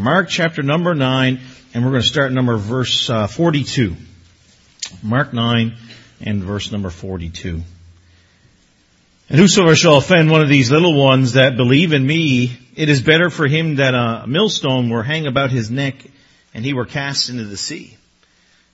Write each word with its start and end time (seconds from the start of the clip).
Mark 0.00 0.30
chapter 0.30 0.62
number 0.62 0.94
9, 0.94 1.40
and 1.74 1.84
we're 1.84 1.90
going 1.90 2.02
to 2.02 2.08
start 2.08 2.32
number 2.32 2.56
verse 2.56 3.10
uh, 3.10 3.26
42. 3.26 3.94
Mark 5.02 5.34
9 5.34 5.76
and 6.22 6.42
verse 6.42 6.72
number 6.72 6.88
42. 6.88 7.60
And 9.28 9.38
whosoever 9.38 9.76
shall 9.76 9.98
offend 9.98 10.30
one 10.30 10.40
of 10.40 10.48
these 10.48 10.70
little 10.70 10.94
ones 10.94 11.34
that 11.34 11.58
believe 11.58 11.92
in 11.92 12.04
me, 12.04 12.58
it 12.76 12.88
is 12.88 13.02
better 13.02 13.28
for 13.28 13.46
him 13.46 13.76
that 13.76 13.94
a 13.94 14.26
millstone 14.26 14.88
were 14.88 15.02
hang 15.02 15.26
about 15.26 15.50
his 15.50 15.70
neck 15.70 15.96
and 16.54 16.64
he 16.64 16.72
were 16.72 16.86
cast 16.86 17.28
into 17.28 17.44
the 17.44 17.58
sea. 17.58 17.98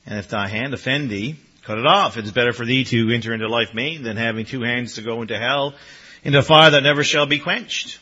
And 0.06 0.20
if 0.20 0.28
thy 0.28 0.46
hand 0.46 0.74
offend 0.74 1.10
thee, 1.10 1.34
cut 1.62 1.78
it 1.78 1.86
off. 1.86 2.16
It 2.16 2.24
is 2.24 2.30
better 2.30 2.52
for 2.52 2.64
thee 2.64 2.84
to 2.84 3.10
enter 3.12 3.34
into 3.34 3.48
life 3.48 3.74
maimed 3.74 4.06
than 4.06 4.16
having 4.16 4.46
two 4.46 4.62
hands 4.62 4.94
to 4.94 5.02
go 5.02 5.22
into 5.22 5.36
hell, 5.36 5.74
into 6.22 6.40
fire 6.40 6.70
that 6.70 6.84
never 6.84 7.02
shall 7.02 7.26
be 7.26 7.40
quenched 7.40 7.98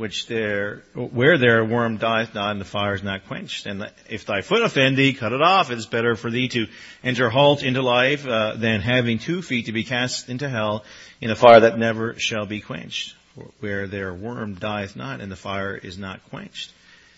which 0.00 0.26
there, 0.28 0.82
where 0.94 1.36
their 1.36 1.62
worm 1.62 1.98
dieth 1.98 2.34
not 2.34 2.52
and 2.52 2.60
the 2.60 2.64
fire 2.64 2.94
is 2.94 3.02
not 3.02 3.26
quenched. 3.26 3.66
And 3.66 3.86
if 4.08 4.24
thy 4.24 4.40
foot 4.40 4.62
offend 4.62 4.96
thee, 4.96 5.12
cut 5.12 5.32
it 5.32 5.42
off. 5.42 5.70
It 5.70 5.76
is 5.76 5.84
better 5.84 6.16
for 6.16 6.30
thee 6.30 6.48
to 6.48 6.68
enter 7.04 7.28
halt 7.28 7.62
into 7.62 7.82
life 7.82 8.26
uh, 8.26 8.54
than 8.56 8.80
having 8.80 9.18
two 9.18 9.42
feet 9.42 9.66
to 9.66 9.72
be 9.72 9.84
cast 9.84 10.30
into 10.30 10.48
hell 10.48 10.84
in 11.20 11.30
a 11.30 11.36
fire 11.36 11.60
that 11.60 11.78
never 11.78 12.18
shall 12.18 12.46
be 12.46 12.62
quenched. 12.62 13.14
Where 13.60 13.86
their 13.86 14.14
worm 14.14 14.54
dieth 14.54 14.96
not 14.96 15.20
and 15.20 15.30
the 15.30 15.36
fire 15.36 15.76
is 15.76 15.98
not 15.98 16.24
quenched. 16.30 16.72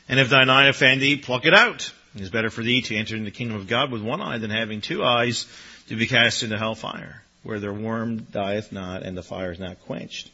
And 0.08 0.18
if 0.18 0.28
thine 0.28 0.50
eye 0.50 0.66
offend 0.66 1.00
thee, 1.00 1.18
pluck 1.18 1.46
it 1.46 1.54
out. 1.54 1.92
It 2.16 2.20
is 2.20 2.30
better 2.30 2.50
for 2.50 2.64
thee 2.64 2.82
to 2.82 2.96
enter 2.96 3.14
into 3.14 3.30
the 3.30 3.36
kingdom 3.36 3.58
of 3.58 3.68
God 3.68 3.92
with 3.92 4.02
one 4.02 4.20
eye 4.20 4.38
than 4.38 4.50
having 4.50 4.80
two 4.80 5.04
eyes 5.04 5.46
to 5.86 5.94
be 5.94 6.08
cast 6.08 6.42
into 6.42 6.58
hell 6.58 6.74
fire, 6.74 7.22
where 7.44 7.60
their 7.60 7.72
worm 7.72 8.24
dieth 8.24 8.72
not 8.72 9.04
and 9.04 9.16
the 9.16 9.22
fire 9.22 9.52
is 9.52 9.60
not 9.60 9.78
quenched. 9.82 10.30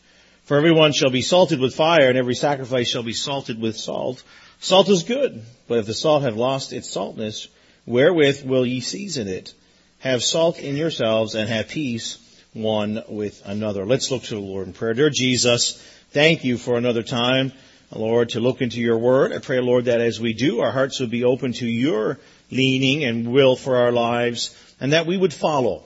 For 0.48 0.56
everyone 0.56 0.94
shall 0.94 1.10
be 1.10 1.20
salted 1.20 1.60
with 1.60 1.74
fire, 1.74 2.08
and 2.08 2.16
every 2.16 2.34
sacrifice 2.34 2.88
shall 2.88 3.02
be 3.02 3.12
salted 3.12 3.60
with 3.60 3.76
salt. 3.76 4.22
Salt 4.60 4.88
is 4.88 5.02
good, 5.02 5.42
but 5.68 5.76
if 5.76 5.84
the 5.84 5.92
salt 5.92 6.22
have 6.22 6.38
lost 6.38 6.72
its 6.72 6.88
saltness, 6.88 7.48
wherewith 7.84 8.46
will 8.46 8.64
ye 8.64 8.80
season 8.80 9.28
it? 9.28 9.52
Have 9.98 10.24
salt 10.24 10.58
in 10.58 10.78
yourselves, 10.78 11.34
and 11.34 11.50
have 11.50 11.68
peace 11.68 12.16
one 12.54 13.02
with 13.10 13.42
another. 13.44 13.84
Let's 13.84 14.10
look 14.10 14.22
to 14.22 14.36
the 14.36 14.40
Lord 14.40 14.66
in 14.66 14.72
prayer. 14.72 14.94
Dear 14.94 15.10
Jesus, 15.10 15.74
thank 16.12 16.44
you 16.44 16.56
for 16.56 16.78
another 16.78 17.02
time, 17.02 17.52
Lord, 17.94 18.30
to 18.30 18.40
look 18.40 18.62
into 18.62 18.80
your 18.80 18.96
word. 18.96 19.34
I 19.34 19.40
pray, 19.40 19.60
Lord, 19.60 19.84
that 19.84 20.00
as 20.00 20.18
we 20.18 20.32
do, 20.32 20.60
our 20.60 20.72
hearts 20.72 20.98
would 21.00 21.10
be 21.10 21.24
open 21.24 21.52
to 21.52 21.66
your 21.66 22.20
leaning 22.50 23.04
and 23.04 23.32
will 23.34 23.54
for 23.54 23.76
our 23.76 23.92
lives, 23.92 24.56
and 24.80 24.94
that 24.94 25.04
we 25.04 25.18
would 25.18 25.34
follow 25.34 25.82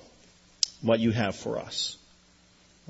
what 0.83 1.01
you 1.01 1.11
have 1.11 1.35
for 1.35 1.59
us. 1.59 1.97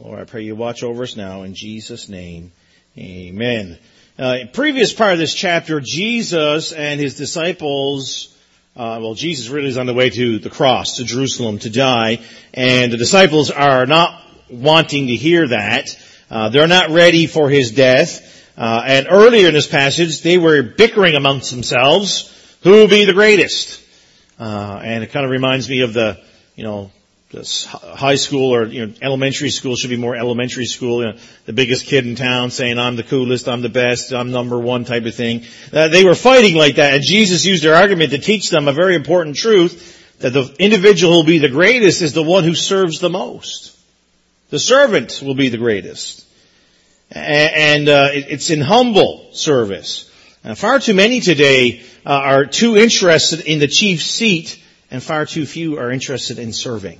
Lord, 0.04 0.18
I 0.18 0.24
pray 0.24 0.42
you 0.42 0.56
watch 0.56 0.82
over 0.82 1.04
us 1.04 1.14
now 1.16 1.44
in 1.44 1.54
Jesus' 1.54 2.08
name. 2.08 2.50
Amen. 2.98 3.78
Uh, 4.18 4.38
previous 4.52 4.92
part 4.92 5.12
of 5.12 5.20
this 5.20 5.32
chapter, 5.32 5.80
Jesus 5.80 6.72
and 6.72 7.00
his 7.00 7.14
disciples, 7.14 8.36
uh, 8.74 8.98
well, 9.00 9.14
Jesus 9.14 9.48
really 9.48 9.68
is 9.68 9.78
on 9.78 9.86
the 9.86 9.94
way 9.94 10.10
to 10.10 10.40
the 10.40 10.50
cross, 10.50 10.96
to 10.96 11.04
Jerusalem 11.04 11.60
to 11.60 11.70
die, 11.70 12.18
and 12.52 12.92
the 12.92 12.96
disciples 12.96 13.52
are 13.52 13.86
not 13.86 14.20
wanting 14.50 15.06
to 15.06 15.14
hear 15.14 15.46
that. 15.46 15.96
Uh, 16.28 16.48
they're 16.48 16.66
not 16.66 16.90
ready 16.90 17.28
for 17.28 17.48
his 17.48 17.70
death. 17.70 18.28
Uh, 18.58 18.82
and 18.84 19.06
earlier 19.08 19.46
in 19.46 19.54
this 19.54 19.68
passage, 19.68 20.20
they 20.22 20.36
were 20.36 20.64
bickering 20.64 21.14
amongst 21.14 21.52
themselves, 21.52 22.58
who 22.64 22.72
will 22.72 22.88
be 22.88 23.04
the 23.04 23.12
greatest? 23.12 23.80
Uh, 24.36 24.80
and 24.82 25.04
it 25.04 25.12
kind 25.12 25.24
of 25.24 25.30
reminds 25.30 25.68
me 25.68 25.82
of 25.82 25.92
the, 25.92 26.20
you 26.56 26.64
know, 26.64 26.90
high 27.34 28.16
school 28.16 28.54
or 28.54 28.66
you 28.66 28.86
know 28.86 28.94
elementary 29.00 29.50
school 29.50 29.74
should 29.76 29.90
be 29.90 29.96
more 29.96 30.14
elementary 30.14 30.66
school. 30.66 31.02
You 31.02 31.12
know, 31.12 31.18
the 31.46 31.52
biggest 31.52 31.86
kid 31.86 32.06
in 32.06 32.14
town 32.14 32.50
saying 32.50 32.78
I'm 32.78 32.96
the 32.96 33.02
coolest, 33.02 33.48
I'm 33.48 33.62
the 33.62 33.68
best, 33.68 34.12
I'm 34.12 34.30
number 34.30 34.58
one 34.58 34.84
type 34.84 35.04
of 35.06 35.14
thing. 35.14 35.44
Uh, 35.72 35.88
they 35.88 36.04
were 36.04 36.14
fighting 36.14 36.56
like 36.56 36.76
that, 36.76 36.94
and 36.94 37.02
Jesus 37.02 37.44
used 37.44 37.64
their 37.64 37.74
argument 37.74 38.10
to 38.10 38.18
teach 38.18 38.50
them 38.50 38.68
a 38.68 38.72
very 38.72 38.94
important 38.94 39.36
truth 39.36 40.18
that 40.18 40.30
the 40.30 40.54
individual 40.58 41.12
who 41.12 41.18
will 41.18 41.26
be 41.26 41.38
the 41.38 41.48
greatest 41.48 42.02
is 42.02 42.12
the 42.12 42.22
one 42.22 42.44
who 42.44 42.54
serves 42.54 43.00
the 43.00 43.10
most. 43.10 43.76
The 44.50 44.58
servant 44.58 45.20
will 45.24 45.34
be 45.34 45.48
the 45.48 45.58
greatest, 45.58 46.26
and 47.10 47.88
uh, 47.88 48.08
it's 48.12 48.50
in 48.50 48.60
humble 48.60 49.30
service. 49.32 50.10
Now, 50.44 50.54
far 50.54 50.80
too 50.80 50.94
many 50.94 51.20
today 51.20 51.82
uh, 52.04 52.10
are 52.10 52.44
too 52.44 52.76
interested 52.76 53.40
in 53.40 53.58
the 53.58 53.68
chief 53.68 54.02
seat, 54.02 54.62
and 54.90 55.02
far 55.02 55.24
too 55.24 55.46
few 55.46 55.78
are 55.78 55.90
interested 55.90 56.38
in 56.38 56.52
serving. 56.52 56.98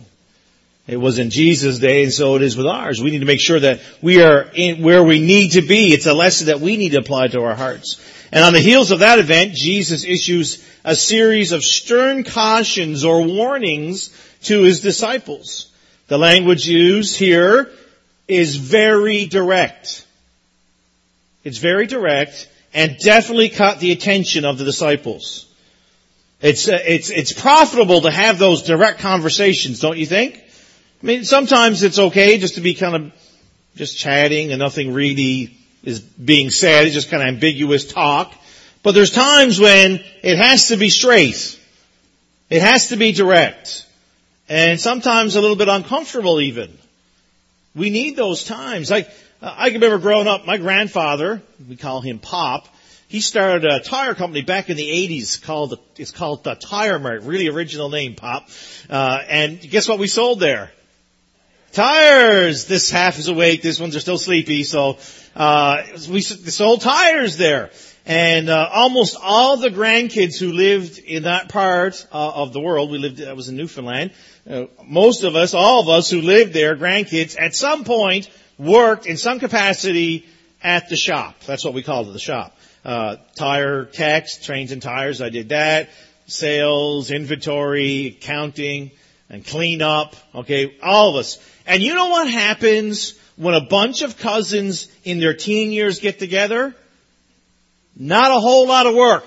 It 0.87 0.97
was 0.97 1.19
in 1.19 1.31
Jesus' 1.31 1.79
day 1.79 2.03
and 2.03 2.13
so 2.13 2.35
it 2.37 2.43
is 2.43 2.57
with 2.57 2.67
ours. 2.67 3.01
We 3.01 3.11
need 3.11 3.21
to 3.21 3.27
make 3.27 3.41
sure 3.41 3.61
that 3.61 3.81
we 4.01 4.23
are 4.23 4.51
in 4.55 4.83
where 4.83 5.03
we 5.03 5.21
need 5.21 5.53
to 5.53 5.63
be. 5.63 5.93
It's 5.93 6.07
a 6.07 6.15
lesson 6.15 6.49
that 6.49 6.61
we 6.61 6.77
need 6.77 6.91
to 6.91 6.99
apply 6.99 7.29
to 7.29 7.43
our 7.43 7.55
hearts. 7.55 8.01
And 8.33 8.43
on 8.43 8.53
the 8.53 8.61
heels 8.61 8.91
of 8.91 9.01
that 9.01 9.19
event, 9.19 9.55
Jesus 9.55 10.05
issues 10.05 10.67
a 10.85 10.97
series 10.97 11.53
of 11.53 11.63
stern 11.63 12.25
cautions 12.25 13.05
or 13.05 13.23
warnings 13.23 14.11
to 14.43 14.63
his 14.63 14.81
disciples. 14.81 15.71
The 16.09 16.19
language 16.19 16.67
used 16.67 17.17
here 17.17 17.71
is 18.27 18.57
very 18.57 19.27
direct. 19.27 20.05
It's 21.45 21.59
very 21.59 21.87
direct 21.87 22.49
and 22.75 22.97
definitely 22.99 23.51
caught 23.51 23.81
the 23.81 23.93
attention 23.93 24.45
of 24.45 24.59
the 24.59 24.65
disciples. 24.65 25.47
It's, 26.41 26.69
uh, 26.69 26.79
it's, 26.85 27.11
it's 27.11 27.33
profitable 27.33 28.01
to 28.03 28.11
have 28.11 28.39
those 28.39 28.63
direct 28.63 28.99
conversations, 28.99 29.79
don't 29.79 29.99
you 29.99 30.07
think? 30.07 30.42
I 31.03 31.07
mean, 31.07 31.25
sometimes 31.25 31.83
it's 31.83 31.99
okay 31.99 32.39
just 32.39 32.55
to 32.55 32.61
be 32.61 32.75
kind 32.75 32.95
of 32.95 33.13
just 33.75 33.99
chatting 33.99 34.53
and 34.53 34.61
nothing 34.61 34.93
really 34.93 35.57
is 35.83 35.99
being 35.99 36.51
said. 36.51 36.85
It's 36.85 36.95
just 36.95 37.11
kind 37.11 37.23
of 37.23 37.29
ambiguous 37.29 37.91
talk. 37.91 38.33
But 38.85 38.93
there's 38.93 39.11
times 39.11 39.59
when 39.59 40.05
it 40.23 40.37
has 40.39 40.69
to 40.69 40.77
be 40.77 40.91
straight. 40.91 41.59
It 42.51 42.63
has 42.63 42.89
to 42.89 42.97
be 42.97 43.13
direct. 43.13 43.85
And 44.49 44.79
sometimes 44.79 45.35
a 45.35 45.41
little 45.41 45.57
bit 45.57 45.69
uncomfortable 45.69 46.41
even. 46.41 46.77
We 47.75 47.91
need 47.91 48.15
those 48.15 48.45
times. 48.45 48.89
Like, 48.89 49.11
I 49.41 49.71
can 49.71 49.81
remember 49.81 49.99
growing 49.99 50.29
up, 50.29 50.47
my 50.47 50.59
grandfather, 50.59 51.43
we 51.69 51.75
call 51.75 52.01
him 52.01 52.21
Pop, 52.21 52.69
he 53.09 53.21
started 53.21 53.65
a 53.65 53.81
tire 53.81 54.15
company 54.15 54.43
back 54.43 54.71
in 54.71 54.77
the 54.77 54.89
80s 54.89 55.43
called, 55.43 55.79
it's 55.97 56.13
called 56.13 56.45
the 56.45 56.55
Tire 56.55 56.99
Mart, 56.99 57.23
really 57.25 57.49
original 57.49 57.91
name, 57.91 58.15
Pop. 58.15 58.49
Uh, 58.89 59.19
and 59.29 59.61
guess 59.61 59.89
what 59.89 59.99
we 59.99 60.07
sold 60.07 60.39
there? 60.39 60.71
Tires. 61.73 62.67
This 62.67 62.91
half 62.91 63.19
is 63.19 63.29
awake. 63.29 63.63
This 63.63 63.81
ones 63.81 63.97
are 63.97 64.01
still 64.01 64.19
sleepy. 64.19 64.65
So, 64.65 64.99
uh, 65.35 65.83
we 66.11 66.21
sold 66.21 66.83
tires 66.83 67.37
there. 67.37 67.71
And, 68.05 68.49
uh, 68.49 68.69
almost 68.73 69.17
all 69.21 69.57
the 69.57 69.71
grandkids 69.71 70.39
who 70.39 70.53
lived 70.53 70.99
in 70.99 71.23
that 71.23 71.49
part 71.49 72.07
uh, 72.13 72.33
of 72.35 72.53
the 72.53 72.61
world, 72.61 72.91
we 72.91 72.99
lived, 72.99 73.23
I 73.23 73.33
was 73.33 73.49
in 73.49 73.57
Newfoundland, 73.57 74.11
uh, 74.49 74.65
most 74.85 75.23
of 75.23 75.37
us, 75.37 75.55
all 75.55 75.81
of 75.81 75.89
us 75.89 76.11
who 76.11 76.21
lived 76.21 76.53
there, 76.53 76.77
grandkids, 76.77 77.37
at 77.39 77.55
some 77.55 77.85
point 77.85 78.29
worked 78.59 79.07
in 79.07 79.17
some 79.17 79.39
capacity 79.39 80.27
at 80.63 80.89
the 80.89 80.97
shop. 80.97 81.41
That's 81.47 81.65
what 81.65 81.75
we 81.75 81.83
called 81.83 82.09
it, 82.09 82.13
the 82.13 82.19
shop. 82.19 82.57
Uh, 82.85 83.17
tire 83.37 83.85
techs, 83.85 84.45
trains 84.45 84.73
and 84.73 84.83
tires, 84.83 85.23
I 85.23 85.29
did 85.29 85.51
that. 85.51 85.91
Sales, 86.27 87.11
inventory, 87.11 88.17
accounting, 88.19 88.91
and 89.29 89.47
cleanup. 89.47 90.17
Okay, 90.35 90.77
all 90.83 91.11
of 91.11 91.17
us. 91.17 91.39
And 91.67 91.83
you 91.83 91.95
know 91.95 92.09
what 92.09 92.29
happens 92.29 93.15
when 93.37 93.55
a 93.55 93.61
bunch 93.61 94.03
of 94.03 94.19
cousins 94.19 94.89
in 95.05 95.21
their 95.21 95.35
teen 95.35 95.73
years 95.73 96.01
get 96.01 96.19
together? 96.19 96.75
Not 97.97 98.31
a 98.31 98.41
whole 98.41 98.67
lot 98.67 98.87
of 98.87 98.95
work. 98.95 99.27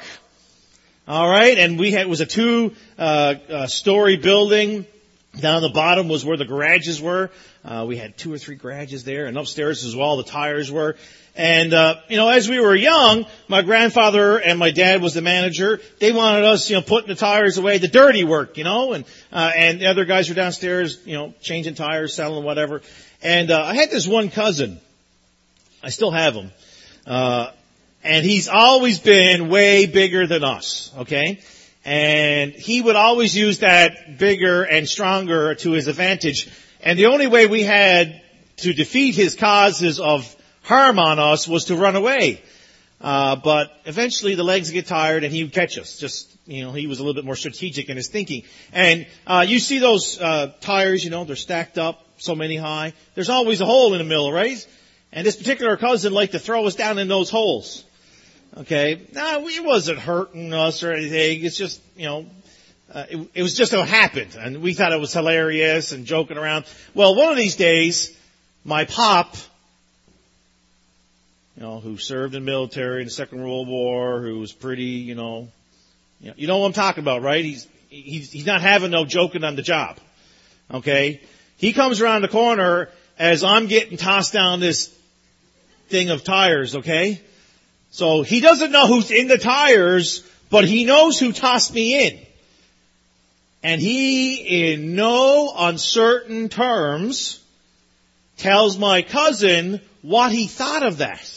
All 1.08 1.30
right, 1.30 1.58
and 1.58 1.78
we 1.78 1.92
had 1.92 2.02
it 2.02 2.10
was 2.10 2.22
a 2.22 2.26
two 2.26 2.74
uh, 2.98 3.36
uh, 3.50 3.68
story 3.68 4.18
building. 4.18 4.88
Down 5.40 5.56
on 5.56 5.62
the 5.62 5.70
bottom 5.70 6.08
was 6.08 6.26
where 6.26 6.38
the 6.38 6.46
garages 6.46 7.02
were. 7.02 7.30
Uh, 7.64 7.86
we 7.88 7.98
had 7.98 8.18
two 8.18 8.34
or 8.34 8.38
three 8.38 8.56
garages 8.56 9.04
there, 9.04 9.26
and 9.26 9.38
upstairs 9.38 9.84
is 9.84 9.96
where 9.96 10.06
all 10.06 10.18
the 10.18 10.24
tires 10.24 10.72
were. 10.72 10.96
And, 11.36 11.74
uh, 11.74 11.96
you 12.08 12.16
know, 12.16 12.30
as 12.30 12.48
we 12.48 12.62
were 12.62 12.74
young, 12.74 13.26
my 13.50 13.62
grandfather 13.62 14.38
and 14.38 14.58
my 14.58 14.72
dad 14.72 15.02
was 15.02 15.14
the 15.14 15.22
manager. 15.22 15.82
They 16.00 16.14
wanted 16.14 16.46
us, 16.46 16.70
you 16.70 16.78
know, 16.78 16.82
putting 16.82 17.10
the 17.10 17.16
tires 17.16 17.58
away, 17.58 17.78
the 17.78 17.90
dirty 17.90 18.24
work, 18.24 18.58
you 18.58 18.64
know, 18.64 18.94
and, 18.94 19.04
uh, 19.34 19.52
and 19.54 19.82
the 19.82 19.88
other 19.88 20.06
guys 20.06 20.30
were 20.30 20.36
downstairs, 20.36 20.98
you 21.06 21.16
know, 21.16 21.34
changing 21.42 21.76
tires, 21.76 22.14
selling 22.14 22.46
whatever. 22.46 22.82
And, 23.22 23.52
uh, 23.52 23.64
I 23.64 23.76
had 23.76 23.92
this 23.92 24.08
one 24.08 24.30
cousin. 24.30 24.80
I 25.84 25.90
still 25.90 26.12
have 26.12 26.36
him. 26.36 26.52
Uh, 27.06 27.52
and 28.02 28.26
he's 28.26 28.48
always 28.48 29.00
been 29.00 29.50
way 29.50 29.88
bigger 29.88 30.28
than 30.28 30.44
us, 30.44 30.92
okay? 31.00 31.42
And 31.84 32.54
he 32.54 32.82
would 32.82 32.96
always 32.96 33.36
use 33.36 33.60
that 33.60 34.18
bigger 34.18 34.64
and 34.64 34.88
stronger 34.88 35.54
to 35.56 35.72
his 35.72 35.88
advantage. 35.88 36.50
And 36.82 36.98
the 36.98 37.08
only 37.08 37.28
way 37.28 37.46
we 37.48 37.64
had 37.64 38.22
to 38.58 38.74
defeat 38.74 39.16
his 39.16 39.36
causes 39.36 40.00
of 40.00 40.34
harm 40.66 41.00
on 41.00 41.20
us 41.20 41.48
was 41.48 41.66
to 41.66 41.76
run 41.76 41.96
away. 41.96 42.42
Uh, 43.00 43.36
but 43.36 43.72
eventually 43.86 44.36
the 44.36 44.44
legs 44.44 44.72
get 44.72 44.88
tired 44.88 45.24
and 45.24 45.34
he 45.34 45.44
would 45.44 45.54
catch 45.54 45.78
us. 45.78 45.98
Just, 45.98 46.36
you 46.48 46.64
know, 46.64 46.72
he 46.72 46.88
was 46.88 47.00
a 47.00 47.04
little 47.04 47.14
bit 47.14 47.26
more 47.26 47.36
strategic 47.36 47.90
in 47.90 47.98
his 47.98 48.08
thinking. 48.08 48.44
And, 48.74 49.06
uh, 49.28 49.46
you 49.48 49.60
see 49.60 49.80
those, 49.80 50.20
uh, 50.20 50.54
tires, 50.62 51.04
you 51.04 51.12
know, 51.12 51.24
they're 51.24 51.36
stacked 51.36 51.78
up 51.78 52.04
so 52.18 52.36
many 52.36 52.56
high. 52.56 52.94
There's 53.14 53.30
always 53.30 53.62
a 53.62 53.66
hole 53.66 53.94
in 53.94 54.00
the 54.00 54.06
middle, 54.06 54.32
right? 54.32 54.66
And 55.12 55.26
this 55.26 55.36
particular 55.36 55.78
cousin 55.78 56.14
liked 56.14 56.32
to 56.32 56.40
throw 56.40 56.66
us 56.66 56.76
down 56.76 56.98
in 56.98 57.08
those 57.08 57.30
holes. 57.30 57.84
Okay, 58.58 59.02
no, 59.12 59.48
it 59.48 59.64
wasn't 59.66 60.00
hurting 60.00 60.54
us 60.54 60.82
or 60.82 60.94
anything. 60.94 61.44
It's 61.44 61.58
just, 61.58 61.82
you 61.98 62.06
know, 62.06 62.26
uh, 62.94 63.04
it, 63.10 63.28
it 63.34 63.44
was 63.44 63.54
just 63.54 63.74
how 63.74 63.82
it 63.82 63.90
happened, 63.90 64.38
and 64.40 64.62
we 64.62 64.74
thought 64.74 64.94
it 64.94 65.00
was 65.00 65.12
hilarious 65.12 65.92
and 65.92 66.06
joking 66.06 66.38
around. 66.38 66.64
Well, 66.94 67.16
one 67.16 67.30
of 67.30 67.36
these 67.36 67.58
days, 67.58 68.16
my 68.64 68.86
pop, 68.86 69.36
you 71.56 71.64
know, 71.64 71.80
who 71.80 71.98
served 71.98 72.36
in 72.36 72.44
the 72.44 72.52
military 72.52 73.02
in 73.02 73.08
the 73.08 73.12
Second 73.12 73.42
World 73.42 73.68
War, 73.68 74.22
who 74.22 74.40
was 74.40 74.52
pretty, 74.52 74.84
you 74.84 75.16
know, 75.16 75.48
you 76.20 76.28
know, 76.28 76.34
you 76.38 76.48
know 76.48 76.58
what 76.60 76.68
I'm 76.68 76.74
talking 76.74 77.04
about, 77.04 77.22
right? 77.22 77.44
He's 77.44 77.68
he's 77.90 78.32
he's 78.32 78.46
not 78.46 78.62
having 78.62 78.92
no 78.92 79.06
joking 79.06 79.44
on 79.44 79.56
the 79.56 79.62
job. 79.62 79.98
Okay, 80.72 81.22
he 81.58 81.74
comes 81.74 82.02
around 82.02 82.24
the 82.24 82.28
corner 82.28 82.90
as 83.18 83.44
I'm 83.44 83.68
getting 83.68 83.98
tossed 83.98 84.34
down 84.34 84.60
this 84.60 84.94
thing 85.88 86.10
of 86.10 86.24
tires. 86.24 86.76
Okay, 86.76 87.22
so 87.92 88.22
he 88.22 88.42
doesn't 88.42 88.72
know 88.72 88.88
who's 88.88 89.12
in 89.12 89.28
the 89.28 89.38
tires, 89.38 90.30
but 90.50 90.66
he 90.66 90.84
knows 90.84 91.20
who 91.20 91.32
tossed 91.32 91.74
me 91.74 92.08
in. 92.08 92.20
And 93.64 93.82
he, 93.82 94.74
in 94.74 94.96
no 94.96 95.52
uncertain 95.58 96.50
terms, 96.50 97.42
tells 98.38 98.78
my 98.78 99.02
cousin 99.02 99.82
what 100.02 100.32
he 100.32 100.48
thought 100.48 100.86
of 100.86 100.98
that. 100.98 101.35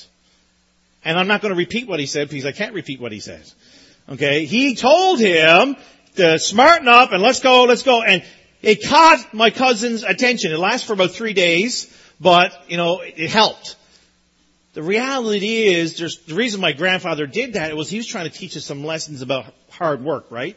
And 1.04 1.18
I'm 1.18 1.28
not 1.28 1.40
going 1.40 1.52
to 1.52 1.58
repeat 1.58 1.88
what 1.88 2.00
he 2.00 2.06
said 2.06 2.28
because 2.28 2.46
I 2.46 2.52
can't 2.52 2.74
repeat 2.74 3.00
what 3.00 3.12
he 3.12 3.20
says. 3.20 3.54
Okay, 4.08 4.46
he 4.46 4.74
told 4.74 5.20
him 5.20 5.76
to 6.16 6.38
smarten 6.38 6.88
up 6.88 7.12
and 7.12 7.22
let's 7.22 7.40
go, 7.40 7.64
let's 7.64 7.82
go. 7.82 8.02
And 8.02 8.24
it 8.62 8.86
caught 8.86 9.32
my 9.32 9.50
cousin's 9.50 10.02
attention. 10.02 10.52
It 10.52 10.58
lasted 10.58 10.86
for 10.86 10.92
about 10.94 11.12
three 11.12 11.32
days, 11.34 11.94
but, 12.20 12.52
you 12.68 12.76
know, 12.76 13.00
it 13.00 13.30
helped. 13.30 13.76
The 14.74 14.82
reality 14.82 15.64
is, 15.64 15.96
there's, 15.98 16.18
the 16.18 16.34
reason 16.34 16.60
my 16.60 16.72
grandfather 16.72 17.26
did 17.26 17.54
that 17.54 17.76
was 17.76 17.90
he 17.90 17.98
was 17.98 18.06
trying 18.06 18.30
to 18.30 18.36
teach 18.36 18.56
us 18.56 18.64
some 18.64 18.84
lessons 18.84 19.22
about 19.22 19.52
hard 19.70 20.02
work, 20.02 20.26
right? 20.30 20.56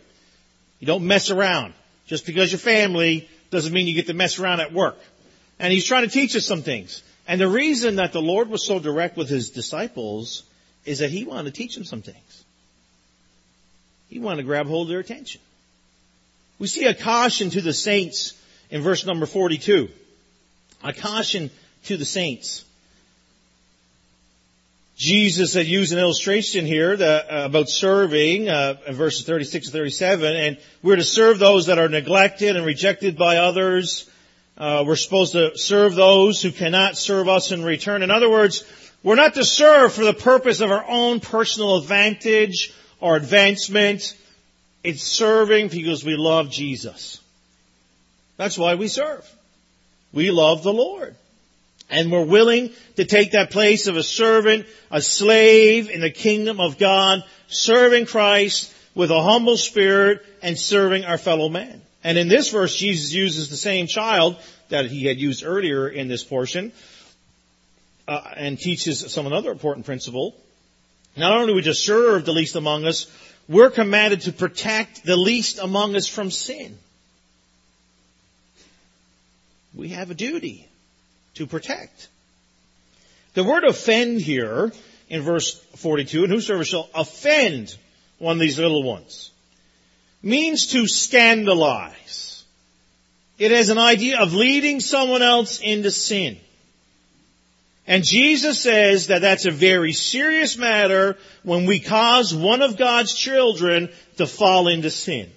You 0.79 0.87
don't 0.87 1.05
mess 1.05 1.29
around. 1.29 1.73
Just 2.07 2.25
because 2.25 2.51
you're 2.51 2.59
family 2.59 3.29
doesn't 3.51 3.71
mean 3.71 3.87
you 3.87 3.93
get 3.93 4.07
to 4.07 4.13
mess 4.13 4.39
around 4.39 4.59
at 4.59 4.73
work. 4.73 4.97
And 5.59 5.71
he's 5.71 5.85
trying 5.85 6.03
to 6.03 6.09
teach 6.09 6.35
us 6.35 6.45
some 6.45 6.61
things. 6.61 7.03
And 7.31 7.39
the 7.39 7.47
reason 7.47 7.95
that 7.95 8.11
the 8.11 8.21
Lord 8.21 8.49
was 8.49 8.65
so 8.65 8.77
direct 8.77 9.15
with 9.15 9.29
his 9.29 9.51
disciples 9.51 10.43
is 10.83 10.99
that 10.99 11.11
he 11.11 11.23
wanted 11.23 11.53
to 11.53 11.57
teach 11.57 11.75
them 11.75 11.85
some 11.85 12.01
things. 12.01 12.43
He 14.09 14.19
wanted 14.19 14.41
to 14.41 14.43
grab 14.43 14.67
hold 14.67 14.87
of 14.87 14.89
their 14.89 14.99
attention. 14.99 15.39
We 16.59 16.67
see 16.67 16.87
a 16.87 16.93
caution 16.93 17.49
to 17.51 17.61
the 17.61 17.71
saints 17.71 18.33
in 18.69 18.81
verse 18.81 19.05
number 19.05 19.25
42. 19.25 19.87
A 20.83 20.91
caution 20.91 21.51
to 21.85 21.95
the 21.95 22.03
saints. 22.03 22.65
Jesus 24.97 25.53
had 25.53 25.67
used 25.67 25.93
an 25.93 25.99
illustration 25.99 26.65
here 26.65 26.97
that, 26.97 27.31
uh, 27.31 27.45
about 27.45 27.69
serving 27.69 28.49
uh, 28.49 28.75
in 28.85 28.95
verses 28.95 29.25
36 29.25 29.67
and 29.67 29.73
37, 29.73 30.35
and 30.35 30.57
we're 30.83 30.97
to 30.97 31.03
serve 31.05 31.39
those 31.39 31.67
that 31.67 31.79
are 31.79 31.87
neglected 31.87 32.57
and 32.57 32.65
rejected 32.65 33.17
by 33.17 33.37
others. 33.37 34.10
Uh, 34.57 34.83
we're 34.85 34.95
supposed 34.95 35.33
to 35.33 35.57
serve 35.57 35.95
those 35.95 36.41
who 36.41 36.51
cannot 36.51 36.97
serve 36.97 37.27
us 37.27 37.51
in 37.51 37.63
return. 37.63 38.03
In 38.03 38.11
other 38.11 38.29
words, 38.29 38.63
we're 39.03 39.15
not 39.15 39.33
to 39.35 39.45
serve 39.45 39.93
for 39.93 40.03
the 40.03 40.13
purpose 40.13 40.61
of 40.61 40.71
our 40.71 40.85
own 40.87 41.19
personal 41.19 41.77
advantage 41.77 42.73
or 42.99 43.15
advancement. 43.15 44.15
It's 44.83 45.03
serving 45.03 45.69
because 45.69 46.03
we 46.03 46.15
love 46.15 46.51
Jesus. 46.51 47.19
That's 48.37 48.57
why 48.57 48.75
we 48.75 48.87
serve. 48.87 49.27
We 50.13 50.31
love 50.31 50.63
the 50.63 50.73
Lord. 50.73 51.15
And 51.89 52.11
we're 52.11 52.25
willing 52.25 52.71
to 52.95 53.05
take 53.05 53.31
that 53.31 53.51
place 53.51 53.87
of 53.87 53.97
a 53.97 54.03
servant, 54.03 54.65
a 54.89 55.01
slave 55.01 55.89
in 55.89 56.01
the 56.01 56.11
kingdom 56.11 56.59
of 56.59 56.77
God, 56.77 57.23
serving 57.47 58.05
Christ 58.05 58.73
with 58.95 59.11
a 59.11 59.21
humble 59.21 59.57
spirit 59.57 60.25
and 60.41 60.57
serving 60.57 61.05
our 61.05 61.17
fellow 61.17 61.49
man. 61.49 61.81
And 62.03 62.17
in 62.17 62.27
this 62.27 62.49
verse, 62.49 62.75
Jesus 62.75 63.13
uses 63.13 63.49
the 63.49 63.57
same 63.57 63.87
child 63.87 64.37
that 64.69 64.85
he 64.85 65.05
had 65.05 65.19
used 65.19 65.43
earlier 65.45 65.87
in 65.87 66.07
this 66.07 66.23
portion, 66.23 66.71
uh, 68.07 68.21
and 68.35 68.57
teaches 68.57 69.11
some 69.11 69.27
another 69.27 69.51
important 69.51 69.85
principle. 69.85 70.35
Not 71.15 71.33
only 71.33 71.47
do 71.47 71.55
we 71.55 71.61
just 71.61 71.85
serve 71.85 72.25
the 72.25 72.31
least 72.31 72.55
among 72.55 72.85
us, 72.85 73.07
we're 73.47 73.69
commanded 73.69 74.21
to 74.21 74.31
protect 74.31 75.03
the 75.03 75.17
least 75.17 75.59
among 75.59 75.95
us 75.95 76.07
from 76.07 76.31
sin. 76.31 76.77
We 79.73 79.89
have 79.89 80.11
a 80.11 80.13
duty 80.13 80.67
to 81.35 81.45
protect. 81.45 82.07
The 83.33 83.43
word 83.43 83.63
offend 83.63 84.21
here 84.21 84.71
in 85.09 85.21
verse 85.21 85.53
42, 85.75 86.23
and 86.23 86.33
whosoever 86.33 86.63
shall 86.63 86.89
offend 86.93 87.75
one 88.17 88.37
of 88.37 88.39
these 88.39 88.59
little 88.59 88.83
ones, 88.83 89.31
means 90.21 90.67
to 90.67 90.87
scandalize. 90.87 92.43
It 93.37 93.51
has 93.51 93.69
an 93.69 93.77
idea 93.77 94.19
of 94.19 94.33
leading 94.33 94.79
someone 94.79 95.21
else 95.21 95.59
into 95.59 95.91
sin. 95.91 96.37
And 97.87 98.03
Jesus 98.03 98.61
says 98.61 99.07
that 99.07 99.21
that's 99.21 99.45
a 99.45 99.51
very 99.51 99.93
serious 99.93 100.57
matter 100.57 101.17
when 101.43 101.65
we 101.65 101.79
cause 101.79 102.33
one 102.33 102.61
of 102.61 102.77
God's 102.77 103.13
children 103.13 103.89
to 104.17 104.27
fall 104.27 104.67
into 104.67 104.91
sin 104.91 105.31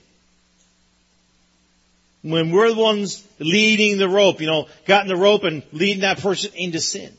when 2.24 2.50
we're 2.50 2.72
the 2.72 2.80
ones 2.80 3.22
leading 3.38 3.98
the 3.98 4.08
rope, 4.08 4.40
you 4.40 4.46
know, 4.46 4.66
gotten 4.86 5.08
the 5.08 5.16
rope 5.16 5.44
and 5.44 5.62
leading 5.72 6.00
that 6.00 6.20
person 6.20 6.50
into 6.54 6.80
sin. 6.80 7.12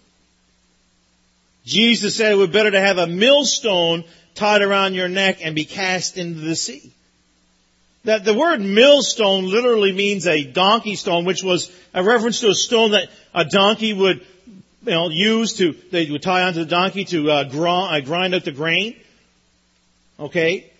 Jesus 1.64 2.16
said 2.16 2.32
it 2.32 2.36
would 2.36 2.52
be 2.52 2.58
better 2.58 2.72
to 2.72 2.82
have 2.82 2.98
a 2.98 3.06
millstone 3.06 4.04
tied 4.34 4.64
around 4.64 4.96
your 4.96 5.08
neck 5.08 5.38
and 5.44 5.54
be 5.54 5.64
cast 5.64 6.18
into 6.18 6.40
the 6.40 6.56
sea. 6.56 6.92
That 8.06 8.24
the 8.24 8.36
word 8.36 8.62
millstone 8.62 9.50
literally 9.50 9.92
means 9.92 10.28
a 10.28 10.44
donkey 10.44 10.96
stone, 10.96 11.26
which 11.26 11.44
was 11.44 11.72
a 11.94 12.04
reference 12.04 12.40
to 12.42 12.50
a 12.50 12.56
stone 12.56 12.92
that 12.92 13.10
a 13.34 13.46
donkey 13.46 13.94
would, 13.94 14.24
you 14.86 14.92
know, 14.92 15.10
use 15.10 15.54
to, 15.54 15.74
they 15.92 16.10
would 16.10 16.22
tie 16.22 16.44
onto 16.44 16.60
the 16.60 16.66
donkey 16.68 17.06
to 17.06 17.32
uh, 17.32 17.44
grind, 17.46 17.96
uh, 17.96 18.06
grind 18.06 18.36
out 18.36 18.46
the 18.46 18.52
grain. 18.52 18.96
Okay? 20.20 20.72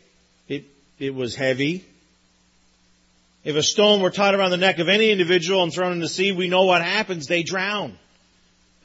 It, 0.48 0.66
it 1.00 1.16
was 1.16 1.36
heavy. 1.36 1.84
If 3.44 3.56
a 3.56 3.64
stone 3.64 4.02
were 4.02 4.12
tied 4.12 4.36
around 4.36 4.52
the 4.52 4.58
neck 4.58 4.78
of 4.78 4.88
any 4.88 5.10
individual 5.10 5.64
and 5.64 5.74
thrown 5.74 5.94
in 5.94 6.00
the 6.00 6.08
sea, 6.08 6.32
we 6.32 6.48
know 6.48 6.66
what 6.66 6.84
happens. 6.84 7.26
They 7.26 7.42
drown. 7.42 7.98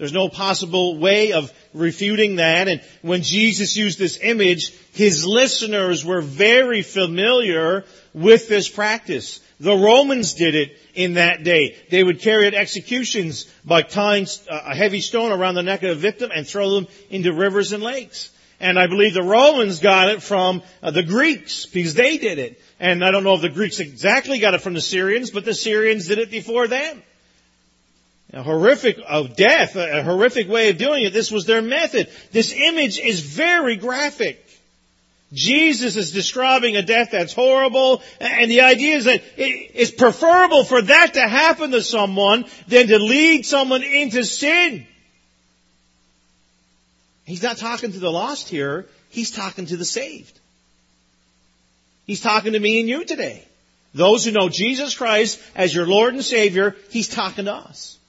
There's 0.01 0.15
no 0.15 0.31
possible 0.31 0.97
way 0.97 1.33
of 1.33 1.53
refuting 1.75 2.37
that. 2.37 2.69
And 2.69 2.81
when 3.03 3.21
Jesus 3.21 3.77
used 3.77 3.99
this 3.99 4.19
image, 4.23 4.73
his 4.93 5.27
listeners 5.27 6.07
were 6.07 6.23
very 6.23 6.81
familiar 6.81 7.85
with 8.15 8.49
this 8.49 8.67
practice. 8.67 9.41
The 9.61 9.77
Romans 9.77 10.33
did 10.33 10.55
it 10.55 10.79
in 10.95 11.15
that 11.15 11.45
day. 11.45 11.77
They 11.91 12.03
would 12.03 12.21
carry 12.21 12.47
out 12.47 12.55
executions 12.55 13.45
by 13.63 13.83
tying 13.83 14.27
a 14.49 14.75
heavy 14.75 15.03
stone 15.03 15.33
around 15.33 15.55
the 15.55 15.63
neck 15.63 15.83
of 15.83 15.91
a 15.91 15.95
victim 16.01 16.31
and 16.35 16.47
throw 16.47 16.77
them 16.77 16.89
into 17.11 17.35
rivers 17.35 17.73
and 17.75 17.83
lakes. 17.83 18.31
And 18.59 18.79
I 18.79 18.87
believe 18.87 19.13
the 19.13 19.23
Romans 19.23 19.81
got 19.81 20.09
it 20.09 20.23
from 20.23 20.63
uh, 20.83 20.93
the 20.93 21.03
Greeks 21.03 21.67
because 21.67 21.93
they 21.93 22.17
did 22.17 22.39
it. 22.39 22.59
And 22.79 23.05
I 23.05 23.11
don't 23.11 23.25
know 23.25 23.35
if 23.35 23.43
the 23.43 23.51
Greeks 23.51 23.81
exactly 23.81 24.39
got 24.39 24.55
it 24.55 24.63
from 24.63 24.73
the 24.73 24.81
Syrians, 24.81 25.31
but 25.31 25.45
the 25.45 25.53
Syrians 25.53 26.09
did 26.09 26.19
it 26.19 26.31
before 26.31 26.69
them. 26.69 27.03
A 28.33 28.43
horrific 28.43 28.99
of 29.09 29.35
death, 29.35 29.75
a 29.75 30.05
horrific 30.05 30.49
way 30.49 30.71
of 30.71 30.79
doing 30.79 31.05
it. 31.05 31.13
This 31.13 31.33
was 31.33 31.47
their 31.47 31.63
method. 31.63 32.09
This 32.31 32.53
image 32.53 32.99
is 32.99 33.21
very 33.21 33.77
graphic. 33.77 34.47
Jesus 35.33 35.97
is 35.97 36.11
describing 36.11 36.77
a 36.77 36.83
death 36.83 37.11
that's 37.13 37.33
horrible, 37.33 38.03
and 38.21 38.51
the 38.51 38.63
idea 38.63 38.97
is 38.97 39.05
that 39.05 39.23
it's 39.37 39.93
preferable 39.93 40.65
for 40.65 40.83
that 40.83 41.15
to 41.15 41.21
happen 41.21 41.71
to 41.71 41.83
someone 41.83 42.45
than 42.67 42.89
to 42.89 42.99
lead 42.99 43.47
someone 43.47 43.85
into 43.85 44.25
sin. 44.25 44.87
He's 47.25 47.45
not 47.45 47.59
talking 47.59 47.93
to 47.93 48.01
the 48.01 48.11
lost 48.11 48.49
here. 48.49 48.87
He's 49.09 49.31
talking 49.31 49.67
to 49.67 49.77
the 49.77 49.85
saved. 49.85 50.37
He's 52.07 52.21
talking 52.21 52.55
to 52.55 52.59
me 52.59 52.81
and 52.81 52.89
you 52.89 53.05
today. 53.05 53.45
Those 53.95 54.25
who 54.25 54.33
know 54.33 54.49
Jesus 54.49 54.97
Christ 54.97 55.41
as 55.55 55.73
your 55.73 55.87
Lord 55.87 56.15
and 56.15 56.25
Savior, 56.25 56.75
He's 56.91 57.09
talking 57.09 57.45
to 57.45 57.55
us. 57.55 58.00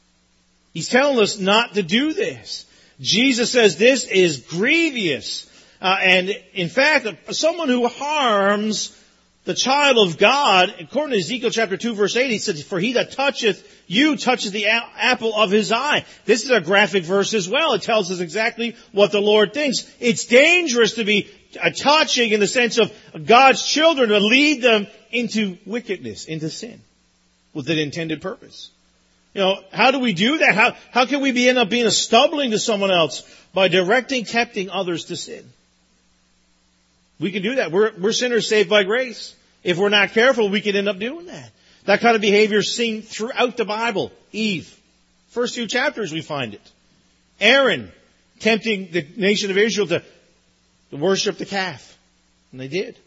He's 0.74 0.90
telling 0.90 1.20
us 1.20 1.38
not 1.38 1.74
to 1.74 1.84
do 1.84 2.14
this. 2.14 2.66
Jesus 3.00 3.52
says 3.52 3.78
this 3.78 4.06
is 4.06 4.42
grievous. 4.42 5.50
Uh, 5.82 5.98
and 6.02 6.30
in 6.54 6.70
fact, 6.70 7.34
someone 7.34 7.68
who 7.68 7.88
harms 7.88 8.98
the 9.44 9.56
child 9.56 10.08
of 10.08 10.20
God, 10.20 10.74
according 10.80 11.14
to 11.14 11.20
Ezekiel 11.20 11.50
chapter 11.50 11.76
2 11.76 11.96
verse 11.96 12.16
8, 12.16 12.30
he 12.30 12.38
says, 12.38 12.62
for 12.64 12.80
he 12.80 12.94
that 12.94 13.12
toucheth 13.12 13.68
you 13.88 14.16
touches 14.16 14.52
the 14.52 14.68
apple 14.68 15.36
of 15.36 15.52
his 15.52 15.72
eye. 15.72 16.06
This 16.26 16.46
is 16.46 16.52
a 16.52 16.62
graphic 16.62 17.04
verse 17.04 17.34
as 17.34 17.50
well. 17.50 17.74
It 17.74 17.82
tells 17.82 18.10
us 18.10 18.22
exactly 18.22 18.78
what 18.94 19.12
the 19.12 19.20
Lord 19.20 19.54
thinks. 19.54 19.92
It's 20.00 20.26
dangerous 20.26 20.94
to 20.94 21.04
be 21.04 21.30
touching 21.76 22.32
in 22.32 22.40
the 22.40 22.48
sense 22.48 22.78
of 22.78 22.94
God's 23.26 23.66
children 23.66 24.10
to 24.10 24.20
lead 24.20 24.62
them 24.62 24.88
into 25.12 25.58
wickedness, 25.66 26.26
into 26.26 26.50
sin, 26.50 26.80
with 27.54 27.70
an 27.70 27.80
intended 27.80 28.22
purpose. 28.22 28.70
You 29.34 29.42
know, 29.42 29.64
how 29.72 29.92
do 29.92 30.00
we 30.00 30.14
do 30.14 30.40
that? 30.40 30.56
How, 30.56 30.76
how 30.92 31.06
can 31.06 31.22
we 31.22 31.32
be, 31.32 31.48
end 31.48 31.58
up 31.58 31.70
being 31.70 31.86
a 31.86 31.92
stumbling 31.92 32.52
to 32.52 32.60
someone 32.60 32.92
else 32.92 33.24
by 33.54 33.70
directing, 33.70 34.26
tempting 34.26 34.70
others 34.70 35.06
to 35.06 35.16
sin? 35.16 35.46
We 37.20 37.32
can 37.32 37.44
do 37.44 37.56
that. 37.56 37.72
We're, 37.72 37.92
we're 37.98 38.12
sinners 38.12 38.50
saved 38.50 38.70
by 38.70 38.84
grace. 38.84 39.36
If 39.64 39.78
we're 39.78 39.90
not 39.90 40.12
careful, 40.12 40.50
we 40.50 40.60
can 40.60 40.76
end 40.76 40.90
up 40.90 41.00
doing 41.00 41.28
that. 41.28 41.52
That 41.86 42.02
kind 42.02 42.16
of 42.16 42.22
behavior 42.22 42.60
is 42.60 42.76
seen 42.76 43.04
throughout 43.04 43.58
the 43.58 43.66
Bible. 43.66 44.12
Eve. 44.32 44.78
First 45.30 45.56
few 45.56 45.68
chapters 45.68 46.12
we 46.12 46.22
find 46.22 46.54
it. 46.54 46.72
Aaron 47.40 47.92
tempting 48.40 48.92
the 48.92 49.08
nation 49.16 49.50
of 49.52 49.58
Israel 49.58 49.88
to, 49.88 50.04
to 50.90 50.98
worship 50.98 51.38
the 51.38 51.46
calf. 51.46 51.98
And 52.52 52.60
they 52.60 52.68
did. 52.68 52.98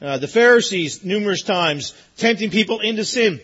Uh, 0.00 0.18
the 0.18 0.28
Pharisees, 0.28 1.04
numerous 1.04 1.42
times, 1.42 1.94
tempting 2.16 2.50
people 2.50 2.80
into 2.80 3.04
sin. 3.04 3.40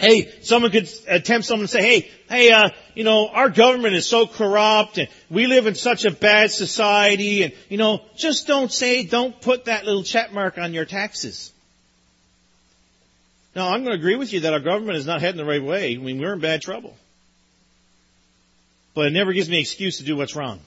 Hey, 0.00 0.32
someone 0.40 0.70
could 0.70 0.88
attempt 1.08 1.46
someone 1.46 1.66
to 1.66 1.70
say, 1.70 1.82
hey, 1.82 2.10
hey, 2.30 2.52
uh, 2.52 2.70
you 2.94 3.04
know, 3.04 3.28
our 3.28 3.50
government 3.50 3.94
is 3.94 4.06
so 4.06 4.26
corrupt 4.26 4.96
and 4.96 5.08
we 5.28 5.46
live 5.46 5.66
in 5.66 5.74
such 5.74 6.06
a 6.06 6.10
bad 6.10 6.50
society 6.50 7.42
and, 7.42 7.52
you 7.68 7.76
know, 7.76 8.00
just 8.16 8.46
don't 8.46 8.72
say, 8.72 9.04
don't 9.04 9.38
put 9.42 9.66
that 9.66 9.84
little 9.84 10.02
check 10.02 10.32
mark 10.32 10.56
on 10.56 10.72
your 10.72 10.86
taxes. 10.86 11.52
Now, 13.54 13.74
I'm 13.74 13.84
going 13.84 13.92
to 13.92 13.98
agree 13.98 14.16
with 14.16 14.32
you 14.32 14.40
that 14.40 14.54
our 14.54 14.60
government 14.60 14.96
is 14.96 15.04
not 15.04 15.20
heading 15.20 15.36
the 15.36 15.44
right 15.44 15.62
way. 15.62 15.94
I 15.94 15.98
mean, 15.98 16.18
we're 16.18 16.32
in 16.32 16.40
bad 16.40 16.62
trouble. 16.62 16.96
But 18.94 19.08
it 19.08 19.10
never 19.10 19.34
gives 19.34 19.50
me 19.50 19.56
an 19.56 19.60
excuse 19.60 19.98
to 19.98 20.04
do 20.04 20.16
what's 20.16 20.34
wrong. 20.34 20.60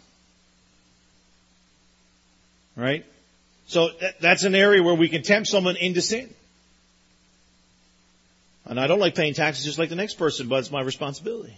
Right? 2.75 3.03
So 3.65 3.89
that's 4.19 4.43
an 4.43 4.53
area 4.53 4.83
where 4.83 4.93
we 4.93 5.09
can 5.09 5.23
tempt 5.23 5.49
someone 5.49 5.75
into 5.75 6.03
sin. 6.03 6.29
And 8.73 8.79
I 8.79 8.87
don't 8.87 8.97
like 8.97 9.13
paying 9.13 9.35
taxes 9.35 9.65
just 9.65 9.77
like 9.77 9.89
the 9.89 9.95
next 9.95 10.15
person, 10.15 10.47
but 10.47 10.57
it's 10.57 10.71
my 10.71 10.81
responsibility. 10.81 11.55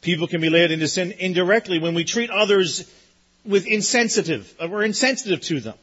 People 0.00 0.26
can 0.26 0.40
be 0.40 0.48
led 0.48 0.70
into 0.70 0.88
sin 0.88 1.12
indirectly 1.12 1.78
when 1.78 1.92
we 1.94 2.04
treat 2.04 2.30
others 2.30 2.90
with 3.44 3.66
insensitive, 3.66 4.50
uh, 4.58 4.66
we're 4.66 4.82
insensitive 4.82 5.42
to 5.42 5.60
them. 5.60 5.74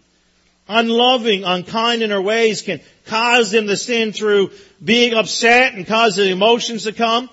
Unloving, 0.67 1.43
unkind 1.43 2.01
in 2.01 2.11
our 2.11 2.19
ways 2.19 2.63
can 2.63 2.81
cause 3.05 3.51
them 3.51 3.67
to 3.67 3.77
sin 3.77 4.11
through 4.11 4.49
being 4.83 5.13
upset 5.13 5.75
and 5.75 5.85
cause 5.85 6.15
the 6.15 6.31
emotions 6.31 6.85
to 6.85 6.91
come. 6.91 7.29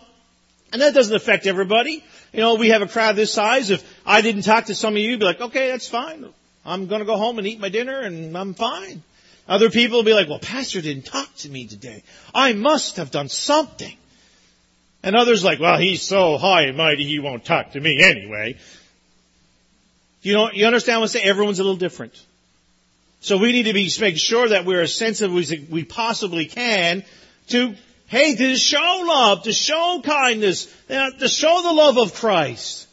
And 0.74 0.82
that 0.82 0.92
doesn't 0.92 1.16
affect 1.16 1.46
everybody. 1.46 2.04
You 2.34 2.40
know, 2.40 2.56
we 2.56 2.68
have 2.68 2.82
a 2.82 2.86
crowd 2.86 3.16
this 3.16 3.32
size. 3.32 3.70
If 3.70 3.82
I 4.04 4.20
didn't 4.20 4.42
talk 4.42 4.66
to 4.66 4.74
some 4.74 4.92
of 4.92 5.00
you, 5.00 5.16
be 5.16 5.24
like, 5.24 5.40
okay, 5.40 5.68
that's 5.68 5.88
fine. 5.88 6.26
I'm 6.66 6.86
going 6.86 6.98
to 6.98 7.06
go 7.06 7.16
home 7.16 7.38
and 7.38 7.46
eat 7.46 7.60
my 7.60 7.70
dinner 7.70 7.98
and 8.00 8.36
I'm 8.36 8.52
fine. 8.52 9.02
Other 9.46 9.70
people 9.70 9.98
will 9.98 10.04
be 10.04 10.14
like, 10.14 10.28
well, 10.28 10.38
pastor 10.38 10.80
didn't 10.80 11.04
talk 11.04 11.34
to 11.36 11.48
me 11.48 11.66
today. 11.66 12.02
I 12.34 12.54
must 12.54 12.96
have 12.96 13.10
done 13.10 13.28
something. 13.28 13.94
And 15.02 15.14
others 15.14 15.44
like, 15.44 15.60
well, 15.60 15.76
he's 15.76 16.00
so 16.00 16.38
high 16.38 16.62
and 16.62 16.78
mighty, 16.78 17.04
he 17.04 17.18
won't 17.18 17.44
talk 17.44 17.72
to 17.72 17.80
me 17.80 18.02
anyway. 18.02 18.56
You 20.22 20.32
know, 20.32 20.50
you 20.50 20.64
understand 20.64 21.00
what 21.00 21.04
I'm 21.04 21.08
saying? 21.08 21.26
Everyone's 21.26 21.58
a 21.58 21.62
little 21.62 21.76
different. 21.76 22.18
So 23.20 23.36
we 23.36 23.52
need 23.52 23.64
to 23.64 23.74
be, 23.74 23.90
make 24.00 24.16
sure 24.16 24.48
that 24.48 24.64
we're 24.64 24.80
as 24.80 24.94
sensitive 24.94 25.36
as 25.36 25.52
we 25.70 25.84
possibly 25.84 26.46
can 26.46 27.04
to, 27.48 27.74
hey, 28.06 28.34
to 28.34 28.56
show 28.56 29.04
love, 29.06 29.42
to 29.42 29.52
show 29.52 30.00
kindness, 30.02 30.74
uh, 30.88 31.10
to 31.10 31.28
show 31.28 31.60
the 31.62 31.72
love 31.72 31.98
of 31.98 32.14
Christ. 32.14 32.86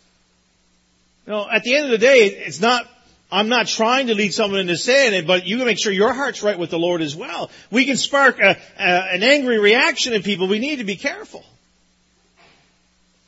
You 1.26 1.34
know, 1.34 1.50
at 1.50 1.64
the 1.64 1.76
end 1.76 1.86
of 1.86 1.92
the 1.92 1.98
day, 1.98 2.26
it's 2.26 2.60
not 2.60 2.86
I'm 3.32 3.48
not 3.48 3.68
trying 3.68 4.08
to 4.08 4.16
lead 4.16 4.34
someone 4.34 4.60
into 4.60 4.76
sin, 4.76 5.26
but 5.26 5.46
you 5.48 5.58
can 5.58 5.66
make 5.66 5.80
sure 5.80 5.92
your 5.92 6.14
heart's 6.14 6.44
right 6.44 6.60
with 6.60 6.70
the 6.70 6.80
Lord 6.80 7.02
as 7.02 7.16
well. 7.16 7.50
We 7.72 7.86
can 7.86 7.96
spark 7.96 8.40
a, 8.40 8.58
a, 8.78 8.84
an 8.84 9.24
angry 9.24 9.58
reaction 9.58 10.14
in 10.14 10.22
people. 10.22 10.48
We 10.48 10.60
need 10.60 10.78
to 10.78 10.84
be 10.84 10.98
careful. 10.98 11.46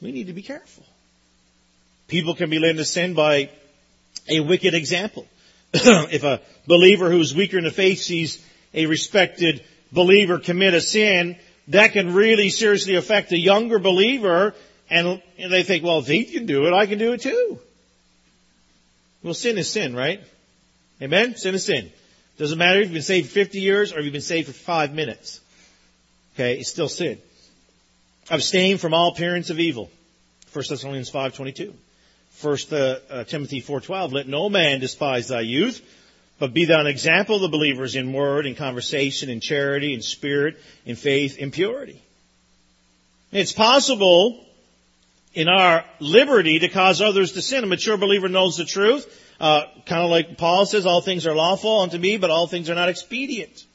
We 0.01 0.11
need 0.11 0.27
to 0.27 0.33
be 0.33 0.41
careful. 0.41 0.83
People 2.09 2.35
can 2.35 2.49
be 2.49 2.59
led 2.59 2.71
into 2.71 2.83
sin 2.83 3.13
by 3.13 3.49
a 4.27 4.41
wicked 4.41 4.73
example. 4.73 5.25
if 5.73 6.23
a 6.23 6.41
believer 6.67 7.09
who's 7.09 7.33
weaker 7.33 7.57
in 7.57 7.63
the 7.63 7.71
faith 7.71 7.99
sees 7.99 8.45
a 8.73 8.85
respected 8.87 9.63
believer 9.93 10.37
commit 10.37 10.73
a 10.73 10.81
sin, 10.81 11.37
that 11.69 11.93
can 11.93 12.13
really 12.13 12.49
seriously 12.49 12.95
affect 12.95 13.31
a 13.31 13.39
younger 13.39 13.79
believer, 13.79 14.53
and 14.89 15.21
they 15.37 15.63
think, 15.63 15.83
well, 15.83 15.99
if 15.99 16.07
he 16.07 16.25
can 16.25 16.45
do 16.45 16.65
it, 16.65 16.73
I 16.73 16.85
can 16.87 16.99
do 16.99 17.13
it 17.13 17.21
too. 17.21 17.59
Well, 19.23 19.33
sin 19.33 19.57
is 19.57 19.69
sin, 19.69 19.95
right? 19.95 20.21
Amen? 21.01 21.35
Sin 21.35 21.55
is 21.55 21.65
sin. 21.65 21.91
Doesn't 22.37 22.57
matter 22.57 22.79
if 22.79 22.85
you've 22.85 22.93
been 22.93 23.01
saved 23.01 23.29
50 23.29 23.59
years 23.59 23.93
or 23.93 23.99
if 23.99 24.05
you've 24.05 24.13
been 24.13 24.21
saved 24.21 24.47
for 24.47 24.53
five 24.53 24.93
minutes. 24.93 25.39
Okay, 26.35 26.57
it's 26.59 26.69
still 26.69 26.89
sin. 26.89 27.19
Abstain 28.29 28.77
from 28.77 28.93
all 28.93 29.11
appearance 29.11 29.49
of 29.49 29.59
evil. 29.59 29.89
1 30.51 30.65
Thessalonians 30.69 31.11
5.22. 31.11 31.73
1 32.41 32.57
uh, 32.71 32.99
uh, 33.09 33.23
Timothy 33.25 33.61
4.12. 33.61 34.11
Let 34.11 34.27
no 34.27 34.49
man 34.49 34.79
despise 34.79 35.27
thy 35.27 35.41
youth, 35.41 35.81
but 36.39 36.53
be 36.53 36.65
thou 36.65 36.81
an 36.81 36.87
example 36.87 37.35
of 37.35 37.41
the 37.41 37.49
believers 37.49 37.95
in 37.95 38.11
word, 38.11 38.45
in 38.45 38.55
conversation, 38.55 39.29
in 39.29 39.39
charity, 39.39 39.93
in 39.93 40.01
spirit, 40.01 40.59
in 40.85 40.95
faith, 40.95 41.37
in 41.37 41.51
purity. 41.51 42.01
It's 43.31 43.51
possible 43.51 44.43
in 45.33 45.47
our 45.47 45.83
liberty 45.99 46.59
to 46.59 46.69
cause 46.69 47.01
others 47.01 47.33
to 47.33 47.41
sin. 47.41 47.63
A 47.63 47.67
mature 47.67 47.97
believer 47.97 48.29
knows 48.29 48.57
the 48.57 48.65
truth. 48.65 49.07
Uh, 49.39 49.63
kind 49.85 50.03
of 50.03 50.09
like 50.09 50.37
Paul 50.37 50.65
says, 50.65 50.85
all 50.85 51.01
things 51.01 51.25
are 51.25 51.35
lawful 51.35 51.81
unto 51.81 51.97
me, 51.97 52.17
but 52.17 52.29
all 52.29 52.47
things 52.47 52.69
are 52.69 52.75
not 52.75 52.89
expedient. 52.89 53.65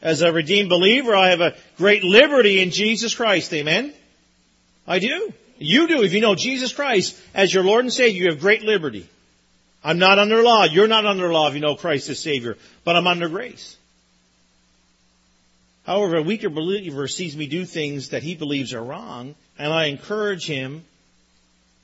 As 0.00 0.22
a 0.22 0.32
redeemed 0.32 0.68
believer, 0.68 1.16
I 1.16 1.30
have 1.30 1.40
a 1.40 1.56
great 1.76 2.04
liberty 2.04 2.60
in 2.60 2.70
Jesus 2.70 3.14
Christ. 3.14 3.52
Amen? 3.52 3.92
I 4.86 5.00
do. 5.00 5.32
You 5.58 5.88
do. 5.88 6.02
If 6.02 6.12
you 6.12 6.20
know 6.20 6.34
Jesus 6.34 6.72
Christ 6.72 7.20
as 7.34 7.52
your 7.52 7.64
Lord 7.64 7.84
and 7.84 7.92
Savior, 7.92 8.24
you 8.24 8.30
have 8.30 8.40
great 8.40 8.62
liberty. 8.62 9.08
I'm 9.82 9.98
not 9.98 10.18
under 10.18 10.42
law. 10.42 10.64
You're 10.64 10.86
not 10.88 11.06
under 11.06 11.32
law 11.32 11.48
if 11.48 11.54
you 11.54 11.60
know 11.60 11.74
Christ 11.74 12.08
as 12.08 12.20
Savior, 12.20 12.56
but 12.84 12.94
I'm 12.94 13.06
under 13.06 13.28
grace. 13.28 13.76
However, 15.84 16.16
a 16.16 16.22
weaker 16.22 16.50
believer 16.50 17.08
sees 17.08 17.36
me 17.36 17.46
do 17.46 17.64
things 17.64 18.10
that 18.10 18.22
he 18.22 18.34
believes 18.34 18.74
are 18.74 18.84
wrong, 18.84 19.34
and 19.58 19.72
I 19.72 19.86
encourage 19.86 20.46
him 20.46 20.84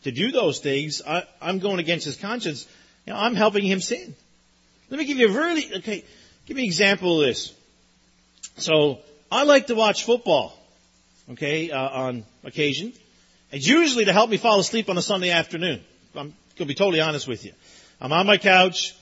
to 0.05 0.13
do 0.13 0.31
those 0.31 0.61
things. 0.61 1.03
I, 1.07 1.25
am 1.43 1.59
going 1.59 1.79
against 1.81 2.05
his 2.05 2.17
conscience. 2.17 2.67
You 3.07 3.13
know, 3.13 3.19
I'm 3.19 3.35
helping 3.35 3.65
him 3.65 3.81
sin. 3.81 4.15
Let 4.91 4.99
me 4.99 5.05
give 5.07 5.19
you 5.19 5.29
a 5.29 5.33
really, 5.33 5.77
okay, 5.79 6.05
give 6.47 6.57
me 6.57 6.63
an 6.63 6.67
example 6.67 7.21
of 7.21 7.27
this. 7.27 7.53
So, 8.57 9.01
I 9.33 9.45
like 9.45 9.67
to 9.67 9.75
watch 9.75 10.05
football, 10.05 10.57
okay, 11.33 11.71
uh, 11.71 11.89
on 11.89 12.25
occasion. 12.45 12.93
It's 13.51 13.67
usually 13.67 14.05
to 14.05 14.13
help 14.13 14.31
me 14.31 14.37
fall 14.37 14.61
asleep 14.61 14.89
on 14.89 14.97
a 14.97 15.03
Sunday 15.03 15.31
afternoon. 15.31 15.83
I'm 16.15 16.29
going 16.29 16.35
to 16.59 16.65
be 16.67 16.75
totally 16.75 17.01
honest 17.01 17.27
with 17.27 17.45
you. 17.45 17.53
I'm 18.01 18.13
on 18.13 18.27
my 18.27 18.39
couch, 18.39 18.95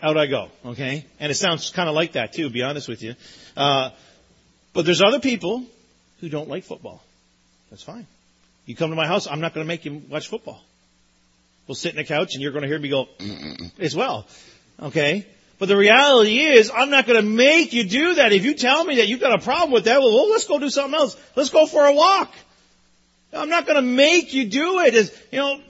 out 0.00 0.16
I 0.16 0.26
go, 0.26 0.48
okay? 0.64 1.04
And 1.20 1.30
it 1.30 1.34
sounds 1.34 1.70
kind 1.70 1.88
of 1.88 1.94
like 1.94 2.12
that 2.12 2.32
too, 2.32 2.44
to 2.44 2.50
be 2.50 2.62
honest 2.62 2.88
with 2.88 3.02
you. 3.02 3.14
Uh, 3.56 3.90
but 4.72 4.86
there's 4.86 5.02
other 5.02 5.20
people 5.20 5.64
who 6.20 6.28
don't 6.28 6.48
like 6.48 6.64
football. 6.64 7.02
That's 7.70 7.82
fine. 7.82 8.06
You 8.66 8.74
come 8.74 8.90
to 8.90 8.96
my 8.96 9.06
house, 9.06 9.26
I'm 9.26 9.40
not 9.40 9.54
going 9.54 9.64
to 9.64 9.68
make 9.68 9.84
you 9.84 10.02
watch 10.08 10.28
football. 10.28 10.60
We'll 11.66 11.74
sit 11.74 11.92
in 11.92 11.96
the 11.96 12.04
couch 12.04 12.34
and 12.34 12.42
you're 12.42 12.52
going 12.52 12.62
to 12.62 12.68
hear 12.68 12.78
me 12.78 12.88
go 12.88 13.08
as 13.78 13.94
well. 13.94 14.26
Okay? 14.80 15.26
But 15.58 15.68
the 15.68 15.76
reality 15.76 16.38
is, 16.38 16.70
I'm 16.74 16.90
not 16.90 17.06
going 17.06 17.20
to 17.20 17.26
make 17.26 17.72
you 17.72 17.84
do 17.84 18.14
that. 18.16 18.32
If 18.32 18.44
you 18.44 18.54
tell 18.54 18.84
me 18.84 18.96
that 18.96 19.08
you've 19.08 19.20
got 19.20 19.38
a 19.38 19.42
problem 19.42 19.72
with 19.72 19.84
that, 19.84 20.00
well, 20.00 20.30
let's 20.30 20.46
go 20.46 20.58
do 20.58 20.68
something 20.68 20.98
else. 20.98 21.16
Let's 21.34 21.50
go 21.50 21.66
for 21.66 21.86
a 21.86 21.92
walk. 21.92 22.32
I'm 23.32 23.48
not 23.48 23.66
going 23.66 23.76
to 23.76 23.82
make 23.82 24.34
you 24.34 24.48
do 24.48 24.80
it. 24.80 24.94
You 25.32 25.38
know, 25.38 25.60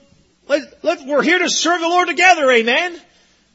let, 0.49 0.85
let, 0.85 1.07
we're 1.07 1.23
here 1.23 1.39
to 1.39 1.49
serve 1.49 1.81
the 1.81 1.89
Lord 1.89 2.09
together, 2.09 2.51
amen? 2.51 3.01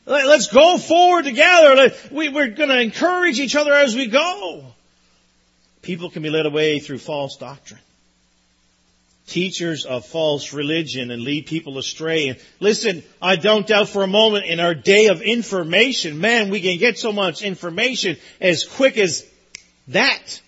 Let, 0.05 0.25
us 0.25 0.51
go 0.51 0.77
forward 0.77 1.25
together. 1.25 1.75
Let, 1.75 2.11
we, 2.11 2.29
we're 2.29 2.49
going 2.49 2.69
to 2.69 2.79
encourage 2.79 3.39
each 3.39 3.55
other 3.55 3.73
as 3.73 3.95
we 3.95 4.07
go. 4.07 4.65
People 5.81 6.09
can 6.09 6.23
be 6.23 6.29
led 6.29 6.45
away 6.45 6.79
through 6.79 6.99
false 6.99 7.37
doctrine. 7.37 7.79
Teachers 9.31 9.85
of 9.85 10.05
false 10.05 10.51
religion 10.51 11.09
and 11.09 11.23
lead 11.23 11.45
people 11.45 11.77
astray. 11.77 12.27
And 12.27 12.37
listen, 12.59 13.01
I 13.21 13.37
don't 13.37 13.65
doubt 13.65 13.87
for 13.87 14.03
a 14.03 14.07
moment 14.07 14.43
in 14.43 14.59
our 14.59 14.75
day 14.75 15.07
of 15.07 15.21
information, 15.21 16.19
man, 16.19 16.49
we 16.49 16.59
can 16.59 16.77
get 16.77 16.99
so 16.99 17.13
much 17.13 17.41
information 17.41 18.17
as 18.41 18.65
quick 18.65 18.97
as 18.97 19.25
that. 19.87 20.41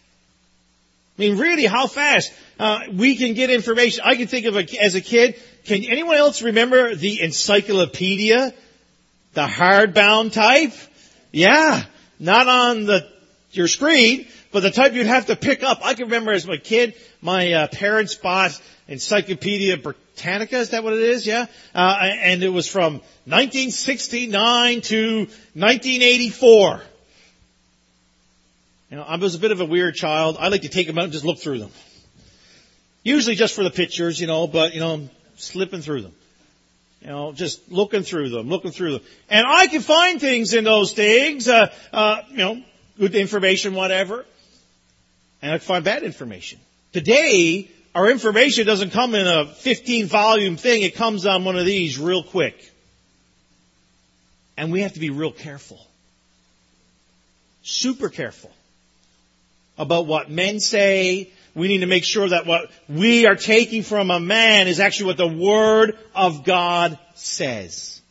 I 1.18 1.22
mean, 1.22 1.38
really, 1.38 1.66
how 1.66 1.88
fast 1.88 2.34
uh, 2.60 2.82
we 2.92 3.16
can 3.16 3.36
get 3.36 3.50
information? 3.50 4.04
I 4.04 4.18
can 4.18 4.28
think 4.28 4.48
of 4.48 4.58
a, 4.58 4.82
as 4.82 4.96
a 4.96 5.02
kid. 5.02 5.40
Can 5.64 5.86
anyone 5.86 6.18
else 6.18 6.42
remember 6.42 6.94
the 6.94 7.22
encyclopedia, 7.22 8.54
the 9.34 9.46
hardbound 9.48 10.34
type? 10.34 10.74
Yeah, 11.32 11.84
not 12.20 12.50
on 12.50 12.84
the 12.84 13.08
your 13.52 13.70
screen, 13.70 14.28
but 14.54 14.62
the 14.62 14.72
type 14.72 14.94
you'd 14.94 15.08
have 15.08 15.26
to 15.26 15.36
pick 15.36 15.64
up. 15.64 15.80
I 15.84 15.96
can 15.96 16.06
remember 16.06 16.32
as 16.32 16.48
a 16.48 16.58
kid, 16.58 16.94
my 17.22 17.52
uh, 17.52 17.68
parents 17.68 18.14
bought 18.14 18.58
Encyclopedia 18.88 19.78
Britannica. 19.78 20.58
Is 20.58 20.70
that 20.70 20.84
what 20.84 20.94
it 20.94 21.00
is? 21.00 21.26
Yeah. 21.26 21.48
Uh, 21.74 21.98
and 22.00 22.44
it 22.44 22.50
was 22.50 22.68
from 22.68 23.02
1969 23.26 24.82
to 24.82 25.18
1984. 25.18 26.82
You 28.92 28.98
know, 28.98 29.04
I 29.04 29.16
was 29.16 29.34
a 29.34 29.40
bit 29.40 29.52
of 29.52 29.60
a 29.60 29.66
weird 29.66 29.96
child. 29.96 30.38
I 30.40 30.50
like 30.50 30.62
to 30.62 30.70
take 30.70 30.86
them 30.86 31.00
out 31.00 31.06
and 31.06 31.14
just 31.14 31.26
look 31.26 31.40
through 31.40 31.58
them. 31.58 31.72
Usually 33.02 33.36
just 33.36 33.56
for 33.56 33.64
the 33.64 33.72
pictures, 33.72 34.22
you 34.22 34.28
know, 34.28 34.46
but, 34.46 34.76
you 34.76 34.82
know, 34.82 34.94
I'm 34.94 35.10
slipping 35.36 35.82
through 35.82 36.04
them. 36.04 36.14
You 37.02 37.08
know, 37.08 37.34
just 37.34 37.72
looking 37.72 38.04
through 38.04 38.30
them, 38.30 38.50
looking 38.50 38.72
through 38.72 38.94
them. 38.94 39.02
And 39.30 39.48
I 39.48 39.66
can 39.66 39.82
find 39.82 40.22
things 40.22 40.54
in 40.54 40.64
those 40.64 40.94
things, 40.94 41.48
uh, 41.48 41.74
uh, 41.92 42.22
you 42.30 42.38
know, 42.38 42.62
good 43.00 43.16
information, 43.16 43.74
whatever. 43.74 44.26
And 45.44 45.52
I 45.52 45.58
find 45.58 45.84
bad 45.84 46.04
information. 46.04 46.58
Today, 46.94 47.70
our 47.94 48.10
information 48.10 48.66
doesn't 48.66 48.92
come 48.92 49.14
in 49.14 49.28
a 49.28 49.46
15 49.46 50.08
volume 50.08 50.56
thing. 50.56 50.84
It 50.84 50.96
comes 50.96 51.26
on 51.26 51.44
one 51.44 51.58
of 51.58 51.66
these 51.66 52.00
real 52.00 52.24
quick. 52.24 52.72
And 54.56 54.72
we 54.72 54.84
have 54.84 54.94
to 54.94 55.02
be 55.02 55.10
real 55.10 55.34
careful. 55.34 55.86
Super 57.62 58.08
careful 58.08 58.52
about 59.78 60.06
what 60.06 60.32
men 60.32 60.62
say. 60.62 61.30
We 61.56 61.68
need 61.68 61.80
to 61.80 61.88
make 61.88 62.06
sure 62.06 62.30
that 62.30 62.46
what 62.46 62.72
we 62.88 63.28
are 63.28 63.36
taking 63.36 63.84
from 63.84 64.12
a 64.12 64.22
man 64.22 64.70
is 64.70 64.80
actually 64.80 65.08
what 65.08 65.18
the 65.18 65.28
Word 65.28 65.98
of 66.16 66.46
God 66.46 66.98
says. 67.16 68.02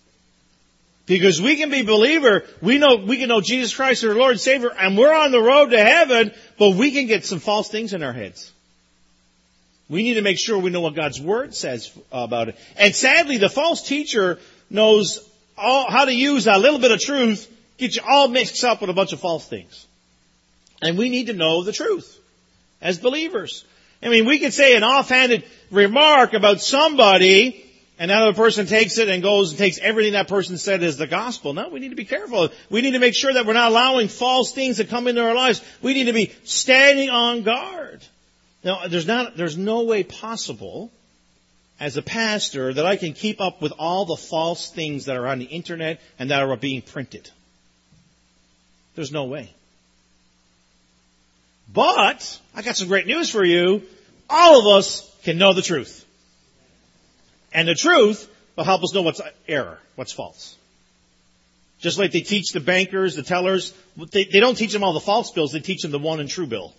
Because 1.06 1.42
we 1.42 1.56
can 1.56 1.70
be 1.70 1.82
believer, 1.82 2.44
we 2.60 2.78
know, 2.78 2.96
we 2.96 3.18
can 3.18 3.28
know 3.28 3.40
Jesus 3.40 3.74
Christ 3.74 4.04
as 4.04 4.10
our 4.10 4.14
Lord 4.16 4.32
and 4.32 4.40
Savior, 4.40 4.70
and 4.70 4.96
we're 4.96 5.12
on 5.12 5.32
the 5.32 5.42
road 5.42 5.70
to 5.70 5.82
heaven, 5.82 6.32
but 6.58 6.70
we 6.70 6.90
can 6.90 7.06
get 7.06 7.24
some 7.24 7.40
false 7.40 7.68
things 7.68 7.92
in 7.92 8.02
our 8.02 8.12
heads. 8.12 8.52
We 9.88 10.02
need 10.02 10.14
to 10.14 10.22
make 10.22 10.38
sure 10.38 10.58
we 10.58 10.70
know 10.70 10.80
what 10.80 10.94
God's 10.94 11.20
Word 11.20 11.54
says 11.54 11.92
about 12.10 12.48
it. 12.48 12.56
And 12.76 12.94
sadly, 12.94 13.36
the 13.36 13.50
false 13.50 13.86
teacher 13.86 14.38
knows 14.70 15.28
all, 15.58 15.90
how 15.90 16.06
to 16.06 16.14
use 16.14 16.46
a 16.46 16.56
little 16.56 16.78
bit 16.78 16.92
of 16.92 17.00
truth, 17.00 17.50
get 17.78 17.96
you 17.96 18.02
all 18.08 18.28
mixed 18.28 18.64
up 18.64 18.80
with 18.80 18.90
a 18.90 18.94
bunch 18.94 19.12
of 19.12 19.20
false 19.20 19.46
things. 19.46 19.86
And 20.80 20.96
we 20.96 21.08
need 21.08 21.26
to 21.26 21.34
know 21.34 21.62
the 21.62 21.72
truth 21.72 22.18
as 22.80 22.98
believers. 22.98 23.64
I 24.02 24.08
mean, 24.08 24.26
we 24.26 24.38
could 24.38 24.52
say 24.52 24.76
an 24.76 24.82
offhanded 24.82 25.44
remark 25.70 26.32
about 26.32 26.60
somebody, 26.60 27.64
and 28.02 28.10
another 28.10 28.34
person 28.34 28.66
takes 28.66 28.98
it 28.98 29.08
and 29.08 29.22
goes 29.22 29.50
and 29.50 29.58
takes 29.58 29.78
everything 29.78 30.14
that 30.14 30.26
person 30.26 30.58
said 30.58 30.82
as 30.82 30.96
the 30.96 31.06
gospel. 31.06 31.54
No, 31.54 31.68
we 31.68 31.78
need 31.78 31.90
to 31.90 31.94
be 31.94 32.04
careful. 32.04 32.48
We 32.68 32.82
need 32.82 32.94
to 32.94 32.98
make 32.98 33.14
sure 33.14 33.32
that 33.32 33.46
we're 33.46 33.52
not 33.52 33.70
allowing 33.70 34.08
false 34.08 34.50
things 34.50 34.78
to 34.78 34.84
come 34.84 35.06
into 35.06 35.22
our 35.22 35.36
lives. 35.36 35.62
We 35.82 35.94
need 35.94 36.06
to 36.06 36.12
be 36.12 36.32
standing 36.42 37.10
on 37.10 37.44
guard. 37.44 38.02
Now, 38.64 38.88
there's 38.88 39.06
not, 39.06 39.36
there's 39.36 39.56
no 39.56 39.84
way 39.84 40.02
possible 40.02 40.90
as 41.78 41.96
a 41.96 42.02
pastor 42.02 42.74
that 42.74 42.84
I 42.84 42.96
can 42.96 43.12
keep 43.12 43.40
up 43.40 43.62
with 43.62 43.72
all 43.78 44.04
the 44.04 44.16
false 44.16 44.68
things 44.68 45.04
that 45.04 45.16
are 45.16 45.28
on 45.28 45.38
the 45.38 45.44
internet 45.44 46.00
and 46.18 46.32
that 46.32 46.42
are 46.42 46.56
being 46.56 46.82
printed. 46.82 47.30
There's 48.96 49.12
no 49.12 49.26
way. 49.26 49.54
But, 51.72 52.40
I 52.52 52.62
got 52.62 52.74
some 52.74 52.88
great 52.88 53.06
news 53.06 53.30
for 53.30 53.44
you. 53.44 53.82
All 54.28 54.58
of 54.58 54.76
us 54.76 55.08
can 55.22 55.38
know 55.38 55.52
the 55.52 55.62
truth. 55.62 56.01
And 57.52 57.68
the 57.68 57.74
truth 57.74 58.28
will 58.56 58.64
help 58.64 58.82
us 58.82 58.94
know 58.94 59.02
what's 59.02 59.20
error, 59.48 59.78
what's 59.96 60.12
false. 60.12 60.56
Just 61.80 61.98
like 61.98 62.12
they 62.12 62.20
teach 62.20 62.52
the 62.52 62.60
bankers, 62.60 63.16
the 63.16 63.22
tellers, 63.22 63.74
they, 64.12 64.24
they 64.24 64.40
don't 64.40 64.54
teach 64.54 64.72
them 64.72 64.84
all 64.84 64.92
the 64.92 65.00
false 65.00 65.32
bills, 65.32 65.52
they 65.52 65.60
teach 65.60 65.82
them 65.82 65.90
the 65.90 65.98
one 65.98 66.20
and 66.20 66.28
true 66.28 66.46
bill. 66.46 66.72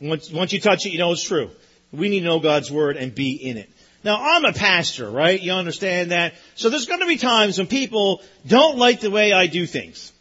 Once, 0.00 0.30
once 0.30 0.52
you 0.52 0.60
touch 0.60 0.84
it, 0.84 0.90
you 0.90 0.98
know 0.98 1.12
it's 1.12 1.22
true. 1.22 1.50
We 1.92 2.08
need 2.08 2.20
to 2.20 2.26
know 2.26 2.40
God's 2.40 2.70
Word 2.70 2.96
and 2.96 3.14
be 3.14 3.32
in 3.32 3.56
it. 3.56 3.70
Now, 4.04 4.18
I'm 4.20 4.44
a 4.44 4.52
pastor, 4.52 5.10
right? 5.10 5.40
You 5.40 5.52
understand 5.52 6.10
that? 6.10 6.34
So 6.54 6.68
there's 6.68 6.86
going 6.86 7.00
to 7.00 7.06
be 7.06 7.16
times 7.16 7.58
when 7.58 7.66
people 7.66 8.22
don't 8.46 8.76
like 8.76 9.00
the 9.00 9.10
way 9.10 9.32
I 9.32 9.46
do 9.46 9.66
things. 9.66 10.12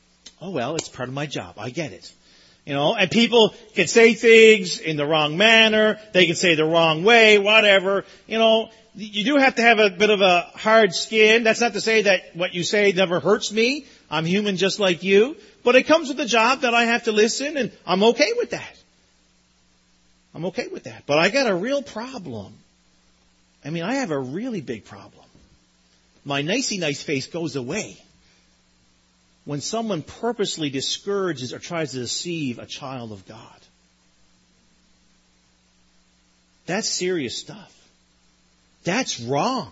Oh 0.42 0.52
well, 0.52 0.76
it's 0.76 0.90
part 0.90 1.10
of 1.10 1.16
my 1.16 1.26
job. 1.26 1.56
I 1.58 1.70
get 1.70 1.92
it. 1.92 2.12
You 2.66 2.74
know, 2.74 2.96
and 2.96 3.12
people 3.12 3.54
can 3.76 3.88
say 3.88 4.16
things 4.16 4.80
in 4.80 4.98
the 4.98 5.06
wrong 5.06 5.38
manner. 5.38 6.00
They 6.14 6.26
can 6.26 6.36
say 6.36 6.56
the 6.56 6.66
wrong 6.66 7.04
way, 7.04 7.38
whatever. 7.38 8.06
You 8.26 8.40
know, 8.40 8.70
you 8.96 9.26
do 9.26 9.38
have 9.38 9.56
to 9.56 9.62
have 9.62 9.80
a 9.80 9.90
bit 9.90 10.10
of 10.10 10.22
a 10.22 10.42
hard 10.56 10.94
skin. 10.94 11.44
That's 11.44 11.62
not 11.62 11.74
to 11.74 11.82
say 11.82 12.04
that 12.04 12.36
what 12.36 12.54
you 12.54 12.64
say 12.64 12.92
never 12.92 13.20
hurts 13.20 13.52
me. 13.52 13.86
I'm 14.10 14.26
human 14.26 14.58
just 14.58 14.80
like 14.80 15.04
you. 15.04 15.36
But 15.64 15.76
it 15.76 15.84
comes 15.84 16.08
with 16.08 16.18
the 16.18 16.26
job 16.26 16.62
that 16.62 16.74
I 16.74 16.86
have 16.86 17.04
to 17.04 17.12
listen 17.12 17.58
and 17.58 17.72
I'm 17.86 18.04
okay 18.04 18.32
with 18.38 18.52
that. 18.52 18.78
I'm 20.34 20.46
okay 20.46 20.68
with 20.68 20.84
that. 20.84 21.04
But 21.06 21.20
I 21.20 21.30
got 21.30 21.50
a 21.50 21.56
real 21.56 21.82
problem. 21.82 22.54
I 23.64 23.70
mean, 23.70 23.84
I 23.84 23.96
have 23.96 24.12
a 24.12 24.20
really 24.20 24.62
big 24.62 24.86
problem. 24.86 25.26
My 26.24 26.42
nicey 26.42 26.78
nice 26.78 27.04
face 27.04 27.28
goes 27.28 27.56
away 27.56 27.98
when 29.46 29.62
someone 29.62 30.02
purposely 30.02 30.70
discourages 30.70 31.54
or 31.54 31.60
tries 31.60 31.92
to 31.92 32.00
deceive 32.00 32.60
a 32.60 32.66
child 32.66 33.12
of 33.12 33.28
God. 33.28 33.40
That's 36.66 36.90
serious 36.90 37.38
stuff. 37.38 37.72
That's 38.86 39.20
wrong. 39.20 39.72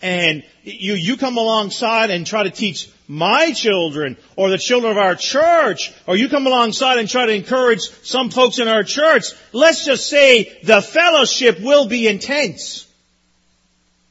And 0.00 0.44
you, 0.62 0.94
you 0.94 1.16
come 1.16 1.38
alongside 1.38 2.10
and 2.10 2.26
try 2.26 2.42
to 2.44 2.50
teach 2.50 2.90
my 3.08 3.52
children 3.52 4.16
or 4.36 4.50
the 4.50 4.58
children 4.58 4.92
of 4.92 4.98
our 4.98 5.14
church, 5.14 5.92
or 6.06 6.14
you 6.14 6.28
come 6.28 6.46
alongside 6.46 6.98
and 6.98 7.08
try 7.08 7.26
to 7.26 7.32
encourage 7.32 7.88
some 8.02 8.30
folks 8.30 8.58
in 8.58 8.68
our 8.68 8.82
church, 8.82 9.32
let's 9.52 9.84
just 9.84 10.08
say 10.08 10.58
the 10.62 10.82
fellowship 10.82 11.60
will 11.60 11.88
be 11.88 12.06
intense. 12.06 12.86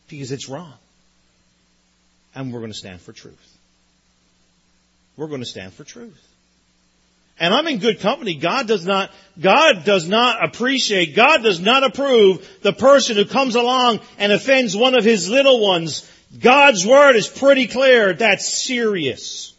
Because 0.10 0.32
it's 0.32 0.50
wrong. 0.50 0.74
And 2.34 2.52
we're 2.52 2.60
going 2.60 2.72
to 2.72 2.78
stand 2.78 3.00
for 3.00 3.13
truth 3.13 3.58
we're 5.17 5.28
going 5.28 5.41
to 5.41 5.48
stand 5.48 5.74
for 5.74 5.84
truth. 5.84 6.24
And 7.39 7.54
I'm 7.54 7.67
in 7.67 7.80
good 7.80 8.00
company. 8.00 8.36
God 8.36 8.67
does 8.67 8.86
not, 8.86 9.12
God 9.39 9.84
does 9.86 10.08
not 10.08 10.43
appreciate, 10.43 11.15
God 11.15 11.43
does 11.43 11.60
not 11.60 11.84
approve 11.84 12.47
the 12.62 12.73
person 12.73 13.15
who 13.15 13.26
comes 13.26 13.56
along 13.56 14.00
and 14.17 14.32
offends 14.32 14.76
one 14.76 14.95
of 14.95 15.04
his 15.04 15.30
little 15.30 15.62
ones. 15.62 16.10
God's 16.39 16.86
word 16.86 17.15
is 17.15 17.28
pretty 17.28 17.67
clear. 17.67 18.13
That's 18.13 18.47
serious. 18.47 19.54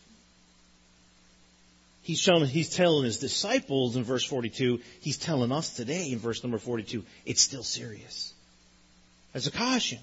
He's 2.02 2.18
showing, 2.20 2.46
he's 2.46 2.74
telling 2.74 3.04
his 3.04 3.18
disciples 3.18 3.96
in 3.96 4.02
verse 4.02 4.24
42, 4.24 4.80
he's 5.00 5.18
telling 5.18 5.52
us 5.52 5.70
today 5.70 6.10
in 6.10 6.18
verse 6.18 6.42
number 6.42 6.58
42, 6.58 7.04
it's 7.26 7.42
still 7.42 7.62
serious. 7.62 8.32
As 9.34 9.46
a 9.46 9.50
caution. 9.50 9.98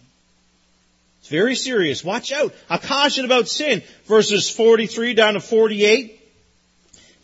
It's 1.20 1.30
very 1.30 1.56
serious. 1.56 2.04
Watch 2.04 2.32
out. 2.32 2.54
A 2.70 2.78
caution 2.78 3.26
about 3.26 3.48
sin. 3.48 3.82
Verses 4.06 4.48
43 4.48 5.16
down 5.16 5.34
to 5.34 5.40
48. 5.40 6.22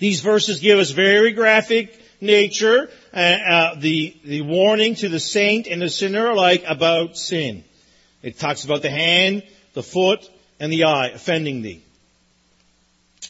These 0.01 0.21
verses 0.21 0.59
give 0.59 0.79
us 0.79 0.89
very 0.89 1.31
graphic 1.31 1.95
nature, 2.19 2.89
uh, 3.13 3.17
uh, 3.17 3.75
the, 3.75 4.17
the 4.25 4.41
warning 4.41 4.95
to 4.95 5.09
the 5.09 5.19
saint 5.19 5.67
and 5.67 5.79
the 5.79 5.89
sinner 5.89 6.27
alike 6.27 6.63
about 6.67 7.15
sin. 7.15 7.63
It 8.23 8.39
talks 8.39 8.65
about 8.65 8.81
the 8.81 8.89
hand, 8.89 9.43
the 9.73 9.83
foot, 9.83 10.27
and 10.59 10.73
the 10.73 10.85
eye 10.85 11.09
offending 11.09 11.61
thee. 11.61 11.83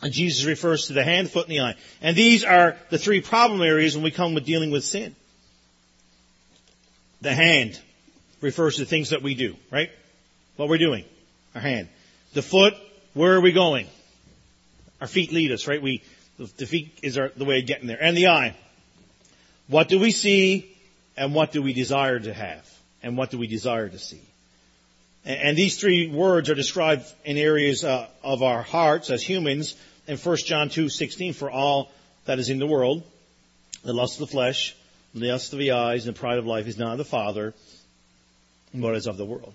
And 0.01 0.13
Jesus 0.13 0.45
refers 0.45 0.87
to 0.87 0.93
the 0.93 1.03
hand, 1.03 1.29
foot, 1.29 1.49
and 1.49 1.57
the 1.57 1.59
eye. 1.59 1.75
And 2.01 2.15
these 2.15 2.45
are 2.45 2.77
the 2.89 2.97
three 2.97 3.19
problem 3.19 3.61
areas 3.61 3.95
when 3.95 4.05
we 4.05 4.11
come 4.11 4.33
with 4.33 4.45
dealing 4.45 4.71
with 4.71 4.85
sin. 4.85 5.13
The 7.19 7.33
hand 7.33 7.77
refers 8.39 8.77
to 8.77 8.85
things 8.85 9.09
that 9.09 9.21
we 9.21 9.35
do, 9.35 9.57
right? 9.71 9.89
what 10.55 10.69
we're 10.69 10.77
doing. 10.77 11.03
Our 11.53 11.59
hand. 11.59 11.89
The 12.31 12.41
foot, 12.41 12.75
where 13.13 13.33
are 13.33 13.41
we 13.41 13.51
going? 13.51 13.87
Our 15.01 15.07
feet 15.07 15.33
lead 15.33 15.51
us, 15.51 15.67
right? 15.67 15.81
We, 15.81 16.01
the 16.37 16.65
feet 16.65 16.99
is 17.01 17.17
our, 17.17 17.31
the 17.35 17.45
way 17.45 17.59
of 17.59 17.65
getting 17.65 17.87
there. 17.87 18.01
And 18.01 18.17
the 18.17 18.27
eye. 18.27 18.55
What 19.67 19.87
do 19.87 19.99
we 19.99 20.11
see 20.11 20.75
and 21.15 21.33
what 21.35 21.51
do 21.51 21.61
we 21.61 21.73
desire 21.73 22.19
to 22.19 22.33
have? 22.33 22.67
And 23.03 23.17
what 23.17 23.31
do 23.31 23.37
we 23.37 23.47
desire 23.47 23.87
to 23.87 23.99
see? 23.99 24.21
And, 25.25 25.39
and 25.39 25.57
these 25.57 25.79
three 25.79 26.07
words 26.07 26.49
are 26.49 26.55
described 26.55 27.05
in 27.25 27.37
areas 27.37 27.83
uh, 27.83 28.07
of 28.23 28.43
our 28.43 28.61
hearts 28.61 29.09
as 29.09 29.23
humans 29.23 29.75
in 30.07 30.17
1 30.17 30.37
John 30.45 30.69
2:16 30.69 31.35
for 31.35 31.49
all 31.49 31.91
that 32.25 32.39
is 32.39 32.49
in 32.49 32.59
the 32.59 32.67
world, 32.67 33.03
the 33.83 33.93
lust 33.93 34.19
of 34.19 34.27
the 34.27 34.31
flesh, 34.31 34.75
the 35.13 35.31
lust 35.31 35.53
of 35.53 35.59
the 35.59 35.71
eyes, 35.71 36.05
and 36.05 36.15
the 36.15 36.19
pride 36.19 36.37
of 36.37 36.45
life 36.45 36.67
is 36.67 36.77
not 36.77 36.93
of 36.93 36.97
the 36.97 37.05
Father, 37.05 37.53
but 38.73 38.95
is 38.95 39.07
of 39.07 39.17
the 39.17 39.25
world. 39.25 39.53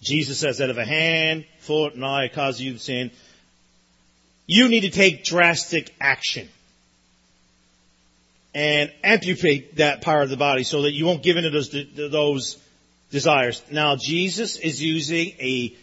Jesus 0.00 0.38
says 0.38 0.58
that 0.58 0.70
if 0.70 0.76
a 0.76 0.84
hand, 0.84 1.44
foot, 1.60 1.94
and 1.94 2.04
eye 2.04 2.28
cause 2.28 2.60
you 2.60 2.74
to 2.74 2.78
sin, 2.78 3.10
you 4.48 4.68
need 4.68 4.80
to 4.80 4.90
take 4.90 5.24
drastic 5.24 5.94
action 6.00 6.48
and 8.54 8.90
amputate 9.04 9.76
that 9.76 10.00
part 10.00 10.24
of 10.24 10.30
the 10.30 10.38
body 10.38 10.64
so 10.64 10.82
that 10.82 10.92
you 10.92 11.04
won't 11.04 11.22
give 11.22 11.36
in 11.36 11.44
to 11.44 11.50
those, 11.50 11.70
those 11.94 12.58
desires. 13.10 13.62
Now, 13.70 13.96
Jesus 13.96 14.56
is 14.56 14.82
using 14.82 15.34
a 15.38 15.76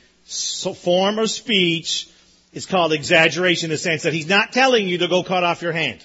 form 0.73 1.19
of 1.19 1.29
speech. 1.29 2.09
It's 2.53 2.65
called 2.65 2.91
exaggeration 2.91 3.67
in 3.67 3.71
the 3.71 3.77
sense 3.77 4.01
that 4.01 4.13
he's 4.13 4.27
not 4.27 4.51
telling 4.51 4.87
you 4.87 4.97
to 4.97 5.07
go 5.07 5.23
cut 5.23 5.43
off 5.43 5.61
your 5.61 5.71
hand. 5.71 6.03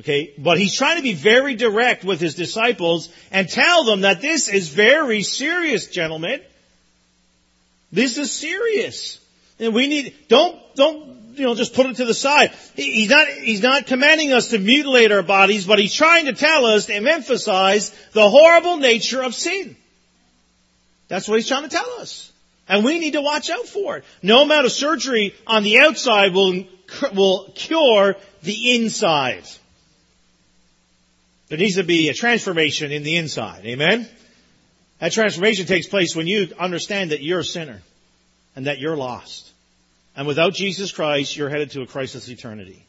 Okay, 0.00 0.34
but 0.36 0.58
he's 0.58 0.76
trying 0.76 0.96
to 0.98 1.02
be 1.02 1.14
very 1.14 1.54
direct 1.54 2.04
with 2.04 2.20
his 2.20 2.34
disciples 2.34 3.08
and 3.30 3.48
tell 3.48 3.84
them 3.84 4.02
that 4.02 4.20
this 4.20 4.48
is 4.48 4.68
very 4.68 5.22
serious, 5.22 5.86
gentlemen. 5.86 6.42
This 7.90 8.18
is 8.18 8.30
serious. 8.30 9.23
And 9.58 9.74
we 9.74 9.86
need, 9.86 10.14
don't, 10.28 10.58
don't, 10.74 11.36
you 11.36 11.44
know, 11.44 11.54
just 11.54 11.74
put 11.74 11.86
it 11.86 11.96
to 11.96 12.04
the 12.04 12.14
side. 12.14 12.52
He's 12.74 13.08
not, 13.08 13.28
he's 13.28 13.62
not 13.62 13.86
commanding 13.86 14.32
us 14.32 14.48
to 14.48 14.58
mutilate 14.58 15.12
our 15.12 15.22
bodies, 15.22 15.66
but 15.66 15.78
he's 15.78 15.94
trying 15.94 16.26
to 16.26 16.32
tell 16.32 16.66
us 16.66 16.90
and 16.90 17.06
emphasize 17.06 17.90
the 18.12 18.28
horrible 18.28 18.78
nature 18.78 19.22
of 19.22 19.34
sin. 19.34 19.76
That's 21.08 21.28
what 21.28 21.36
he's 21.36 21.48
trying 21.48 21.64
to 21.64 21.68
tell 21.68 22.00
us. 22.00 22.32
And 22.68 22.84
we 22.84 22.98
need 22.98 23.12
to 23.12 23.20
watch 23.20 23.50
out 23.50 23.66
for 23.66 23.98
it. 23.98 24.04
No 24.22 24.42
amount 24.42 24.64
of 24.64 24.72
surgery 24.72 25.34
on 25.46 25.62
the 25.62 25.80
outside 25.80 26.32
will, 26.32 26.64
will 27.12 27.52
cure 27.54 28.16
the 28.42 28.74
inside. 28.74 29.44
There 31.48 31.58
needs 31.58 31.76
to 31.76 31.84
be 31.84 32.08
a 32.08 32.14
transformation 32.14 32.90
in 32.90 33.02
the 33.02 33.16
inside. 33.16 33.66
Amen? 33.66 34.08
That 34.98 35.12
transformation 35.12 35.66
takes 35.66 35.86
place 35.86 36.16
when 36.16 36.26
you 36.26 36.48
understand 36.58 37.10
that 37.10 37.22
you're 37.22 37.40
a 37.40 37.44
sinner 37.44 37.82
and 38.56 38.66
that 38.66 38.78
you're 38.78 38.96
lost. 38.96 39.50
And 40.16 40.26
without 40.26 40.54
Jesus 40.54 40.92
Christ, 40.92 41.36
you're 41.36 41.50
headed 41.50 41.72
to 41.72 41.82
a 41.82 41.86
crisis 41.86 42.28
eternity. 42.28 42.84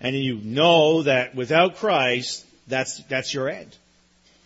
And 0.00 0.16
you 0.16 0.36
know 0.36 1.02
that 1.02 1.34
without 1.34 1.76
Christ, 1.76 2.44
that's, 2.66 3.02
that's 3.04 3.32
your 3.32 3.48
end 3.48 3.76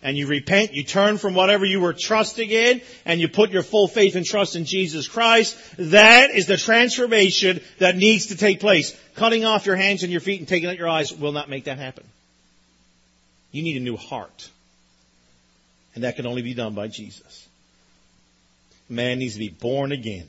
and 0.05 0.15
you 0.15 0.27
repent, 0.27 0.75
you 0.75 0.83
turn 0.83 1.17
from 1.17 1.33
whatever 1.33 1.65
you 1.65 1.79
were 1.79 1.91
trusting 1.91 2.51
in, 2.51 2.79
and 3.05 3.19
you 3.19 3.27
put 3.27 3.49
your 3.49 3.63
full 3.63 3.87
faith 3.87 4.15
and 4.15 4.23
trust 4.23 4.55
in 4.55 4.63
Jesus 4.63 5.07
Christ, 5.07 5.57
that 5.77 6.29
is 6.29 6.45
the 6.45 6.57
transformation 6.57 7.59
that 7.79 7.97
needs 7.97 8.27
to 8.27 8.37
take 8.37 8.59
place. 8.59 8.95
Cutting 9.15 9.45
off 9.45 9.65
your 9.65 9.75
hands 9.75 10.03
and 10.03 10.11
your 10.11 10.21
feet 10.21 10.39
and 10.39 10.47
taking 10.47 10.69
out 10.69 10.77
your 10.77 10.87
eyes 10.87 11.11
will 11.11 11.31
not 11.31 11.49
make 11.49 11.63
that 11.63 11.79
happen. 11.79 12.03
You 13.51 13.63
need 13.63 13.77
a 13.77 13.79
new 13.79 13.97
heart. 13.97 14.47
And 15.95 16.03
that 16.03 16.17
can 16.17 16.27
only 16.27 16.43
be 16.43 16.53
done 16.53 16.75
by 16.75 16.87
Jesus. 16.87 17.47
Man 18.87 19.17
needs 19.17 19.33
to 19.33 19.39
be 19.39 19.49
born 19.49 19.91
again. 19.91 20.27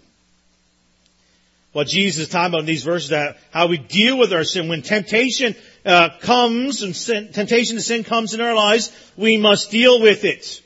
What 1.76 1.88
Jesus 1.88 2.22
is 2.22 2.28
talking 2.30 2.54
about 2.54 2.60
in 2.60 2.64
these 2.64 2.84
verses, 2.84 3.12
how 3.50 3.66
we 3.66 3.76
deal 3.76 4.16
with 4.16 4.32
our 4.32 4.44
sin. 4.44 4.70
When 4.70 4.80
temptation 4.80 5.54
uh, 5.84 6.08
comes 6.22 6.80
and 6.80 6.96
sin, 6.96 7.32
temptation 7.34 7.76
to 7.76 7.82
sin 7.82 8.02
comes 8.02 8.32
in 8.32 8.40
our 8.40 8.54
lives, 8.54 8.90
we 9.14 9.36
must 9.36 9.70
deal 9.70 10.00
with 10.00 10.24
it 10.24 10.62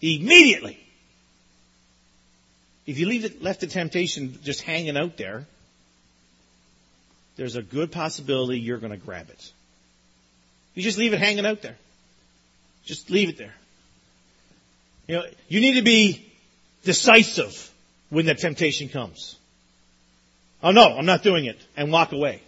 immediately. 0.00 0.78
If 2.86 2.98
you 2.98 3.04
leave 3.04 3.26
it, 3.26 3.42
left 3.42 3.60
the 3.60 3.66
temptation 3.66 4.38
just 4.42 4.62
hanging 4.62 4.96
out 4.96 5.18
there, 5.18 5.44
there's 7.36 7.56
a 7.56 7.62
good 7.62 7.92
possibility 7.92 8.58
you're 8.58 8.78
going 8.78 8.90
to 8.90 8.96
grab 8.96 9.28
it. 9.28 9.52
You 10.74 10.82
just 10.82 10.96
leave 10.96 11.12
it 11.12 11.18
hanging 11.18 11.44
out 11.44 11.60
there. 11.60 11.76
Just 12.86 13.10
leave 13.10 13.28
it 13.28 13.36
there. 13.36 13.54
You 15.08 15.16
know, 15.16 15.24
you 15.46 15.60
need 15.60 15.74
to 15.74 15.82
be 15.82 16.26
decisive 16.84 17.70
when 18.08 18.24
the 18.24 18.34
temptation 18.34 18.88
comes. 18.88 19.36
Oh 20.64 20.70
no, 20.70 20.96
I'm 20.96 21.04
not 21.04 21.22
doing 21.22 21.44
it, 21.44 21.60
and 21.76 21.92
walk 21.92 22.12
away. 22.12 22.40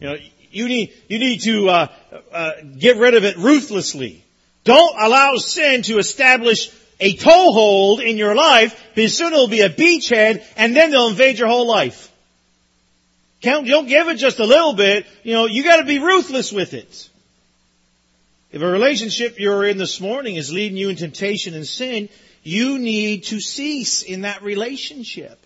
You 0.00 0.08
know, 0.08 0.16
you 0.50 0.66
need, 0.66 0.92
you 1.08 1.20
need 1.20 1.42
to 1.42 1.68
uh, 1.68 1.86
uh, 2.32 2.52
get 2.76 2.96
rid 2.96 3.14
of 3.14 3.24
it 3.24 3.36
ruthlessly. 3.36 4.24
Don't 4.64 4.96
allow 5.00 5.36
sin 5.36 5.82
to 5.82 5.98
establish 5.98 6.72
a 6.98 7.14
toehold 7.14 8.00
in 8.00 8.16
your 8.16 8.34
life, 8.34 8.78
because 8.96 9.16
soon 9.16 9.32
it'll 9.32 9.46
be 9.46 9.60
a 9.60 9.70
beachhead, 9.70 10.44
and 10.56 10.74
then 10.74 10.90
they'll 10.90 11.06
invade 11.06 11.38
your 11.38 11.46
whole 11.46 11.68
life. 11.68 12.10
Don't 13.42 13.64
give 13.64 14.08
it 14.08 14.16
just 14.16 14.40
a 14.40 14.44
little 14.44 14.74
bit. 14.74 15.06
You 15.22 15.34
know, 15.34 15.46
you 15.46 15.62
gotta 15.62 15.84
be 15.84 16.00
ruthless 16.00 16.52
with 16.52 16.74
it. 16.74 17.08
If 18.50 18.60
a 18.60 18.66
relationship 18.66 19.38
you're 19.38 19.64
in 19.64 19.78
this 19.78 20.00
morning 20.00 20.34
is 20.34 20.52
leading 20.52 20.76
you 20.76 20.88
in 20.88 20.96
temptation 20.96 21.54
and 21.54 21.64
sin, 21.64 22.08
you 22.42 22.80
need 22.80 23.22
to 23.24 23.40
cease 23.40 24.02
in 24.02 24.22
that 24.22 24.42
relationship. 24.42 25.38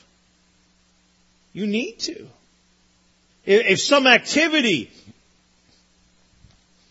You 1.54 1.66
need 1.66 2.00
to. 2.00 2.26
If 3.46 3.80
some 3.80 4.06
activity, 4.06 4.90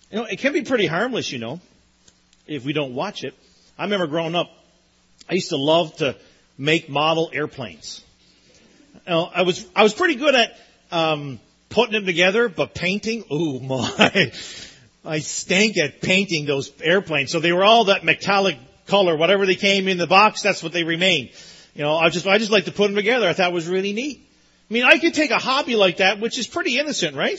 you 0.10 0.18
know, 0.18 0.26
it 0.26 0.40
can 0.40 0.54
be 0.54 0.62
pretty 0.62 0.86
harmless, 0.86 1.32
you 1.32 1.38
know, 1.38 1.60
if 2.48 2.64
we 2.64 2.74
don't 2.74 2.96
watch 2.96 3.24
it. 3.24 3.36
I 3.78 3.84
remember 3.84 4.08
growing 4.08 4.36
up, 4.36 4.50
I 5.30 5.34
used 5.34 5.50
to 5.50 5.58
love 5.58 5.98
to 5.98 6.16
make 6.58 6.90
model 6.90 7.30
airplanes. 7.34 8.04
You 8.94 9.14
know, 9.14 9.30
I 9.34 9.42
was, 9.42 9.68
I 9.76 9.84
was 9.84 9.94
pretty 9.94 10.16
good 10.16 10.34
at, 10.34 10.58
um, 10.92 11.40
putting 11.70 11.94
them 11.94 12.06
together, 12.06 12.48
but 12.48 12.74
painting, 12.74 13.26
oh 13.30 13.60
my, 13.60 14.32
I 15.04 15.20
stank 15.20 15.78
at 15.78 16.02
painting 16.02 16.46
those 16.46 16.72
airplanes. 16.82 17.32
So 17.32 17.40
they 17.40 17.52
were 17.52 17.66
all 17.66 17.86
that 17.86 18.06
metallic 18.06 18.58
color, 18.88 19.18
whatever 19.18 19.46
they 19.46 19.56
came 19.56 19.90
in 19.90 19.98
the 19.98 20.08
box, 20.08 20.42
that's 20.42 20.64
what 20.64 20.72
they 20.72 20.84
remained. 20.84 21.32
You 21.74 21.82
know, 21.82 21.98
I 21.98 22.10
just, 22.10 22.28
I 22.28 22.38
just 22.38 22.52
like 22.52 22.66
to 22.66 22.72
put 22.72 22.88
them 22.88 22.96
together. 22.96 23.28
I 23.28 23.34
thought 23.34 23.50
it 23.50 23.54
was 23.54 23.68
really 23.68 23.94
neat. 23.94 24.30
I 24.74 24.76
mean, 24.76 24.86
I 24.86 24.98
could 24.98 25.14
take 25.14 25.30
a 25.30 25.38
hobby 25.38 25.76
like 25.76 25.98
that, 25.98 26.20
which 26.20 26.40
is 26.40 26.48
pretty 26.48 26.80
innocent, 26.80 27.16
right? 27.16 27.38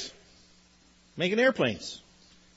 Making 1.16 1.40
airplanes. 1.40 2.00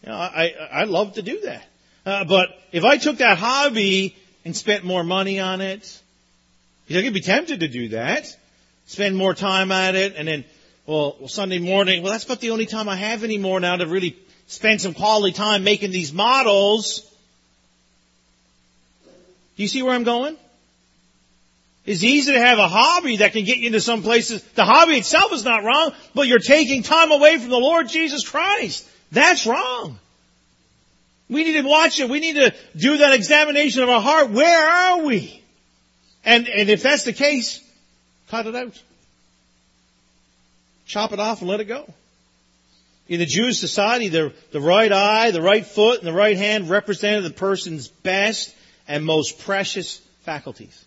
You 0.04 0.10
know, 0.10 0.16
I, 0.16 0.54
I 0.72 0.84
love 0.84 1.14
to 1.14 1.24
do 1.24 1.42
that. 1.46 1.68
Uh, 2.06 2.26
but 2.26 2.50
if 2.72 2.84
I 2.84 2.98
took 2.98 3.18
that 3.18 3.40
hobby 3.40 4.16
and 4.46 4.56
spent 4.56 4.84
more 4.84 5.04
money 5.04 5.40
on 5.40 5.62
it, 5.62 6.00
I 6.92 7.02
could 7.02 7.16
be 7.16 7.22
tempted 7.22 7.62
to 7.62 7.68
do 7.68 7.90
that. 7.90 8.28
Spend 8.86 9.18
more 9.18 9.34
time 9.34 9.72
at 9.72 9.96
it 9.96 10.14
and 10.16 10.28
then, 10.28 10.46
well, 10.86 11.28
Sunday 11.28 11.58
morning, 11.58 12.04
well, 12.04 12.12
that's 12.12 12.26
about 12.26 12.40
the 12.40 12.52
only 12.52 12.68
time 12.68 12.88
I 12.88 12.98
have 12.98 13.24
anymore 13.24 13.60
now 13.60 13.78
to 13.78 13.88
really 13.88 14.16
spend 14.46 14.80
some 14.80 14.94
quality 14.94 15.34
time 15.34 15.64
making 15.64 15.90
these 15.90 16.14
models. 16.14 17.02
Do 19.56 19.64
you 19.64 19.70
see 19.70 19.82
where 19.82 19.96
I'm 19.96 20.04
going? 20.04 20.38
It's 21.88 22.04
easy 22.04 22.34
to 22.34 22.40
have 22.40 22.60
a 22.60 22.68
hobby 22.68 23.18
that 23.18 23.32
can 23.32 23.46
get 23.46 23.60
you 23.60 23.68
into 23.68 23.80
some 23.80 24.04
places. 24.04 24.44
The 24.44 24.66
hobby 24.66 24.98
itself 24.98 25.32
is 25.32 25.46
not 25.46 25.64
wrong, 25.64 25.94
but 26.14 26.28
you're 26.28 26.38
taking 26.38 26.84
time 26.84 27.14
away 27.14 27.38
from 27.38 27.50
the 27.50 27.58
Lord 27.58 27.88
Jesus 27.88 28.28
Christ. 28.28 28.86
That's 29.14 29.48
wrong. 29.48 29.98
We 31.30 31.46
need 31.46 31.54
to 31.54 31.62
watch 31.62 32.02
it. 32.02 32.10
We 32.10 32.20
need 32.20 32.36
to 32.36 32.54
do 32.76 32.98
that 32.98 33.14
examination 33.14 33.84
of 33.84 33.90
our 33.90 34.02
heart. 34.02 34.32
Where 34.32 34.68
are 34.68 35.06
we? 35.06 35.42
And, 36.26 36.50
and 36.50 36.70
if 36.70 36.84
that's 36.84 37.04
the 37.04 37.14
case, 37.14 37.62
cut 38.28 38.48
it 38.48 38.56
out. 38.56 38.84
Chop 40.88 41.14
it 41.14 41.22
off 41.22 41.40
and 41.40 41.50
let 41.50 41.62
it 41.62 41.66
go. 41.66 41.86
In 43.08 43.20
the 43.20 43.26
Jewish 43.26 43.60
society, 43.60 44.10
the, 44.10 44.34
the 44.52 44.60
right 44.60 44.92
eye, 44.92 45.32
the 45.32 45.42
right 45.42 45.66
foot, 45.66 46.00
and 46.00 46.08
the 46.08 46.12
right 46.12 46.36
hand 46.36 46.70
represented 46.70 47.24
the 47.24 47.30
person's 47.30 47.88
best 47.88 48.54
and 48.90 49.06
most 49.06 49.40
precious 49.40 50.00
faculties. 50.24 50.84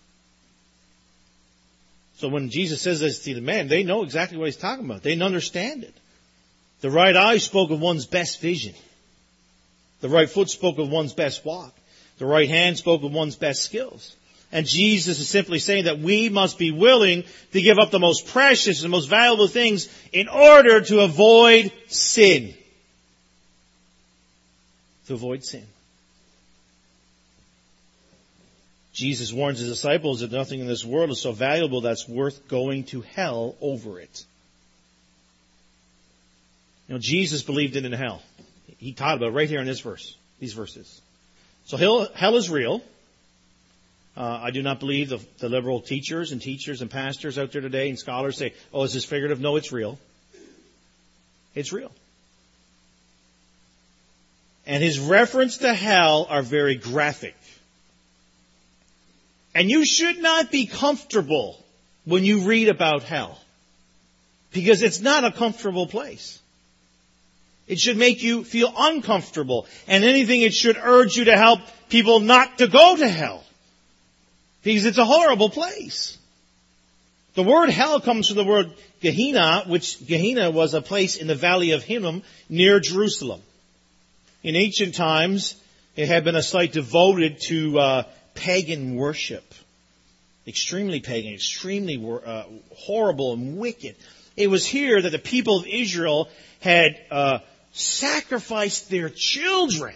So 2.21 2.29
when 2.29 2.51
Jesus 2.51 2.83
says 2.83 3.01
this 3.01 3.21
to 3.21 3.35
the 3.35 3.41
man, 3.41 3.69
they 3.69 3.83
know 3.83 4.03
exactly 4.03 4.37
what 4.37 4.45
he's 4.45 4.59
talking 4.59 4.85
about. 4.85 5.03
They 5.03 5.19
understand 5.19 5.85
it. 5.85 5.95
The 6.83 6.91
right 6.91 7.17
eye 7.17 7.39
spoke 7.39 7.71
of 7.71 7.81
one's 7.81 8.05
best 8.05 8.43
vision. 8.43 8.75
The 10.03 10.11
right 10.11 10.29
foot 10.29 10.51
spoke 10.51 10.79
of 10.79 10.91
one's 10.91 11.15
best 11.15 11.47
walk. 11.47 11.75
The 12.19 12.27
right 12.27 12.47
hand 12.47 12.77
spoke 12.77 13.03
of 13.05 13.13
one's 13.13 13.37
best 13.37 13.63
skills. 13.63 14.15
And 14.53 14.67
Jesus 14.67 15.19
is 15.19 15.31
simply 15.31 15.61
saying 15.61 15.85
that 15.85 16.01
we 16.01 16.29
must 16.29 16.59
be 16.59 16.73
willing 16.73 17.25
to 17.53 17.63
give 17.63 17.79
up 17.79 17.91
the 17.91 17.99
most 17.99 18.27
precious 18.27 18.83
and 18.83 18.91
most 18.91 19.09
valuable 19.09 19.49
things 19.49 19.89
in 20.13 20.29
order 20.29 20.83
to 20.83 21.01
avoid 21.01 21.73
sin. 21.87 22.53
To 25.07 25.15
avoid 25.15 25.43
sin. 25.43 25.65
Jesus 29.01 29.33
warns 29.33 29.61
his 29.61 29.71
disciples 29.71 30.21
that 30.21 30.31
nothing 30.31 30.61
in 30.61 30.67
this 30.67 30.85
world 30.85 31.09
is 31.09 31.19
so 31.19 31.33
valuable 31.33 31.81
that's 31.81 32.07
worth 32.07 32.47
going 32.49 32.85
to 32.85 33.01
hell 33.01 33.57
over 33.63 33.99
it. 33.99 34.27
You 36.87 36.95
know, 36.95 36.99
Jesus 36.99 37.43
believed 37.43 37.77
in 37.77 37.91
hell. 37.93 38.21
He 38.77 38.93
taught 38.93 39.17
about 39.17 39.29
it 39.29 39.33
right 39.33 39.49
here 39.49 39.61
in 39.61 39.67
this 39.67 39.81
verse, 39.81 40.15
these 40.39 40.53
verses. 40.53 41.01
So 41.65 41.79
hell, 41.79 42.09
hell 42.15 42.37
is 42.37 42.51
real. 42.51 42.83
Uh, 44.15 44.39
I 44.43 44.51
do 44.51 44.63
not 44.63 44.81
believe 44.81 45.09
the, 45.09 45.21
the 45.39 45.49
liberal 45.49 45.81
teachers 45.81 46.33
and 46.33 46.43
teachers 46.43 46.83
and 46.83 46.91
pastors 46.91 47.39
out 47.39 47.53
there 47.53 47.63
today 47.63 47.89
and 47.89 47.99
scholars 47.99 48.37
say, 48.37 48.53
oh, 48.71 48.83
is 48.83 48.93
this 48.93 49.07
figurative? 49.07 49.41
No, 49.41 49.57
it's 49.57 49.73
real. 49.73 49.99
It's 51.55 51.73
real. 51.73 51.91
And 54.67 54.83
his 54.83 55.01
reference 55.01 55.57
to 55.59 55.73
hell 55.73 56.27
are 56.29 56.43
very 56.43 56.75
graphic. 56.75 57.35
And 59.55 59.71
you 59.71 59.85
should 59.85 60.19
not 60.19 60.51
be 60.51 60.67
comfortable 60.67 61.63
when 62.05 62.25
you 62.25 62.43
read 62.43 62.69
about 62.69 63.03
hell. 63.03 63.39
Because 64.53 64.83
it's 64.83 65.01
not 65.01 65.25
a 65.25 65.33
comfortable 65.33 65.87
place. 65.87 66.41
It 67.67 67.79
should 67.79 67.97
make 67.97 68.23
you 68.23 68.43
feel 68.43 68.73
uncomfortable. 68.77 69.67
And 69.87 70.05
anything 70.05 70.43
it 70.43 70.55
should 70.55 70.77
urge 70.77 71.17
you 71.17 71.25
to 71.25 71.37
help 71.37 71.61
people 71.89 72.21
not 72.21 72.59
to 72.59 72.69
go 72.69 72.97
to 72.97 73.09
hell. 73.09 73.45
Because 74.63 74.87
it's 74.87 74.99
a 74.99 75.05
horrible 75.05 75.51
place. 75.51 76.19
The 77.35 77.45
word 77.45 77.71
hell 77.71 78.01
comes 78.01 78.29
from 78.29 78.39
the 78.39 78.45
word 78.45 78.73
Gehenna, 79.01 79.65
which 79.67 80.05
Gehenna 80.05 80.51
was 80.51 80.75
a 80.75 80.83
place 80.83 81.17
in 81.17 81.27
the 81.27 81.35
valley 81.35 81.71
of 81.71 81.85
Hinnom 81.85 82.23
near 82.49 82.81
Jerusalem. 82.81 83.41
In 84.43 84.57
ancient 84.57 84.95
times, 84.95 85.55
it 85.97 86.09
had 86.09 86.25
been 86.25 86.35
a 86.35 86.43
site 86.43 86.73
devoted 86.73 87.41
to 87.43 87.79
uh, 87.79 88.03
pagan 88.41 88.97
worship. 88.97 89.55
Extremely 90.47 91.01
pagan, 91.01 91.35
extremely 91.35 91.97
uh, 92.25 92.45
horrible 92.75 93.35
and 93.35 93.59
wicked. 93.59 93.95
It 94.37 94.49
was 94.49 94.67
here 94.67 95.01
that 95.01 95.11
the 95.11 95.19
people 95.19 95.59
of 95.59 95.67
Israel 95.67 96.29
had 96.61 96.99
uh, 97.11 97.39
sacrificed 97.73 98.89
their 98.89 99.11
children 99.11 99.95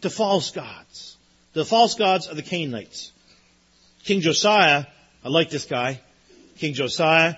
to 0.00 0.10
false 0.10 0.50
gods. 0.50 1.16
The 1.52 1.64
false 1.64 1.94
gods 1.94 2.26
of 2.26 2.36
the 2.36 2.42
Canaanites. 2.42 3.12
King 4.04 4.22
Josiah, 4.22 4.86
I 5.22 5.28
like 5.28 5.50
this 5.50 5.66
guy. 5.66 6.00
King 6.56 6.72
Josiah, 6.72 7.34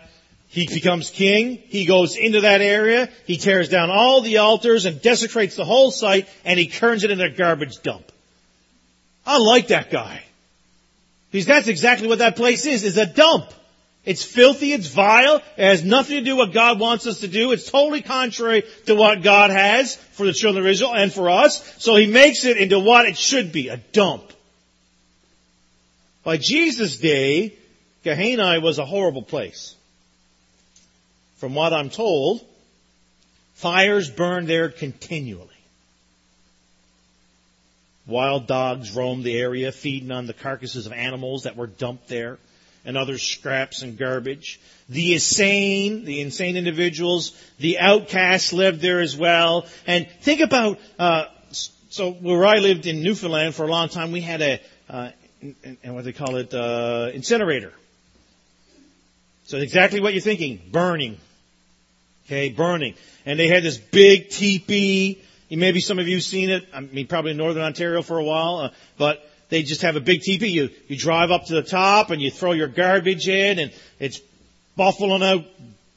he 0.48 0.68
becomes 0.68 1.10
king. 1.10 1.56
He 1.56 1.86
goes 1.86 2.16
into 2.16 2.42
that 2.42 2.60
area. 2.60 3.08
He 3.26 3.36
tears 3.36 3.68
down 3.68 3.90
all 3.90 4.20
the 4.20 4.38
altars 4.38 4.84
and 4.86 5.02
desecrates 5.02 5.56
the 5.56 5.64
whole 5.64 5.90
site 5.90 6.28
and 6.44 6.58
he 6.58 6.68
turns 6.68 7.02
it 7.02 7.10
into 7.10 7.24
a 7.24 7.30
garbage 7.30 7.82
dump. 7.82 8.12
I 9.28 9.36
like 9.36 9.68
that 9.68 9.90
guy. 9.90 10.22
Because 11.30 11.46
that's 11.46 11.68
exactly 11.68 12.08
what 12.08 12.20
that 12.20 12.34
place 12.34 12.64
is, 12.64 12.82
is 12.82 12.96
a 12.96 13.04
dump. 13.04 13.52
It's 14.06 14.24
filthy, 14.24 14.72
it's 14.72 14.88
vile, 14.88 15.36
it 15.36 15.64
has 15.64 15.84
nothing 15.84 16.16
to 16.16 16.24
do 16.24 16.36
with 16.36 16.48
what 16.48 16.54
God 16.54 16.80
wants 16.80 17.06
us 17.06 17.20
to 17.20 17.28
do. 17.28 17.52
It's 17.52 17.70
totally 17.70 18.00
contrary 18.00 18.62
to 18.86 18.94
what 18.94 19.22
God 19.22 19.50
has 19.50 19.96
for 19.96 20.24
the 20.24 20.32
children 20.32 20.64
of 20.64 20.70
Israel 20.70 20.94
and 20.94 21.12
for 21.12 21.28
us. 21.28 21.62
So 21.76 21.94
he 21.94 22.06
makes 22.06 22.46
it 22.46 22.56
into 22.56 22.80
what 22.80 23.04
it 23.04 23.18
should 23.18 23.52
be, 23.52 23.68
a 23.68 23.76
dump. 23.76 24.32
By 26.24 26.38
Jesus' 26.38 26.96
day, 26.96 27.54
Gehenna 28.04 28.60
was 28.60 28.78
a 28.78 28.86
horrible 28.86 29.22
place. 29.22 29.74
From 31.36 31.54
what 31.54 31.74
I'm 31.74 31.90
told, 31.90 32.42
fires 33.56 34.08
burned 34.08 34.48
there 34.48 34.70
continually. 34.70 35.57
Wild 38.08 38.46
dogs 38.46 38.96
roamed 38.96 39.22
the 39.22 39.38
area, 39.38 39.70
feeding 39.70 40.10
on 40.10 40.26
the 40.26 40.32
carcasses 40.32 40.86
of 40.86 40.92
animals 40.92 41.42
that 41.44 41.56
were 41.56 41.66
dumped 41.66 42.08
there 42.08 42.38
and 42.84 42.96
other 42.96 43.18
scraps 43.18 43.82
and 43.82 43.98
garbage. 43.98 44.58
The 44.88 45.12
insane, 45.12 46.06
the 46.06 46.22
insane 46.22 46.56
individuals, 46.56 47.38
the 47.58 47.78
outcasts 47.78 48.54
lived 48.54 48.80
there 48.80 49.00
as 49.00 49.14
well. 49.14 49.66
And 49.86 50.08
think 50.22 50.40
about, 50.40 50.80
uh, 50.98 51.26
so 51.90 52.12
where 52.12 52.46
I 52.46 52.56
lived 52.56 52.86
in 52.86 53.02
Newfoundland 53.02 53.54
for 53.54 53.64
a 53.64 53.70
long 53.70 53.90
time, 53.90 54.10
we 54.10 54.22
had 54.22 54.40
a, 54.40 54.60
uh, 54.88 55.10
and 55.82 55.94
what 55.94 56.04
they 56.04 56.12
call 56.12 56.36
it, 56.36 56.54
uh, 56.54 57.10
incinerator. 57.12 57.74
So 59.44 59.58
exactly 59.58 60.00
what 60.00 60.14
you're 60.14 60.22
thinking, 60.22 60.62
burning. 60.70 61.18
Okay, 62.24 62.48
burning. 62.48 62.94
And 63.26 63.38
they 63.38 63.48
had 63.48 63.62
this 63.62 63.76
big 63.76 64.30
teepee. 64.30 65.22
Maybe 65.50 65.80
some 65.80 65.98
of 65.98 66.06
you 66.06 66.16
have 66.16 66.24
seen 66.24 66.50
it. 66.50 66.66
I 66.74 66.80
mean, 66.80 67.06
probably 67.06 67.30
in 67.30 67.36
Northern 67.38 67.62
Ontario 67.62 68.02
for 68.02 68.18
a 68.18 68.24
while, 68.24 68.58
uh, 68.58 68.70
but 68.98 69.24
they 69.48 69.62
just 69.62 69.82
have 69.82 69.96
a 69.96 70.00
big 70.00 70.20
teepee. 70.20 70.48
You, 70.48 70.70
you 70.88 70.96
drive 70.96 71.30
up 71.30 71.46
to 71.46 71.54
the 71.54 71.62
top 71.62 72.10
and 72.10 72.20
you 72.20 72.30
throw 72.30 72.52
your 72.52 72.68
garbage 72.68 73.28
in 73.28 73.58
and 73.58 73.72
it's 73.98 74.20
buffaloing 74.78 75.24
out 75.24 75.46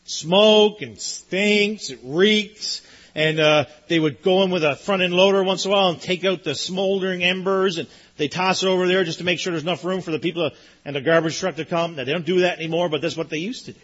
smoke 0.06 0.82
and 0.82 0.98
stinks. 1.00 1.90
It 1.90 2.00
reeks. 2.04 2.82
And, 3.14 3.42
uh, 3.42 3.66
they 3.90 4.00
would 4.00 4.24
go 4.24 4.44
in 4.44 4.52
with 4.52 4.64
a 4.64 4.78
front 4.78 5.02
end 5.02 5.14
loader 5.14 5.44
once 5.44 5.66
in 5.66 5.72
a 5.72 5.74
while 5.74 5.90
and 5.90 6.02
take 6.02 6.24
out 6.24 6.46
the 6.46 6.56
smoldering 6.56 7.24
embers 7.24 7.78
and 7.78 7.90
they 8.16 8.30
toss 8.30 8.64
it 8.64 8.68
over 8.68 8.88
there 8.88 9.04
just 9.04 9.18
to 9.18 9.26
make 9.26 9.40
sure 9.40 9.52
there's 9.52 9.64
enough 9.64 9.84
room 9.84 10.00
for 10.00 10.12
the 10.12 10.20
people 10.20 10.50
to, 10.50 10.56
and 10.86 10.96
the 10.96 11.02
garbage 11.02 11.38
truck 11.38 11.56
to 11.58 11.66
come. 11.66 11.98
Now 11.98 12.06
they 12.06 12.14
don't 12.14 12.26
do 12.26 12.42
that 12.42 12.60
anymore, 12.60 12.88
but 12.88 13.02
that's 13.02 13.18
what 13.18 13.30
they 13.30 13.40
used 13.40 13.66
to 13.66 13.74
do. 13.74 13.80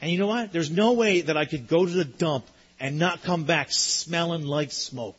And 0.00 0.10
you 0.10 0.18
know 0.18 0.28
what? 0.28 0.52
There's 0.52 0.70
no 0.70 0.92
way 0.92 1.22
that 1.22 1.36
I 1.36 1.44
could 1.44 1.66
go 1.68 1.84
to 1.84 1.90
the 1.90 2.04
dump 2.04 2.46
and 2.80 2.98
not 2.98 3.22
come 3.22 3.44
back 3.44 3.70
smelling 3.70 4.44
like 4.44 4.72
smoke. 4.72 5.16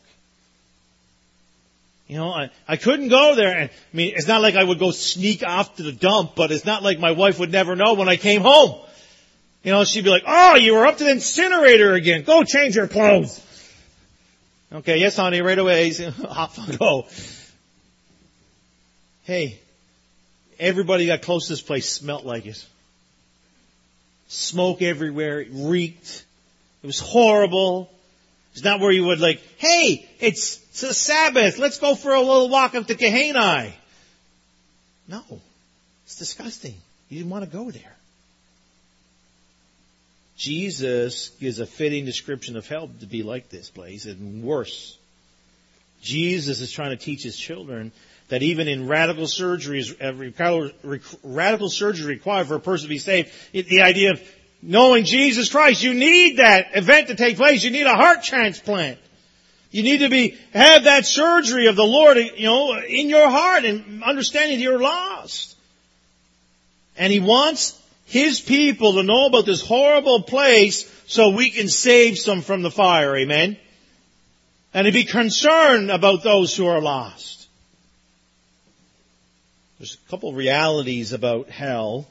You 2.08 2.18
know, 2.18 2.30
I, 2.30 2.50
I 2.68 2.76
couldn't 2.76 3.08
go 3.08 3.36
there. 3.36 3.58
And, 3.58 3.70
I 3.70 3.96
mean, 3.96 4.14
it's 4.16 4.28
not 4.28 4.42
like 4.42 4.56
I 4.56 4.64
would 4.64 4.80
go 4.80 4.92
sneak 4.92 5.44
off 5.44 5.78
to 5.78 5.84
the 5.84 5.94
dump, 5.94 6.36
but 6.36 6.52
it's 6.52 6.66
not 6.66 6.84
like 6.84 7.00
my 7.00 7.12
wife 7.12 7.40
would 7.40 7.52
never 7.52 7.76
know 7.76 7.94
when 7.94 8.10
I 8.10 8.18
came 8.18 8.42
home. 8.42 8.82
You 9.64 9.72
know, 9.72 9.86
she'd 9.86 10.04
be 10.04 10.10
like, 10.10 10.24
oh, 10.28 10.56
you 10.56 10.74
were 10.74 10.86
up 10.88 10.98
to 10.98 11.04
the 11.04 11.12
incinerator 11.12 11.94
again. 11.94 12.24
Go 12.24 12.44
change 12.44 12.76
your 12.76 12.88
clothes. 12.88 13.42
Okay, 14.74 14.98
yes, 14.98 15.16
honey, 15.16 15.42
right 15.42 15.58
away. 15.58 15.92
Off 16.28 16.60
I 16.60 16.76
go. 16.76 17.06
Hey, 19.24 19.60
everybody 20.60 21.06
got 21.06 21.22
close 21.22 21.48
to 21.48 21.54
this 21.54 21.62
place 21.62 21.88
smelt 21.88 22.26
like 22.26 22.46
it. 22.46 22.66
Smoke 24.28 24.82
everywhere. 24.82 25.42
It 25.42 25.50
reeked. 25.52 26.26
It 26.84 26.88
was 26.88 27.00
horrible. 27.00 27.92
It's 28.54 28.64
not 28.64 28.80
where 28.80 28.92
you 28.92 29.06
would 29.06 29.20
like, 29.20 29.42
hey, 29.58 30.10
it's, 30.20 30.60
it's 30.70 30.84
a 30.84 30.94
Sabbath. 30.94 31.58
Let's 31.58 31.80
go 31.80 31.96
for 31.96 32.14
a 32.14 32.20
little 32.20 32.50
walk 32.50 32.76
up 32.76 32.88
to 32.88 32.96
Gehenna. 32.96 33.72
No. 35.08 35.24
It's 36.06 36.18
disgusting. 36.18 36.76
You 37.10 37.20
didn't 37.20 37.32
want 37.32 37.46
to 37.46 37.50
go 37.50 37.72
there. 37.72 37.96
Jesus 40.38 41.30
gives 41.40 41.60
a 41.60 41.68
fitting 41.68 42.04
description 42.04 42.58
of 42.58 42.68
hell 42.68 42.90
to 43.00 43.06
be 43.06 43.22
like 43.22 43.50
this 43.50 43.70
place 43.70 44.06
and 44.06 44.44
worse. 44.44 44.98
Jesus 46.02 46.62
is 46.62 46.72
trying 46.72 46.90
to 46.90 46.98
teach 46.98 47.24
his 47.24 47.38
children 47.38 47.92
that 48.30 48.42
even 48.42 48.68
in 48.68 48.88
radical 48.88 49.26
surgeries, 49.26 49.94
radical 51.24 51.70
surgery 51.70 52.16
required 52.16 52.48
for 52.48 52.56
a 52.56 52.60
person 52.60 52.88
to 52.88 52.90
be 52.90 52.98
saved, 52.98 53.30
the 53.52 53.82
idea 53.82 54.12
of 54.12 54.22
knowing 54.62 55.06
Jesus 55.06 55.50
Christ. 55.50 55.84
You 55.84 55.94
need 55.94 56.38
that 56.38 56.76
event 56.76 57.08
to 57.08 57.16
take 57.16 57.38
place. 57.38 57.64
You 57.64 57.72
need 57.72 57.88
a 57.88 57.96
heart 57.96 58.24
transplant. 58.24 59.00
You 59.72 59.84
need 59.84 60.00
to 60.00 60.10
be, 60.10 60.38
have 60.54 60.84
that 60.84 61.06
surgery 61.06 61.68
of 61.68 61.76
the 61.76 61.86
Lord, 61.86 62.18
you 62.18 62.46
know, 62.46 62.78
in 62.78 63.10
your 63.10 63.30
heart 63.30 63.64
and 63.64 64.04
understanding 64.04 64.58
that 64.58 64.64
you're 64.64 64.80
lost. 64.80 65.56
And 66.98 67.12
He 67.12 67.22
wants 67.22 67.82
His 68.06 68.42
people 68.42 68.94
to 68.94 69.04
know 69.04 69.28
about 69.28 69.46
this 69.46 69.66
horrible 69.66 70.24
place 70.24 70.92
so 71.08 71.30
we 71.30 71.50
can 71.52 71.70
save 71.70 72.18
some 72.18 72.42
from 72.42 72.64
the 72.64 72.72
fire. 72.72 73.16
Amen? 73.16 73.58
And 74.74 74.86
to 74.86 74.92
be 74.92 75.06
concerned 75.06 75.90
about 75.90 76.24
those 76.24 76.56
who 76.56 76.68
are 76.68 76.82
lost. 76.82 77.48
There's 79.80 79.96
a 79.96 80.10
couple 80.12 80.30
of 80.30 80.36
realities 80.36 81.14
about 81.14 81.50
hell 81.50 82.08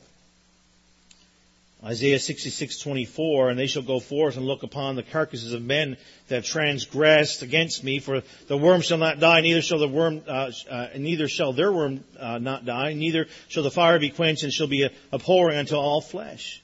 Isaiah 1.83 2.19
66:24, 2.19 3.51
and 3.51 3.59
they 3.59 3.66
shall 3.66 3.83
go 3.83 4.01
forth 4.01 4.37
and 4.37 4.45
look 4.45 4.62
upon 4.62 4.97
the 4.97 5.03
carcasses 5.03 5.55
of 5.55 5.62
men 5.62 5.97
that 6.29 6.45
transgressed 6.45 7.43
against 7.43 7.83
me, 7.83 8.01
for 8.01 8.23
the 8.49 8.57
worm 8.57 8.83
shall 8.83 8.99
not 8.99 9.19
die, 9.19 9.40
neither 9.40 9.62
shall 9.62 9.79
the 9.79 9.88
worm, 9.88 10.23
uh, 10.27 10.53
uh, 10.69 10.88
neither 10.97 11.27
shall 11.27 11.55
their 11.55 11.73
worm 11.73 12.05
uh, 12.19 12.37
not 12.38 12.66
die, 12.66 12.93
neither 12.93 13.27
shall 13.49 13.62
the 13.62 13.71
fire 13.71 13.99
be 13.99 14.11
quenched, 14.11 14.43
and 14.43 14.53
shall 14.53 14.66
be 14.66 14.88
abhorring 15.11 15.57
unto 15.57 15.75
all 15.75 16.03
flesh. 16.03 16.62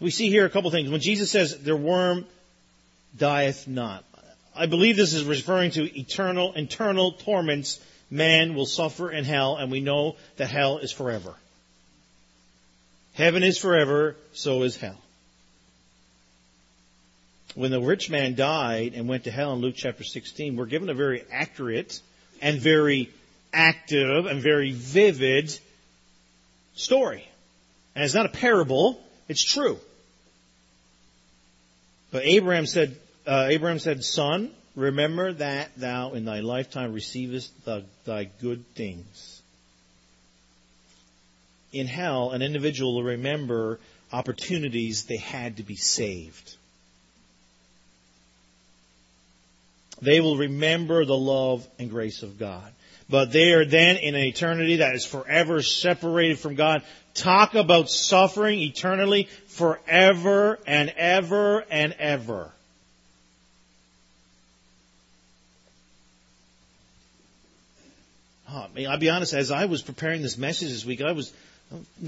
We 0.00 0.10
see 0.10 0.28
here 0.28 0.44
a 0.44 0.50
couple 0.50 0.70
things. 0.70 0.90
When 0.90 1.00
Jesus 1.00 1.30
says 1.30 1.58
their 1.58 1.76
worm 1.76 2.26
dieth 3.16 3.68
not, 3.68 4.04
I 4.54 4.66
believe 4.66 4.96
this 4.96 5.14
is 5.14 5.24
referring 5.24 5.70
to 5.72 5.98
eternal, 5.98 6.52
internal 6.52 7.12
torments 7.12 7.80
man 8.10 8.54
will 8.54 8.66
suffer 8.66 9.10
in 9.10 9.24
hell, 9.24 9.56
and 9.56 9.70
we 9.70 9.80
know 9.80 10.16
that 10.36 10.50
hell 10.50 10.78
is 10.78 10.92
forever. 10.92 11.34
Heaven 13.20 13.42
is 13.42 13.58
forever, 13.58 14.16
so 14.32 14.62
is 14.62 14.76
hell. 14.76 14.96
When 17.54 17.70
the 17.70 17.78
rich 17.78 18.08
man 18.08 18.34
died 18.34 18.94
and 18.94 19.10
went 19.10 19.24
to 19.24 19.30
hell 19.30 19.52
in 19.52 19.60
Luke 19.60 19.74
chapter 19.76 20.04
16, 20.04 20.56
we're 20.56 20.64
given 20.64 20.88
a 20.88 20.94
very 20.94 21.24
accurate 21.30 22.00
and 22.40 22.58
very 22.58 23.10
active 23.52 24.24
and 24.24 24.40
very 24.40 24.72
vivid 24.72 25.54
story. 26.74 27.28
And 27.94 28.04
it's 28.04 28.14
not 28.14 28.24
a 28.24 28.30
parable, 28.30 28.98
it's 29.28 29.44
true. 29.44 29.78
But 32.12 32.24
Abraham 32.24 32.64
said, 32.64 32.96
uh, 33.26 33.48
Abraham 33.50 33.80
said, 33.80 34.02
son, 34.02 34.50
remember 34.74 35.34
that 35.34 35.76
thou 35.76 36.12
in 36.12 36.24
thy 36.24 36.40
lifetime 36.40 36.94
receivest 36.94 37.66
the, 37.66 37.84
thy 38.06 38.24
good 38.24 38.64
things 38.74 39.39
in 41.72 41.86
hell, 41.86 42.30
an 42.30 42.42
individual 42.42 42.96
will 42.96 43.04
remember 43.04 43.78
opportunities 44.12 45.04
they 45.04 45.16
had 45.16 45.58
to 45.58 45.62
be 45.62 45.76
saved. 45.76 46.56
They 50.02 50.20
will 50.20 50.36
remember 50.36 51.04
the 51.04 51.16
love 51.16 51.66
and 51.78 51.90
grace 51.90 52.22
of 52.22 52.38
God. 52.38 52.72
But 53.08 53.32
they 53.32 53.52
are 53.52 53.64
then 53.64 53.96
in 53.96 54.14
an 54.14 54.22
eternity 54.22 54.76
that 54.76 54.94
is 54.94 55.04
forever 55.04 55.62
separated 55.62 56.38
from 56.38 56.54
God. 56.54 56.82
Talk 57.12 57.54
about 57.54 57.90
suffering 57.90 58.60
eternally 58.60 59.28
forever 59.48 60.58
and 60.66 60.90
ever 60.96 61.64
and 61.70 61.92
ever. 61.98 62.52
Oh, 68.48 68.62
I 68.62 68.68
mean, 68.74 68.88
I'll 68.88 68.98
be 68.98 69.10
honest, 69.10 69.32
as 69.32 69.50
I 69.50 69.66
was 69.66 69.82
preparing 69.82 70.22
this 70.22 70.38
message 70.38 70.70
this 70.70 70.84
week, 70.84 71.02
I 71.02 71.12
was 71.12 71.32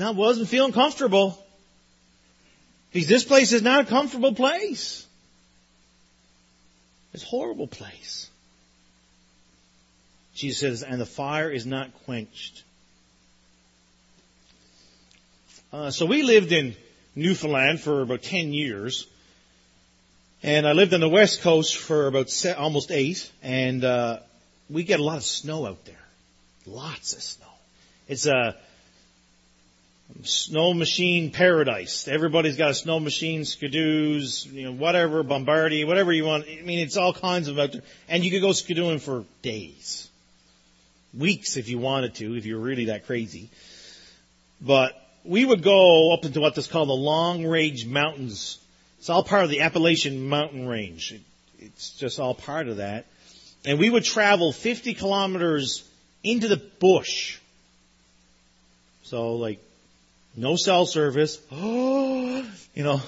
I 0.01 0.11
wasn't 0.11 0.49
feeling 0.49 0.73
comfortable. 0.73 1.39
Because 2.93 3.09
this 3.09 3.25
place 3.25 3.53
is 3.53 3.63
not 3.63 3.87
a 3.87 3.89
comfortable 3.89 4.35
place. 4.35 5.07
It's 7.15 7.23
a 7.23 7.27
horrible 7.27 7.67
place. 7.67 8.29
Jesus 10.35 10.61
says, 10.61 10.83
and 10.83 11.01
the 11.01 11.07
fire 11.07 11.51
is 11.51 11.67
not 11.67 11.91
quenched. 12.05 12.65
Uh, 15.73 15.91
so 15.91 16.05
we 16.07 16.23
lived 16.23 16.53
in 16.53 16.75
Newfoundland 17.15 17.81
for 17.81 18.03
about 18.03 18.23
10 18.23 18.53
years. 18.53 19.07
And 20.43 20.67
I 20.67 20.73
lived 20.73 20.93
on 20.93 21.01
the 21.01 21.09
west 21.09 21.43
coast 21.43 21.77
for 21.77 22.09
about 22.09 22.29
se- 22.29 22.55
almost 22.55 22.91
eight. 22.91 23.31
And 23.43 23.85
uh, 23.85 24.19
we 24.69 24.85
get 24.85 25.01
a 25.01 25.05
lot 25.05 25.17
of 25.17 25.25
snow 25.25 25.67
out 25.67 25.85
there. 25.85 25.95
Lots 26.67 27.15
of 27.15 27.23
snow. 27.23 27.47
It's 28.09 28.27
a 28.27 28.57
snow 30.23 30.75
machine 30.75 31.31
paradise. 31.31 32.09
Everybody's 32.09 32.57
got 32.57 32.71
a 32.71 32.75
snow 32.75 33.01
machine, 33.01 33.43
skidoos, 33.43 34.51
you 34.53 34.65
know, 34.65 34.73
whatever, 34.73 35.23
Bombardier, 35.23 35.87
whatever 35.87 36.13
you 36.13 36.25
want. 36.25 36.45
I 36.47 36.63
mean, 36.63 36.79
it's 36.79 36.97
all 36.97 37.13
kinds 37.13 37.49
of 37.49 37.59
out 37.59 37.73
there. 37.73 37.83
And 38.09 38.25
you 38.25 38.31
could 38.31 38.43
go 38.43 38.51
skidooing 38.51 39.01
for 39.01 39.25
days. 39.43 40.09
Weeks 41.17 41.57
if 41.57 41.69
you 41.69 41.79
wanted 41.79 42.15
to, 42.17 42.37
if 42.37 42.47
you're 42.47 42.61
really 42.61 42.87
that 42.87 43.07
crazy. 43.07 43.51
But 44.61 44.95
we 45.25 45.45
would 45.45 45.63
go 45.63 46.13
up 46.13 46.25
into 46.25 46.41
what 46.41 46.57
is 46.57 46.67
called 46.67 46.89
the 46.89 46.95
Long 46.95 47.45
Range 47.45 47.87
Mountains. 47.87 48.59
It's 48.99 49.11
all 49.11 49.25
part 49.25 49.45
of 49.45 49.51
the 49.51 49.61
Appalachian 49.61 50.29
Mountain 50.29 50.67
Range. 50.67 51.21
It's 51.59 51.91
just 51.91 52.19
all 52.19 52.35
part 52.35 52.69
of 52.69 52.79
that. 52.79 53.07
And 53.65 53.79
we 53.79 53.91
would 53.91 54.05
travel 54.05 54.53
50 54.53 54.95
kilometers 54.95 55.89
into 56.25 56.49
the 56.49 56.57
bush. 56.57 57.39
So 59.05 59.35
like 59.35 59.61
no 60.37 60.57
cell 60.57 60.87
service. 60.87 61.39
Oh, 61.51 62.47
you 62.75 62.83
know, 62.83 63.01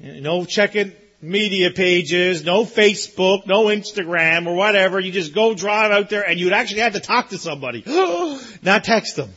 no 0.00 0.44
checking 0.44 0.92
media 1.20 1.70
pages, 1.70 2.44
no 2.44 2.64
Facebook, 2.64 3.46
no 3.46 3.64
Instagram 3.64 4.46
or 4.46 4.54
whatever. 4.54 5.00
You 5.00 5.12
just 5.12 5.34
go 5.34 5.54
drive 5.54 5.90
out 5.90 6.10
there 6.10 6.28
and 6.28 6.38
you'd 6.38 6.52
actually 6.52 6.80
have 6.80 6.92
to 6.92 7.00
talk 7.00 7.30
to 7.30 7.38
somebody, 7.38 7.82
not 8.62 8.84
text 8.84 9.16
them. 9.16 9.30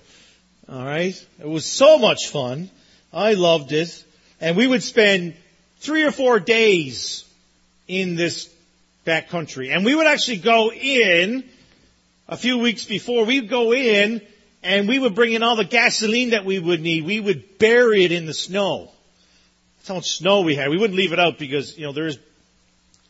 All 0.70 0.84
right. 0.84 1.26
It 1.40 1.48
was 1.48 1.66
so 1.66 1.98
much 1.98 2.28
fun. 2.28 2.70
I 3.14 3.34
loved 3.34 3.72
it. 3.72 4.04
And 4.42 4.58
we 4.58 4.68
would 4.68 4.84
spend 4.84 5.36
three 5.80 6.04
or 6.04 6.12
four 6.12 6.40
days 6.40 7.24
in 7.88 8.16
this 8.16 8.54
back 9.06 9.30
country. 9.30 9.70
And 9.70 9.86
we 9.86 9.96
would 9.96 10.08
actually 10.08 10.38
go 10.38 10.72
in 10.72 11.46
a 12.28 12.36
few 12.36 12.58
weeks 12.58 12.84
before. 12.84 13.26
We'd 13.26 13.50
go 13.50 13.74
in 13.74 14.22
and 14.63 14.88
we 14.88 15.00
would 15.00 15.15
bring 15.15 15.34
in 15.34 15.43
all 15.43 15.56
the 15.56 15.65
gasoline 15.65 16.32
that 16.32 16.46
we 16.46 16.60
would 16.60 16.82
need. 16.82 17.06
We 17.06 17.20
would 17.20 17.58
bury 17.58 18.04
it 18.04 18.12
in 18.12 18.26
the 18.26 18.34
snow. 18.34 18.91
That's 19.78 19.88
how 19.88 19.96
much 19.96 20.17
snow 20.17 20.41
we 20.41 20.56
had. 20.56 20.70
We 20.70 20.78
wouldn't 20.78 20.98
leave 20.98 21.13
it 21.13 21.20
out 21.20 21.38
because, 21.38 21.78
you 21.78 21.86
know, 21.86 21.93
there's 21.93 22.17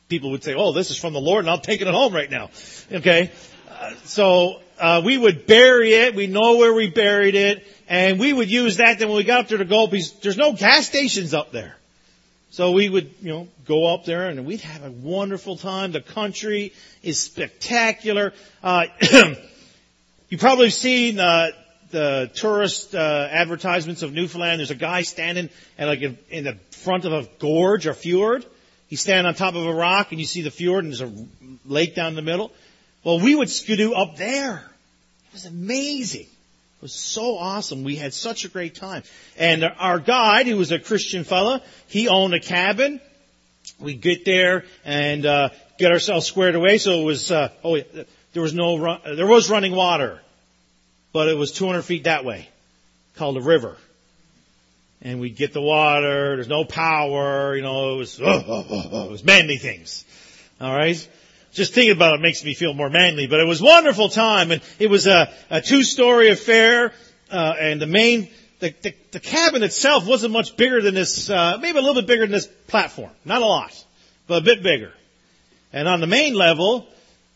people 0.10 0.32
would 0.32 0.44
say, 0.44 0.54
oh, 0.56 0.74
this 0.74 0.92
is 0.92 0.98
from 0.98 1.14
the 1.14 1.22
Lord 1.22 1.46
and 1.46 1.50
I'm 1.50 1.62
taking 1.62 1.88
it 1.88 1.94
home 1.94 2.14
right 2.14 2.30
now. 2.30 2.50
Okay? 2.92 3.32
Uh, 3.70 3.94
so, 4.04 4.60
uh, 4.80 5.02
we 5.04 5.18
would 5.18 5.48
bury 5.48 5.94
it. 5.94 6.16
We 6.16 6.28
know 6.28 6.58
where 6.58 6.74
we 6.74 6.90
buried 6.90 7.36
it. 7.36 7.66
And 7.90 8.20
we 8.20 8.34
would 8.34 8.52
use 8.52 8.78
that 8.78 9.00
then 9.00 9.08
when 9.08 9.18
we 9.18 9.24
got 9.24 9.42
up 9.42 9.48
there 9.48 9.58
to 9.58 9.66
go 9.66 9.88
because 9.88 10.12
there's 10.20 10.38
no 10.38 10.54
gas 10.54 10.88
stations 10.88 11.34
up 11.34 11.52
there. 11.52 11.76
So 12.50 12.72
we 12.72 12.90
would, 12.90 13.12
you 13.22 13.30
know, 13.30 13.48
go 13.66 13.94
up 13.94 14.06
there 14.06 14.30
and 14.30 14.46
we'd 14.46 14.62
have 14.62 14.84
a 14.84 14.92
wonderful 14.92 15.58
time. 15.58 15.92
The 15.92 16.02
country 16.02 16.74
is 17.04 17.20
spectacular. 17.20 18.34
Uh, 18.64 18.86
You 20.30 20.38
probably 20.38 20.72
seen 20.72 21.22
uh, 21.22 21.52
the 21.92 22.30
tourist 22.34 22.94
uh, 22.94 23.30
advertisements 23.32 24.02
of 24.02 24.12
Newfoundland. 24.12 24.60
There's 24.60 24.72
a 24.72 24.76
guy 24.76 25.04
standing 25.04 25.50
at 25.78 25.88
like 25.88 26.02
in, 26.02 26.18
in 26.30 26.44
the 26.44 26.56
front 26.72 27.06
of 27.06 27.14
a 27.14 27.30
gorge 27.40 27.88
or 27.88 27.94
fjord. 27.94 28.46
He's 28.90 29.00
standing 29.00 29.26
on 29.26 29.36
top 29.36 29.56
of 29.56 29.66
a 29.66 29.74
rock, 29.74 30.12
and 30.12 30.20
you 30.20 30.26
see 30.26 30.42
the 30.42 30.52
fjord, 30.52 30.84
and 30.84 30.92
there's 30.94 31.02
a 31.02 31.28
lake 31.66 31.96
down 31.96 32.16
the 32.16 32.22
middle. 32.22 32.52
Well, 33.06 33.22
we 33.22 33.36
would 33.36 33.50
skidoo 33.50 33.94
up 33.94 34.18
there. 34.18 34.58
It 35.28 35.34
was 35.34 35.46
amazing. 35.46 36.28
It 36.28 36.82
was 36.82 36.94
so 36.94 37.38
awesome. 37.38 37.86
We 37.86 37.96
had 37.96 38.14
such 38.14 38.44
a 38.44 38.50
great 38.50 38.76
time. 38.76 39.04
And 39.38 39.64
our 39.64 40.00
guide, 40.00 40.48
who 40.48 40.58
was 40.58 40.74
a 40.74 40.80
Christian 40.80 41.24
fella, 41.24 41.62
he 41.88 42.10
owned 42.10 42.34
a 42.34 42.42
cabin. 42.42 43.00
We 43.80 43.94
get 43.96 44.26
there 44.26 44.66
and 44.84 45.26
uh, 45.26 45.50
get 45.80 45.94
ourselves 45.94 46.26
squared 46.26 46.56
away. 46.56 46.80
So 46.80 47.02
it 47.02 47.06
was 47.06 47.32
uh, 47.32 47.50
oh 47.64 47.82
there 48.34 48.42
was 48.42 48.54
no 48.54 48.78
run, 48.78 49.02
there 49.16 49.28
was 49.28 49.50
running 49.50 49.74
water, 49.74 50.22
but 51.14 51.28
it 51.28 51.38
was 51.38 51.52
200 51.52 51.82
feet 51.84 52.04
that 52.06 52.26
way, 52.26 52.48
called 53.16 53.38
a 53.38 53.42
river. 53.42 53.78
And 55.02 55.20
we'd 55.20 55.36
get 55.36 55.54
the 55.54 55.62
water. 55.62 56.36
There's 56.36 56.48
no 56.48 56.66
power. 56.66 57.56
You 57.56 57.62
know, 57.62 57.94
it 57.94 57.98
was 57.98 58.20
oh, 58.20 58.44
oh, 58.48 58.66
oh, 58.92 59.06
it 59.06 59.12
was 59.12 59.24
manly 59.24 59.58
things. 59.58 60.04
All 60.60 60.76
right. 60.76 61.08
Just 61.54 61.74
thinking 61.74 61.96
about 61.96 62.16
it 62.16 62.22
makes 62.22 62.44
me 62.44 62.54
feel 62.54 62.74
more 62.74 62.90
manly, 62.90 63.28
but 63.28 63.40
it 63.40 63.48
was 63.48 63.62
a 63.62 63.64
wonderful 63.64 64.10
time, 64.10 64.52
and 64.52 64.62
it 64.80 64.90
was 64.90 65.08
a, 65.08 65.32
a 65.50 65.62
two-story 65.62 66.30
affair, 66.30 66.94
uh, 67.32 67.54
and 67.60 67.82
the 67.82 67.88
main 67.88 68.30
the, 68.60 68.74
the, 68.82 68.94
the, 69.12 69.20
cabin 69.20 69.64
itself 69.64 70.08
wasn't 70.08 70.34
much 70.34 70.58
bigger 70.58 70.82
than 70.82 70.96
this, 70.96 71.30
uh, 71.30 71.58
maybe 71.62 71.78
a 71.78 71.82
little 71.82 72.02
bit 72.02 72.08
bigger 72.08 72.24
than 72.24 72.32
this 72.32 72.48
platform. 72.68 73.12
Not 73.24 73.42
a 73.42 73.46
lot, 73.46 73.86
but 74.28 74.40
a 74.40 74.42
bit 74.42 74.64
bigger. 74.64 74.92
And 75.72 75.88
on 75.88 76.00
the 76.00 76.08
main 76.08 76.34
level 76.34 76.88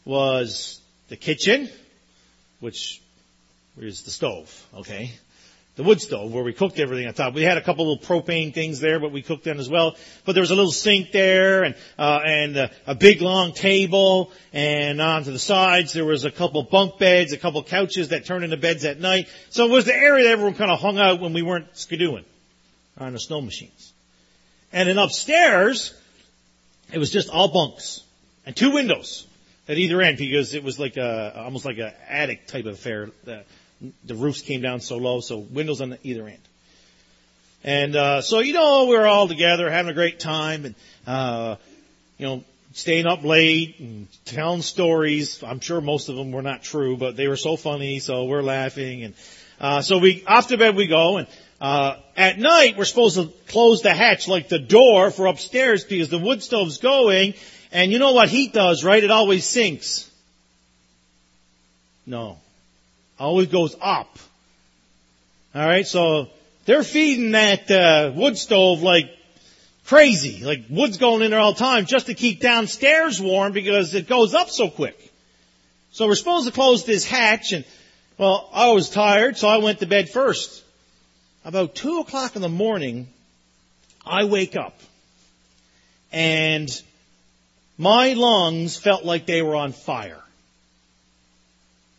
was 0.04 0.81
the 1.12 1.18
kitchen, 1.18 1.70
which 2.62 3.02
is 3.78 4.04
the 4.04 4.12
stove, 4.12 4.50
okay? 4.74 5.12
The 5.76 5.84
wood 5.84 6.00
stove 6.00 6.34
where 6.34 6.44
we 6.44 6.54
cooked 6.54 6.80
everything 6.80 7.06
on 7.06 7.14
top. 7.14 7.34
We 7.34 7.42
had 7.42 7.58
a 7.58 7.62
couple 7.62 7.86
little 7.86 8.02
propane 8.02 8.54
things 8.54 8.80
there, 8.80 8.98
but 8.98 9.12
we 9.12 9.22
cooked 9.22 9.44
them 9.44 9.60
as 9.60 9.68
well. 9.68 9.98
But 10.24 10.34
there 10.34 10.42
was 10.42 10.52
a 10.52 10.56
little 10.56 10.72
sink 10.72 11.12
there 11.12 11.64
and, 11.64 11.76
uh, 12.00 12.22
and 12.26 12.58
a, 12.88 12.96
big 12.96 13.22
long 13.22 13.52
table 13.52 14.32
and 14.54 15.02
on 15.02 15.26
to 15.26 15.32
the 15.32 15.40
sides 15.40 15.92
there 15.92 16.06
was 16.06 16.24
a 16.24 16.32
couple 16.32 16.64
bunk 16.64 16.98
beds, 16.98 17.34
a 17.34 17.38
couple 17.38 17.62
couches 17.62 18.10
that 18.10 18.26
turned 18.26 18.46
into 18.46 18.56
beds 18.56 18.86
at 18.86 19.02
night. 19.02 19.28
So 19.50 19.66
it 19.66 19.70
was 19.72 19.84
the 19.84 19.96
area 19.96 20.24
that 20.24 20.32
everyone 20.32 20.54
kind 20.54 20.72
of 20.72 20.80
hung 20.80 20.98
out 20.98 21.20
when 21.20 21.34
we 21.34 21.42
weren't 21.42 21.74
skidooing 21.74 22.24
on 22.98 23.12
the 23.12 23.20
snow 23.20 23.42
machines. 23.42 23.92
And 24.72 24.88
then 24.88 24.98
upstairs, 24.98 25.94
it 26.94 27.00
was 27.00 27.12
just 27.12 27.30
all 27.30 27.50
bunks 27.50 28.02
and 28.46 28.56
two 28.56 28.72
windows 28.72 29.28
at 29.68 29.78
either 29.78 30.02
end 30.02 30.18
because 30.18 30.54
it 30.54 30.64
was 30.64 30.80
like 30.80 30.98
a 30.98 31.44
almost 31.44 31.66
like 31.66 31.78
an 31.78 31.94
attic 32.08 32.48
type 32.48 32.66
of 32.66 32.74
affair. 32.74 33.10
The, 33.24 33.44
the 34.04 34.16
roofs 34.16 34.42
came 34.42 34.62
down 34.62 34.82
so 34.82 34.98
low, 34.98 35.22
so 35.22 35.38
windows 35.38 35.82
on 35.82 35.98
either 36.04 36.28
end. 36.28 36.42
And 37.64 37.96
uh, 37.96 38.22
so 38.22 38.40
you 38.40 38.54
know 38.54 38.86
we 38.86 38.98
were 38.98 39.08
all 39.08 39.28
together 39.28 39.70
having 39.70 39.92
a 39.92 39.94
great 39.94 40.20
time, 40.20 40.66
and 40.66 40.76
uh, 41.06 41.56
you 42.18 42.26
know 42.26 42.44
staying 42.74 43.06
up 43.06 43.24
late 43.24 43.80
and 43.80 44.08
telling 44.26 44.62
stories. 44.62 45.44
I'm 45.44 45.60
sure 45.60 45.82
most 45.82 46.10
of 46.10 46.16
them 46.16 46.32
were 46.32 46.42
not 46.42 46.64
true, 46.64 46.98
but 46.98 47.16
they 47.16 47.28
were 47.28 47.38
so 47.38 47.58
funny, 47.58 48.00
so 48.00 48.26
we're 48.26 48.42
laughing. 48.42 49.04
And 49.04 49.14
uh, 49.60 49.82
so 49.82 50.00
we 50.00 50.24
off 50.26 50.48
to 50.48 50.58
bed 50.58 50.76
we 50.76 50.88
go, 50.88 51.18
and 51.18 51.28
uh, 51.60 51.98
at 52.18 52.40
night 52.40 52.78
we're 52.78 52.86
supposed 52.86 53.16
to 53.18 53.28
close 53.48 53.84
the 53.84 53.94
hatch 53.94 54.28
like 54.28 54.50
the 54.50 54.60
door 54.60 55.12
for 55.12 55.28
upstairs 55.28 55.84
because 55.84 56.10
the 56.10 56.18
wood 56.18 56.42
stove's 56.42 56.80
going, 56.80 57.36
and 57.72 57.92
you 57.92 58.00
know 58.00 58.14
what 58.14 58.30
heat 58.30 58.54
does, 58.54 58.84
right? 58.84 59.04
It 59.04 59.12
always 59.12 59.46
sinks. 59.46 60.10
No. 62.06 62.38
Always 63.20 63.48
goes 63.48 63.76
up. 63.80 64.18
Alright, 65.56 65.88
so 65.88 66.28
they're 66.66 66.84
feeding 66.84 67.32
that 67.32 67.70
uh, 67.70 68.12
wood 68.16 68.38
stove 68.38 68.82
like 68.82 69.06
crazy. 69.86 70.44
Like 70.44 70.66
wood's 70.70 70.98
going 70.98 71.22
in 71.22 71.32
there 71.32 71.40
all 71.40 71.54
the 71.54 71.60
time 71.60 71.86
just 71.86 72.08
to 72.08 72.14
keep 72.14 72.40
downstairs 72.40 73.22
warm 73.22 73.52
because 73.52 73.94
it 73.94 74.08
goes 74.08 74.34
up 74.34 74.50
so 74.50 74.70
quick. 74.70 74.98
So 75.92 76.08
we're 76.08 76.16
supposed 76.16 76.48
to 76.48 76.54
close 76.54 76.86
this 76.86 77.06
hatch 77.06 77.52
and, 77.52 77.66
well, 78.18 78.50
I 78.54 78.72
was 78.72 78.90
tired, 78.90 79.38
so 79.38 79.48
I 79.48 79.58
went 79.58 79.80
to 79.80 79.86
bed 79.86 80.10
first. 80.10 80.64
About 81.44 81.76
two 81.76 82.00
o'clock 82.00 82.36
in 82.36 82.42
the 82.42 82.50
morning, 82.50 83.08
I 84.06 84.26
wake 84.26 84.56
up 84.56 84.80
and 86.12 86.70
my 87.82 88.14
lungs 88.14 88.78
felt 88.78 89.04
like 89.04 89.26
they 89.26 89.42
were 89.42 89.56
on 89.56 89.72
fire. 89.72 90.22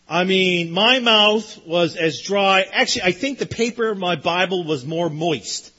I 0.09 0.23
mean, 0.23 0.71
my 0.71 1.01
mouth 1.01 1.67
was 1.67 1.97
as 1.97 2.21
dry. 2.21 2.63
Actually, 2.73 3.03
I 3.03 3.13
think 3.13 3.41
the 3.41 3.47
paper 3.47 3.91
of 3.91 3.99
my 3.99 4.15
Bible 4.15 4.63
was 4.63 4.87
more 4.87 5.11
moist 5.11 5.73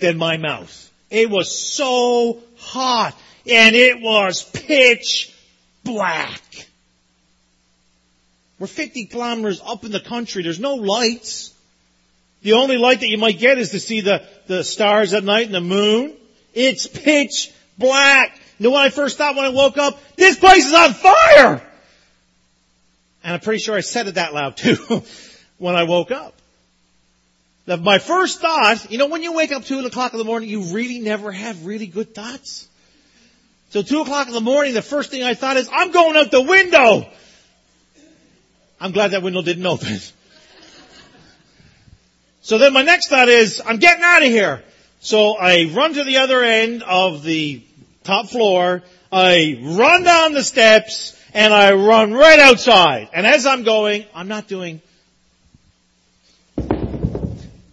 than 0.00 0.18
my 0.18 0.36
mouth. 0.36 0.90
It 1.08 1.30
was 1.30 1.58
so 1.58 2.40
hot 2.58 3.16
and 3.46 3.74
it 3.74 4.02
was 4.02 4.42
pitch 4.42 5.34
black. 5.82 6.42
We're 8.58 8.66
50 8.66 9.06
kilometers 9.06 9.62
up 9.64 9.82
in 9.86 9.92
the 9.92 10.00
country. 10.00 10.42
There's 10.42 10.60
no 10.60 10.74
lights. 10.74 11.54
The 12.42 12.52
only 12.52 12.76
light 12.76 13.00
that 13.00 13.08
you 13.08 13.16
might 13.16 13.38
get 13.38 13.56
is 13.56 13.70
to 13.70 13.80
see 13.80 14.02
the, 14.02 14.26
the 14.46 14.62
stars 14.62 15.14
at 15.14 15.24
night 15.24 15.46
and 15.46 15.54
the 15.54 15.62
moon. 15.62 16.12
It's 16.52 16.86
pitch 16.86 17.50
black. 17.78 18.38
You 18.62 18.68
know 18.68 18.74
what 18.74 18.86
I 18.86 18.90
first 18.90 19.18
thought 19.18 19.34
when 19.34 19.44
I 19.44 19.48
woke 19.48 19.76
up? 19.76 19.98
This 20.14 20.38
place 20.38 20.66
is 20.66 20.72
on 20.72 20.94
fire! 20.94 21.60
And 23.24 23.34
I'm 23.34 23.40
pretty 23.40 23.58
sure 23.58 23.74
I 23.76 23.80
said 23.80 24.06
it 24.06 24.14
that 24.14 24.32
loud 24.32 24.56
too 24.56 25.02
when 25.58 25.74
I 25.74 25.82
woke 25.82 26.12
up. 26.12 26.32
My 27.66 27.98
first 27.98 28.40
thought, 28.40 28.88
you 28.88 28.98
know, 28.98 29.08
when 29.08 29.24
you 29.24 29.32
wake 29.32 29.50
up 29.50 29.64
two 29.64 29.84
o'clock 29.84 30.12
in 30.12 30.18
the 30.18 30.24
morning, 30.24 30.48
you 30.48 30.62
really 30.72 31.00
never 31.00 31.32
have 31.32 31.66
really 31.66 31.88
good 31.88 32.14
thoughts. 32.14 32.68
So 33.70 33.82
two 33.82 34.00
o'clock 34.02 34.28
in 34.28 34.32
the 34.32 34.40
morning, 34.40 34.74
the 34.74 34.80
first 34.82 35.10
thing 35.10 35.24
I 35.24 35.34
thought 35.34 35.56
is, 35.56 35.68
I'm 35.72 35.90
going 35.90 36.16
out 36.16 36.30
the 36.30 36.42
window! 36.42 37.10
I'm 38.80 38.92
glad 38.92 39.10
that 39.10 39.24
window 39.24 39.42
didn't 39.42 39.66
open. 39.66 39.98
So 42.44 42.58
then 42.58 42.72
my 42.72 42.82
next 42.82 43.08
thought 43.08 43.28
is, 43.28 43.62
I'm 43.64 43.78
getting 43.78 44.02
out 44.04 44.24
of 44.24 44.28
here. 44.28 44.64
So 44.98 45.36
I 45.36 45.70
run 45.72 45.94
to 45.94 46.02
the 46.02 46.18
other 46.18 46.42
end 46.42 46.82
of 46.82 47.22
the 47.22 47.62
top 48.04 48.28
floor. 48.28 48.82
I 49.10 49.58
run 49.62 50.02
down 50.02 50.32
the 50.32 50.44
steps 50.44 51.18
and 51.34 51.52
I 51.52 51.72
run 51.74 52.12
right 52.12 52.38
outside. 52.38 53.10
And 53.12 53.26
as 53.26 53.46
I'm 53.46 53.62
going, 53.62 54.06
I'm 54.14 54.28
not 54.28 54.48
doing 54.48 54.80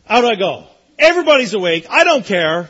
Out 0.10 0.26
I 0.26 0.36
go. 0.36 0.66
Everybody's 0.98 1.54
awake. 1.54 1.86
I 1.90 2.04
don't 2.04 2.26
care. 2.26 2.70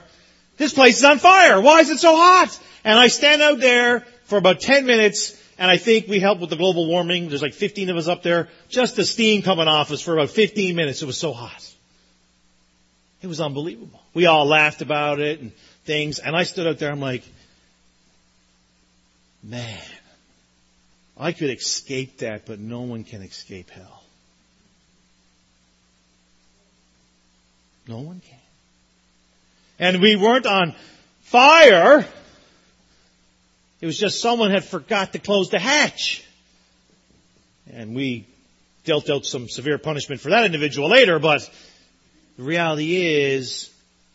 This 0.57 0.73
place 0.73 0.97
is 0.97 1.03
on 1.03 1.19
fire. 1.19 1.61
Why 1.61 1.79
is 1.79 1.89
it 1.89 1.99
so 1.99 2.15
hot? 2.15 2.59
And 2.83 2.99
I 2.99 3.07
stand 3.07 3.41
out 3.41 3.59
there 3.59 4.01
for 4.25 4.37
about 4.37 4.59
10 4.59 4.85
minutes 4.85 5.37
and 5.57 5.69
I 5.69 5.77
think 5.77 6.07
we 6.07 6.19
helped 6.19 6.39
with 6.39 6.49
the 6.49 6.55
global 6.55 6.87
warming. 6.87 7.27
There's 7.27 7.41
like 7.41 7.53
15 7.53 7.89
of 7.89 7.97
us 7.97 8.07
up 8.07 8.23
there. 8.23 8.47
Just 8.69 8.95
the 8.95 9.03
steam 9.03 9.41
coming 9.41 9.67
off 9.67 9.91
us 9.91 10.01
for 10.01 10.13
about 10.13 10.29
15 10.29 10.75
minutes. 10.75 11.01
It 11.01 11.05
was 11.05 11.17
so 11.17 11.33
hot. 11.33 11.65
It 13.21 13.27
was 13.27 13.41
unbelievable. 13.41 14.01
We 14.13 14.25
all 14.25 14.45
laughed 14.45 14.81
about 14.81 15.19
it 15.19 15.41
and 15.41 15.51
things. 15.83 16.19
And 16.19 16.35
I 16.35 16.43
stood 16.43 16.65
out 16.65 16.79
there. 16.79 16.91
I'm 16.91 17.01
like, 17.01 17.23
man, 19.43 19.79
I 21.17 21.31
could 21.31 21.49
escape 21.49 22.19
that, 22.19 22.45
but 22.45 22.59
no 22.59 22.81
one 22.81 23.03
can 23.03 23.21
escape 23.21 23.69
hell. 23.69 24.03
No 27.87 27.99
one 27.99 28.21
can. 28.21 28.37
And 29.79 30.01
we 30.01 30.15
weren't 30.15 30.45
on 30.45 30.75
fire. 31.21 32.05
It 33.81 33.85
was 33.85 33.97
just 33.97 34.21
someone 34.21 34.51
had 34.51 34.63
forgot 34.63 35.13
to 35.13 35.19
close 35.19 35.49
the 35.49 35.59
hatch. 35.59 36.23
And 37.71 37.95
we 37.95 38.27
dealt 38.83 39.09
out 39.09 39.25
some 39.25 39.47
severe 39.47 39.77
punishment 39.77 40.21
for 40.21 40.29
that 40.29 40.45
individual 40.45 40.89
later, 40.89 41.19
but 41.19 41.49
the 42.37 42.43
reality 42.43 42.95
is 42.95 43.71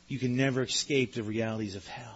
you 0.09 0.19
can 0.19 0.37
never 0.37 0.63
escape 0.63 1.15
the 1.15 1.23
realities 1.23 1.77
of 1.77 1.87
hell. 1.87 2.14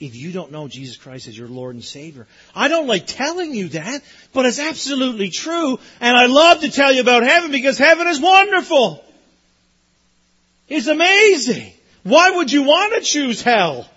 If 0.00 0.14
you 0.14 0.30
don't 0.30 0.52
know 0.52 0.68
Jesus 0.68 0.96
Christ 0.96 1.26
as 1.26 1.36
your 1.36 1.48
Lord 1.48 1.74
and 1.74 1.82
Savior. 1.82 2.28
I 2.54 2.68
don't 2.68 2.86
like 2.86 3.06
telling 3.06 3.52
you 3.52 3.68
that, 3.70 4.02
but 4.32 4.46
it's 4.46 4.60
absolutely 4.60 5.30
true, 5.30 5.80
and 6.00 6.16
I 6.16 6.26
love 6.26 6.60
to 6.60 6.70
tell 6.70 6.92
you 6.92 7.00
about 7.00 7.24
heaven 7.24 7.50
because 7.50 7.78
heaven 7.78 8.06
is 8.06 8.20
wonderful. 8.20 9.04
It's 10.68 10.86
amazing. 10.86 11.72
Why 12.04 12.30
would 12.30 12.52
you 12.52 12.62
want 12.62 12.94
to 12.94 13.00
choose 13.00 13.42
hell? 13.42 13.88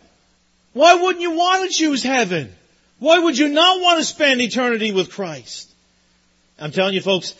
Why 0.74 0.95
wouldn't 0.95 1.22
you 1.22 1.32
want 1.32 1.70
to 1.70 1.78
choose 1.78 2.02
heaven? 2.02 2.52
Why 2.99 3.20
would 3.20 3.38
you 3.38 3.49
not 3.49 3.82
want 3.82 3.99
to 3.99 4.06
spend 4.06 4.41
eternity 4.41 4.91
with 4.91 5.12
Christ? 5.12 5.72
I'm 6.60 6.72
telling 6.72 6.93
you 6.93 7.02
folks, 7.02 7.36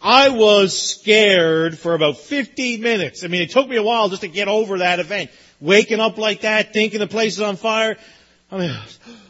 I 0.00 0.30
was 0.30 0.76
scared 0.76 1.78
for 1.78 1.94
about 1.94 2.18
15 2.18 2.80
minutes. 2.80 3.24
I 3.24 3.28
mean, 3.28 3.42
it 3.42 3.50
took 3.50 3.68
me 3.68 3.76
a 3.76 3.82
while 3.82 4.08
just 4.08 4.22
to 4.22 4.28
get 4.28 4.48
over 4.48 4.78
that 4.78 4.98
event. 4.98 5.30
Waking 5.62 6.00
up 6.00 6.18
like 6.18 6.40
that, 6.40 6.72
thinking 6.72 6.98
the 6.98 7.06
place 7.06 7.34
is 7.34 7.40
on 7.40 7.54
fire. 7.54 7.96
I 8.50 8.58
mean, 8.58 8.76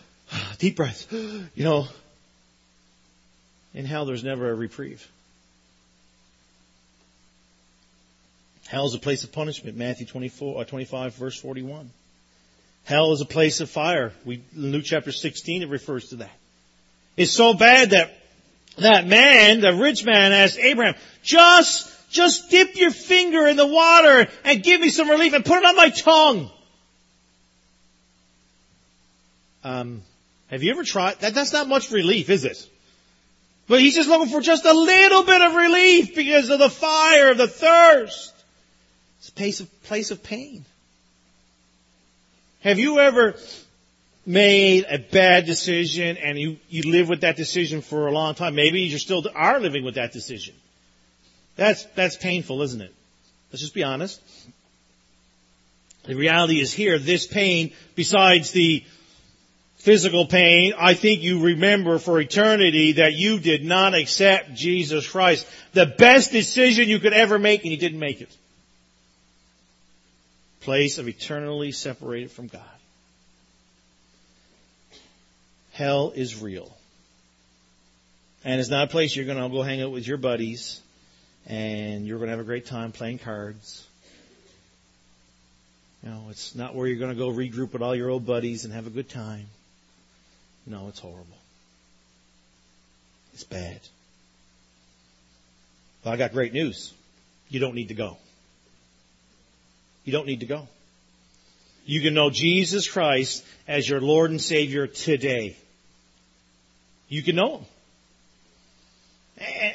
deep 0.59 0.77
breath, 0.77 1.13
you 1.13 1.65
know. 1.65 1.87
In 3.75 3.85
hell, 3.85 4.07
there's 4.07 4.25
never 4.25 4.51
a 4.51 4.55
reprieve. 4.55 5.07
Hell 8.67 8.87
is 8.87 8.95
a 8.95 8.99
place 8.99 9.25
of 9.25 9.33
punishment, 9.33 9.77
Matthew 9.77 10.07
24, 10.07 10.63
uh, 10.63 10.65
25, 10.65 11.15
verse 11.17 11.39
41. 11.39 11.91
Hell 12.85 13.13
is 13.13 13.21
a 13.21 13.27
place 13.27 13.61
of 13.61 13.69
fire. 13.69 14.13
We, 14.25 14.43
Luke 14.55 14.85
chapter 14.87 15.13
16, 15.13 15.63
it 15.63 15.69
refers 15.69 16.09
to 16.09 16.17
that. 16.17 16.33
It's 17.15 17.31
so 17.31 17.53
bad 17.53 17.91
that 17.91 18.11
that 18.79 19.07
man, 19.07 19.61
the 19.61 19.75
rich 19.75 20.07
man 20.07 20.33
asked 20.33 20.59
Abraham, 20.59 20.95
just, 21.23 21.92
just 22.13 22.51
dip 22.51 22.77
your 22.77 22.91
finger 22.91 23.47
in 23.47 23.57
the 23.57 23.67
water 23.67 24.29
and 24.45 24.63
give 24.63 24.81
me 24.81 24.91
some 24.91 25.09
relief 25.11 25.33
and 25.33 25.45
put 25.45 25.59
it 25.59 25.65
on 25.65 25.77
my 25.77 25.91
tongue. 25.91 26.51
Um, 29.65 30.03
have 30.49 30.63
you 30.63 30.71
ever 30.71 30.85
tried? 30.85 31.21
That, 31.21 31.35
that's 31.35 31.53
not 31.53 31.69
much 31.69 31.91
relief, 31.91 32.31
is 32.31 32.45
it? 32.45 32.69
But 33.69 33.81
he's 33.81 33.95
just 33.95 34.09
looking 34.09 34.29
for 34.29 34.41
just 34.41 34.65
a 34.65 34.73
little 34.73 35.23
bit 35.23 35.41
of 35.41 35.55
relief 35.55 36.15
because 36.15 36.51
of 36.51 36.59
the 36.59 36.69
fire, 36.69 37.31
of 37.31 37.39
the 37.39 37.49
thirst. 37.49 38.35
It's 39.19 39.29
a 39.29 39.33
place 39.33 39.61
of, 39.61 39.83
place 39.85 40.11
of 40.11 40.23
pain. 40.23 40.65
Have 42.61 42.79
you 42.79 42.99
ever 42.99 43.35
made 44.27 44.85
a 44.89 44.99
bad 44.99 45.47
decision 45.47 46.17
and 46.17 46.39
you, 46.39 46.59
you 46.69 46.91
live 46.91 47.09
with 47.09 47.23
that 47.23 47.37
decision 47.37 47.81
for 47.81 48.09
a 48.09 48.13
long 48.13 48.35
time? 48.35 48.55
Maybe 48.55 48.83
you 48.83 48.99
still 48.99 49.25
are 49.35 49.61
living 49.61 49.85
with 49.85 49.95
that 49.95 50.13
decision. 50.13 50.55
That's, 51.57 51.85
that's 51.95 52.17
painful, 52.17 52.63
isn't 52.63 52.81
it? 52.81 52.95
Let's 53.51 53.61
just 53.61 53.75
be 53.75 53.85
honest. 53.85 54.21
The 56.05 56.17
reality 56.17 56.61
is 56.61 56.73
here, 56.73 56.99
this 56.99 57.27
pain, 57.27 57.73
besides 57.95 58.51
the 58.51 58.85
physical 59.77 60.27
pain, 60.27 60.73
I 60.79 60.95
think 60.95 61.23
you 61.23 61.45
remember 61.45 61.99
for 61.99 62.21
eternity 62.21 62.93
that 62.93 63.15
you 63.15 63.39
did 63.39 63.65
not 63.65 63.95
accept 63.95 64.55
Jesus 64.55 65.09
Christ. 65.09 65.47
The 65.73 65.87
best 65.87 66.33
decision 66.33 66.89
you 66.89 66.99
could 66.99 67.13
ever 67.13 67.39
make 67.39 67.63
and 67.63 67.71
you 67.71 67.77
didn't 67.77 67.99
make 68.01 68.21
it 68.21 68.37
place 70.63 70.99
of 70.99 71.09
eternally 71.09 71.73
separated 71.73 72.31
from 72.31 72.47
God. 72.47 72.63
Hell 75.73 76.13
is 76.15 76.41
real. 76.41 76.77
And 78.45 78.61
it's 78.61 78.71
not 78.71 78.85
a 78.85 78.91
place 78.91 79.15
you're 79.15 79.27
going 79.27 79.43
to 79.43 79.49
go 79.49 79.63
hang 79.63 79.83
out 79.83 79.91
with 79.91 80.07
your 80.07 80.19
buddies 80.19 80.81
and 81.47 82.07
you're 82.07 82.19
going 82.19 82.29
to 82.29 82.33
have 82.33 82.41
a 82.41 82.45
great 82.45 82.67
time 82.67 82.93
playing 82.93 83.19
cards. 83.19 83.87
You 86.03 86.11
know, 86.11 86.27
it's 86.31 86.55
not 86.55 86.75
where 86.75 86.87
you're 86.87 86.99
going 86.99 87.13
to 87.13 87.19
go 87.19 87.31
regroup 87.31 87.73
with 87.73 87.83
all 87.83 87.95
your 87.95 88.11
old 88.11 88.27
buddies 88.27 88.65
and 88.65 88.75
have 88.75 88.87
a 88.87 88.91
good 88.91 89.09
time. 89.09 89.47
No, 90.67 90.89
it's 90.89 90.99
horrible. 90.99 91.39
It's 93.35 93.45
bad. 93.45 93.81
But 96.03 96.11
I 96.11 96.17
got 96.17 96.33
great 96.33 96.53
news. 96.53 96.93
You 97.49 97.61
don't 97.61 97.75
need 97.75 97.89
to 97.89 97.95
go. 97.95 98.17
You 100.05 100.13
don't 100.13 100.27
need 100.27 100.41
to 100.41 100.47
go. 100.47 100.67
You 101.85 102.01
can 102.01 102.15
know 102.15 102.31
Jesus 102.31 102.89
Christ 102.89 103.45
as 103.67 103.89
your 103.89 104.01
Lord 104.01 104.31
and 104.31 104.41
Savior 104.41 104.87
today. 104.87 105.57
You 107.09 107.23
can 107.23 107.37
know 107.37 107.59
Him. 107.59 107.65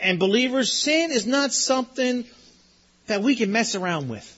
And 0.02 0.20
believers, 0.20 0.72
sin 0.72 1.12
is 1.12 1.26
not 1.26 1.54
something 1.54 2.26
that 3.08 3.22
we 3.22 3.36
can 3.36 3.52
mess 3.52 3.76
around 3.76 4.10
with. 4.10 4.34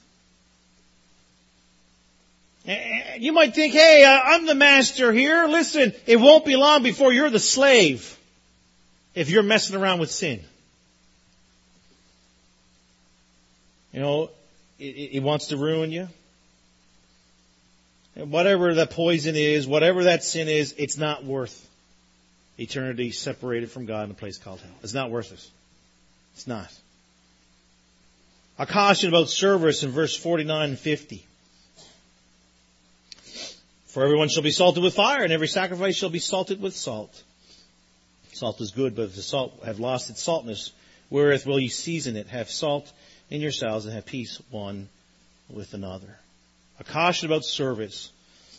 You 3.17 3.31
might 3.31 3.55
think, 3.55 3.73
hey, 3.73 4.03
uh, 4.03 4.19
I'm 4.23 4.45
the 4.45 4.55
master 4.55 5.11
here. 5.11 5.47
Listen, 5.47 5.93
it 6.05 6.17
won't 6.17 6.45
be 6.45 6.55
long 6.55 6.83
before 6.83 7.11
you're 7.11 7.29
the 7.29 7.39
slave 7.39 8.17
if 9.15 9.29
you're 9.29 9.43
messing 9.43 9.75
around 9.75 9.99
with 9.99 10.11
sin. 10.11 10.41
You 13.93 14.01
know, 14.01 14.29
it, 14.77 15.23
wants 15.23 15.47
to 15.47 15.57
ruin 15.57 15.91
you. 15.91 16.07
And 18.15 18.31
whatever 18.31 18.75
that 18.75 18.91
poison 18.91 19.35
is, 19.35 19.67
whatever 19.67 20.05
that 20.05 20.23
sin 20.23 20.47
is, 20.47 20.75
it's 20.77 20.97
not 20.97 21.23
worth 21.23 21.68
eternity 22.59 23.11
separated 23.11 23.71
from 23.71 23.85
God 23.85 24.05
in 24.05 24.11
a 24.11 24.15
place 24.15 24.37
called 24.37 24.59
hell. 24.59 24.71
It's 24.83 24.93
not 24.93 25.11
worth 25.11 25.31
it. 25.31 25.47
It's 26.33 26.47
not. 26.47 26.71
A 28.57 28.65
caution 28.65 29.09
about 29.09 29.29
service 29.29 29.83
in 29.83 29.91
verse 29.91 30.15
49 30.15 30.69
and 30.69 30.79
50. 30.79 31.25
For 33.87 34.03
everyone 34.03 34.29
shall 34.29 34.43
be 34.43 34.51
salted 34.51 34.83
with 34.83 34.93
fire, 34.93 35.23
and 35.23 35.33
every 35.33 35.47
sacrifice 35.47 35.95
shall 35.95 36.09
be 36.09 36.19
salted 36.19 36.61
with 36.61 36.75
salt. 36.75 37.23
Salt 38.33 38.61
is 38.61 38.71
good, 38.71 38.95
but 38.95 39.03
if 39.03 39.15
the 39.15 39.21
salt 39.21 39.63
have 39.65 39.79
lost 39.79 40.09
its 40.09 40.21
saltness, 40.21 40.71
wherewith 41.09 41.45
will 41.45 41.59
you 41.59 41.69
season 41.69 42.15
it? 42.15 42.27
Have 42.27 42.49
salt 42.49 42.91
in 43.29 43.41
yourselves 43.41 43.85
and 43.85 43.93
have 43.95 44.05
peace 44.05 44.41
one 44.51 44.89
with 45.49 45.73
another. 45.73 46.19
A 46.79 46.83
caution 46.83 47.25
about 47.27 47.43
service. 47.43 48.11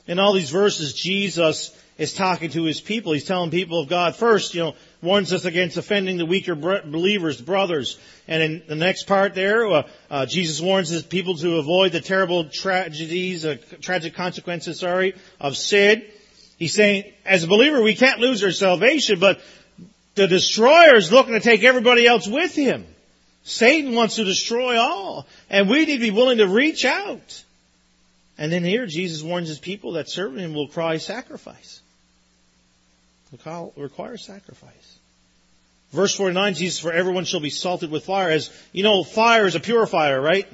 In 0.06 0.18
all 0.18 0.32
these 0.32 0.50
verses, 0.50 0.94
Jesus 0.94 1.76
is 1.98 2.14
talking 2.14 2.50
to 2.50 2.64
his 2.64 2.80
people. 2.80 3.12
He's 3.12 3.26
telling 3.26 3.50
people 3.50 3.80
of 3.80 3.88
God 3.88 4.16
first, 4.16 4.54
you 4.54 4.62
know, 4.62 4.74
warns 5.02 5.32
us 5.32 5.44
against 5.44 5.76
offending 5.76 6.16
the 6.16 6.26
weaker 6.26 6.54
believers, 6.54 7.40
brothers. 7.40 7.98
And 8.26 8.42
in 8.42 8.62
the 8.66 8.74
next 8.74 9.06
part 9.06 9.34
there, 9.34 9.66
uh, 9.66 9.82
uh, 10.10 10.26
Jesus 10.26 10.60
warns 10.60 10.88
his 10.88 11.02
people 11.02 11.36
to 11.36 11.56
avoid 11.56 11.92
the 11.92 12.00
terrible 12.00 12.48
tragedies, 12.48 13.44
uh, 13.44 13.56
tragic 13.82 14.14
consequences, 14.14 14.80
sorry, 14.80 15.14
of 15.38 15.56
sin. 15.56 16.02
He's 16.58 16.74
saying, 16.74 17.04
as 17.24 17.44
a 17.44 17.48
believer, 17.48 17.82
we 17.82 17.94
can't 17.94 18.18
lose 18.18 18.42
our 18.42 18.50
salvation, 18.50 19.20
but 19.20 19.40
the 20.14 20.26
destroyer 20.26 20.96
is 20.96 21.12
looking 21.12 21.34
to 21.34 21.40
take 21.40 21.64
everybody 21.64 22.06
else 22.06 22.26
with 22.26 22.54
him. 22.54 22.86
Satan 23.42 23.94
wants 23.94 24.16
to 24.16 24.24
destroy 24.24 24.78
all. 24.78 25.26
And 25.48 25.68
we 25.68 25.84
need 25.84 25.94
to 25.94 26.00
be 26.00 26.10
willing 26.10 26.38
to 26.38 26.46
reach 26.46 26.84
out. 26.84 27.44
And 28.40 28.50
then 28.50 28.64
here 28.64 28.86
Jesus 28.86 29.22
warns 29.22 29.48
his 29.48 29.58
people 29.58 29.92
that 29.92 30.08
serving 30.08 30.42
him 30.42 30.54
will 30.54 30.66
cry 30.66 30.96
sacrifice. 30.96 31.80
Require 33.76 34.16
sacrifice. 34.16 34.98
Verse 35.92 36.14
49, 36.16 36.54
Jesus, 36.54 36.80
for 36.80 36.90
everyone 36.90 37.26
shall 37.26 37.40
be 37.40 37.50
salted 37.50 37.90
with 37.90 38.06
fire. 38.06 38.30
As, 38.30 38.50
you 38.72 38.82
know, 38.82 39.04
fire 39.04 39.46
is 39.46 39.56
a 39.56 39.60
purifier, 39.60 40.20
right? 40.20 40.48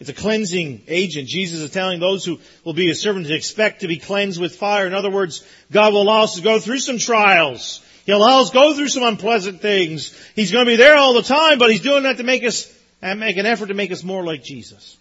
It's 0.00 0.08
a 0.08 0.14
cleansing 0.14 0.84
agent. 0.88 1.28
Jesus 1.28 1.60
is 1.60 1.70
telling 1.70 2.00
those 2.00 2.24
who 2.24 2.40
will 2.64 2.72
be 2.72 2.86
his 2.86 3.00
servant 3.00 3.26
to 3.26 3.34
expect 3.34 3.80
to 3.80 3.88
be 3.88 3.98
cleansed 3.98 4.40
with 4.40 4.56
fire. 4.56 4.86
In 4.86 4.94
other 4.94 5.10
words, 5.10 5.44
God 5.70 5.92
will 5.92 6.02
allow 6.02 6.22
us 6.22 6.36
to 6.36 6.42
go 6.42 6.58
through 6.58 6.78
some 6.78 6.98
trials. 6.98 7.82
He'll 8.06 8.18
allow 8.18 8.40
us 8.40 8.50
to 8.50 8.54
go 8.54 8.74
through 8.74 8.88
some 8.88 9.02
unpleasant 9.02 9.60
things. 9.60 10.18
He's 10.34 10.50
going 10.50 10.64
to 10.64 10.72
be 10.72 10.76
there 10.76 10.96
all 10.96 11.12
the 11.12 11.22
time, 11.22 11.58
but 11.58 11.70
He's 11.70 11.82
doing 11.82 12.04
that 12.04 12.16
to 12.16 12.24
make 12.24 12.42
us 12.42 12.72
and 13.02 13.20
make 13.20 13.36
an 13.36 13.46
effort 13.46 13.66
to 13.66 13.74
make 13.74 13.92
us 13.92 14.02
more 14.02 14.24
like 14.24 14.42
Jesus. 14.42 14.96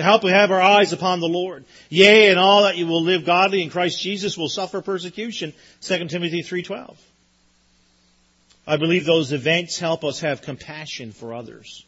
To 0.00 0.04
help 0.04 0.24
we 0.24 0.30
have 0.30 0.50
our 0.50 0.62
eyes 0.62 0.94
upon 0.94 1.20
the 1.20 1.28
Lord. 1.28 1.66
Yea, 1.90 2.30
and 2.30 2.38
all 2.38 2.62
that 2.62 2.78
you 2.78 2.86
will 2.86 3.02
live 3.02 3.26
godly 3.26 3.62
in 3.62 3.68
Christ 3.68 4.00
Jesus 4.00 4.38
will 4.38 4.48
suffer 4.48 4.80
persecution. 4.80 5.52
2 5.82 6.08
Timothy 6.08 6.42
3.12. 6.42 6.96
I 8.66 8.78
believe 8.78 9.04
those 9.04 9.32
events 9.32 9.78
help 9.78 10.02
us 10.02 10.20
have 10.20 10.40
compassion 10.40 11.12
for 11.12 11.34
others. 11.34 11.84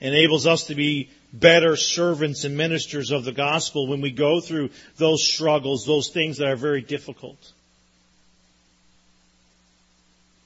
Enables 0.00 0.46
us 0.46 0.68
to 0.68 0.74
be 0.74 1.10
better 1.34 1.76
servants 1.76 2.44
and 2.44 2.56
ministers 2.56 3.10
of 3.10 3.26
the 3.26 3.32
gospel 3.32 3.88
when 3.88 4.00
we 4.00 4.10
go 4.10 4.40
through 4.40 4.70
those 4.96 5.22
struggles, 5.22 5.84
those 5.84 6.08
things 6.08 6.38
that 6.38 6.48
are 6.48 6.56
very 6.56 6.80
difficult. 6.80 7.52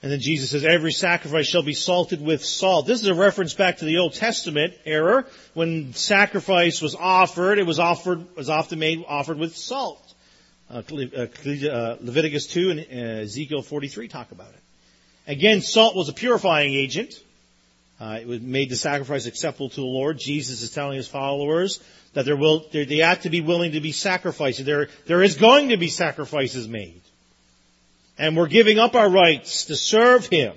And 0.03 0.11
then 0.11 0.19
Jesus 0.19 0.51
says, 0.51 0.65
every 0.65 0.91
sacrifice 0.91 1.47
shall 1.47 1.63
be 1.63 1.75
salted 1.75 2.21
with 2.21 2.45
salt. 2.45 2.89
This 2.89 3.03
is 3.03 3.07
a 3.07 3.15
reference 3.15 3.55
back 3.55 3.79
to 3.79 3.85
the 3.85 3.99
Old 3.99 4.15
Testament 4.15 4.75
era. 4.85 5.25
When 5.55 5.95
sacrifice 5.95 6.83
was 6.83 6.97
offered, 6.97 7.61
it 7.61 7.67
was 7.67 7.79
offered, 7.79 8.35
was 8.35 8.51
often 8.51 8.81
made, 8.81 9.05
offered 9.07 9.39
with 9.39 9.57
salt. 9.57 10.03
Uh, 10.69 10.83
uh, 10.91 11.27
uh 11.69 11.97
Leviticus 12.01 12.49
2 12.49 12.71
and 12.71 12.81
uh, 12.81 13.23
Ezekiel 13.23 13.63
43 13.63 14.09
talk 14.09 14.33
about 14.33 14.49
it. 14.49 14.61
Again, 15.29 15.61
salt 15.61 15.95
was 15.95 16.09
a 16.09 16.13
purifying 16.13 16.75
agent. 16.75 17.15
Uh, 18.01 18.19
it 18.23 18.43
made 18.43 18.71
the 18.71 18.77
sacrifice 18.77 19.27
acceptable 19.27 19.69
to 19.69 19.77
the 19.77 19.87
Lord. 19.87 20.19
Jesus 20.19 20.63
is 20.63 20.73
telling 20.73 20.97
his 20.97 21.07
followers 21.07 21.79
that 22.15 22.27
will, 22.27 22.67
they 22.73 22.97
have 22.97 23.21
to 23.21 23.31
be 23.31 23.41
willing 23.41 23.73
to 23.73 23.81
be 23.81 23.93
sacrificed. 23.93 24.65
There, 24.65 24.89
there 25.07 25.23
is 25.23 25.37
going 25.37 25.69
to 25.69 25.77
be 25.77 25.87
sacrifices 25.87 26.67
made 26.67 27.03
and 28.23 28.37
we're 28.37 28.47
giving 28.47 28.79
up 28.79 28.95
our 28.95 29.11
rights 29.11 29.65
to 29.65 29.75
serve 29.75 30.27
Him. 30.27 30.55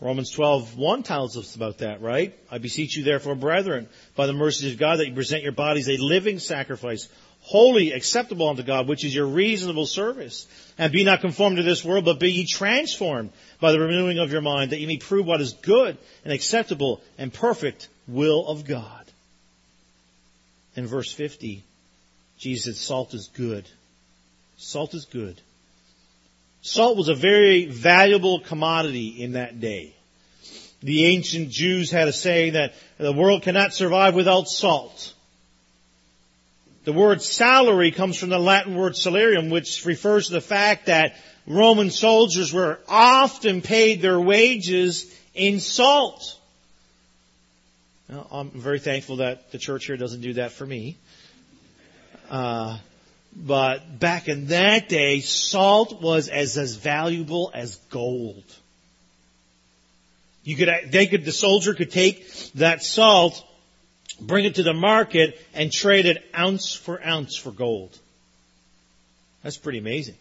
Romans 0.00 0.30
12, 0.30 0.76
1 0.76 1.02
tells 1.02 1.36
us 1.36 1.56
about 1.56 1.78
that, 1.78 2.02
right? 2.02 2.38
I 2.52 2.58
beseech 2.58 2.96
you 2.96 3.02
therefore, 3.02 3.34
brethren, 3.34 3.88
by 4.14 4.28
the 4.28 4.32
mercies 4.32 4.72
of 4.72 4.78
God, 4.78 5.00
that 5.00 5.08
you 5.08 5.14
present 5.14 5.42
your 5.42 5.50
bodies 5.50 5.88
a 5.88 5.96
living 5.96 6.38
sacrifice, 6.38 7.08
holy, 7.40 7.90
acceptable 7.90 8.48
unto 8.48 8.62
God, 8.62 8.86
which 8.86 9.04
is 9.04 9.12
your 9.12 9.26
reasonable 9.26 9.86
service. 9.86 10.46
And 10.78 10.92
be 10.92 11.02
not 11.02 11.20
conformed 11.20 11.56
to 11.56 11.64
this 11.64 11.84
world, 11.84 12.04
but 12.04 12.20
be 12.20 12.30
ye 12.30 12.46
transformed 12.46 13.30
by 13.60 13.72
the 13.72 13.80
renewing 13.80 14.20
of 14.20 14.30
your 14.30 14.40
mind, 14.40 14.70
that 14.70 14.78
ye 14.78 14.86
may 14.86 14.98
prove 14.98 15.26
what 15.26 15.40
is 15.40 15.54
good 15.54 15.98
and 16.22 16.32
acceptable 16.32 17.00
and 17.18 17.34
perfect 17.34 17.88
will 18.06 18.46
of 18.46 18.68
God. 18.68 19.04
In 20.76 20.86
verse 20.86 21.12
50, 21.12 21.64
Jesus 22.38 22.64
said, 22.64 22.76
salt 22.76 23.14
is 23.14 23.30
good. 23.34 23.68
Salt 24.58 24.94
is 24.94 25.06
good. 25.06 25.40
Salt 26.64 26.96
was 26.96 27.08
a 27.08 27.14
very 27.14 27.66
valuable 27.66 28.40
commodity 28.40 29.08
in 29.22 29.32
that 29.32 29.60
day. 29.60 29.94
The 30.80 31.04
ancient 31.04 31.50
Jews 31.50 31.90
had 31.90 32.08
a 32.08 32.12
saying 32.12 32.54
that 32.54 32.72
the 32.96 33.12
world 33.12 33.42
cannot 33.42 33.74
survive 33.74 34.14
without 34.14 34.48
salt. 34.48 35.12
The 36.84 36.94
word 36.94 37.20
salary 37.20 37.90
comes 37.90 38.16
from 38.16 38.30
the 38.30 38.38
Latin 38.38 38.76
word 38.76 38.94
salarium, 38.96 39.50
which 39.50 39.84
refers 39.84 40.28
to 40.28 40.32
the 40.32 40.40
fact 40.40 40.86
that 40.86 41.16
Roman 41.46 41.90
soldiers 41.90 42.50
were 42.50 42.80
often 42.88 43.60
paid 43.60 44.00
their 44.00 44.18
wages 44.18 45.14
in 45.34 45.60
salt. 45.60 46.38
I'm 48.08 48.50
very 48.52 48.78
thankful 48.78 49.16
that 49.16 49.52
the 49.52 49.58
church 49.58 49.84
here 49.84 49.98
doesn't 49.98 50.22
do 50.22 50.32
that 50.34 50.52
for 50.52 50.64
me. 50.64 50.96
Uh, 52.30 52.78
but 53.36 53.98
back 53.98 54.28
in 54.28 54.46
that 54.48 54.88
day, 54.88 55.20
salt 55.20 56.00
was 56.00 56.28
as, 56.28 56.56
as 56.56 56.76
valuable 56.76 57.50
as 57.52 57.76
gold. 57.90 58.44
You 60.44 60.56
could, 60.56 60.68
they 60.90 61.06
could, 61.06 61.24
the 61.24 61.32
soldier 61.32 61.74
could 61.74 61.90
take 61.90 62.30
that 62.52 62.82
salt, 62.82 63.42
bring 64.20 64.44
it 64.44 64.56
to 64.56 64.62
the 64.62 64.74
market, 64.74 65.40
and 65.54 65.72
trade 65.72 66.06
it 66.06 66.24
ounce 66.36 66.74
for 66.74 67.02
ounce 67.04 67.36
for 67.36 67.50
gold. 67.50 67.98
That's 69.42 69.56
pretty 69.56 69.78
amazing. 69.78 70.16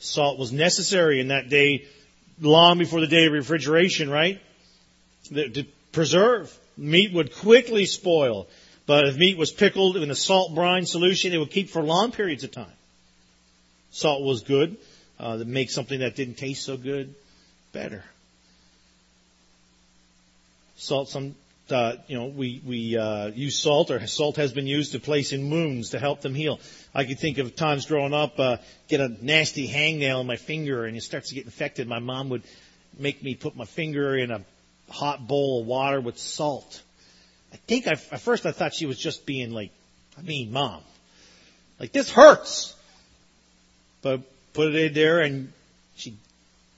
Salt 0.00 0.38
was 0.38 0.52
necessary 0.52 1.20
in 1.20 1.28
that 1.28 1.48
day, 1.48 1.86
long 2.40 2.78
before 2.78 3.00
the 3.00 3.06
day 3.06 3.26
of 3.26 3.32
refrigeration, 3.32 4.10
right? 4.10 4.40
To 5.32 5.64
preserve. 5.92 6.56
Meat 6.76 7.12
would 7.12 7.34
quickly 7.34 7.86
spoil. 7.86 8.46
But 8.88 9.06
if 9.06 9.18
meat 9.18 9.36
was 9.36 9.52
pickled 9.52 9.98
in 9.98 10.10
a 10.10 10.14
salt 10.14 10.54
brine 10.54 10.86
solution, 10.86 11.34
it 11.34 11.38
would 11.38 11.50
keep 11.50 11.68
for 11.68 11.82
long 11.82 12.10
periods 12.10 12.42
of 12.42 12.52
time. 12.52 12.72
Salt 13.90 14.22
was 14.22 14.42
good. 14.42 14.78
Uh, 15.20 15.36
to 15.36 15.44
make 15.44 15.68
something 15.68 15.98
that 15.98 16.14
didn't 16.16 16.36
taste 16.36 16.64
so 16.64 16.76
good 16.76 17.12
better. 17.72 18.04
Salt, 20.76 21.08
some, 21.08 21.34
uh, 21.70 21.96
you 22.06 22.16
know, 22.16 22.26
we, 22.26 22.62
we, 22.64 22.96
uh, 22.96 23.26
use 23.26 23.58
salt 23.58 23.90
or 23.90 24.06
salt 24.06 24.36
has 24.36 24.52
been 24.52 24.68
used 24.68 24.92
to 24.92 25.00
place 25.00 25.32
in 25.32 25.50
wounds 25.50 25.90
to 25.90 25.98
help 25.98 26.20
them 26.20 26.34
heal. 26.34 26.60
I 26.94 27.04
could 27.04 27.18
think 27.18 27.38
of 27.38 27.56
times 27.56 27.84
growing 27.84 28.14
up, 28.14 28.38
uh, 28.38 28.56
get 28.86 29.00
a 29.00 29.08
nasty 29.20 29.68
hangnail 29.68 30.20
in 30.20 30.26
my 30.26 30.36
finger 30.36 30.86
and 30.86 30.96
it 30.96 31.02
starts 31.02 31.30
to 31.30 31.34
get 31.34 31.44
infected. 31.44 31.88
My 31.88 31.98
mom 31.98 32.30
would 32.30 32.44
make 32.96 33.22
me 33.22 33.34
put 33.34 33.54
my 33.54 33.66
finger 33.66 34.16
in 34.16 34.30
a 34.30 34.40
hot 34.88 35.26
bowl 35.26 35.60
of 35.60 35.66
water 35.66 36.00
with 36.00 36.16
salt 36.16 36.80
I 37.52 37.56
think 37.56 37.86
I, 37.86 37.92
at 37.92 38.20
first 38.20 38.46
I 38.46 38.52
thought 38.52 38.74
she 38.74 38.86
was 38.86 38.98
just 38.98 39.26
being 39.26 39.52
like, 39.52 39.70
I 40.18 40.22
mean, 40.22 40.52
mom. 40.52 40.82
Like, 41.78 41.92
this 41.92 42.10
hurts. 42.10 42.74
But 44.02 44.20
put 44.52 44.74
it 44.74 44.86
in 44.86 44.92
there 44.94 45.20
and 45.20 45.52
she 45.96 46.14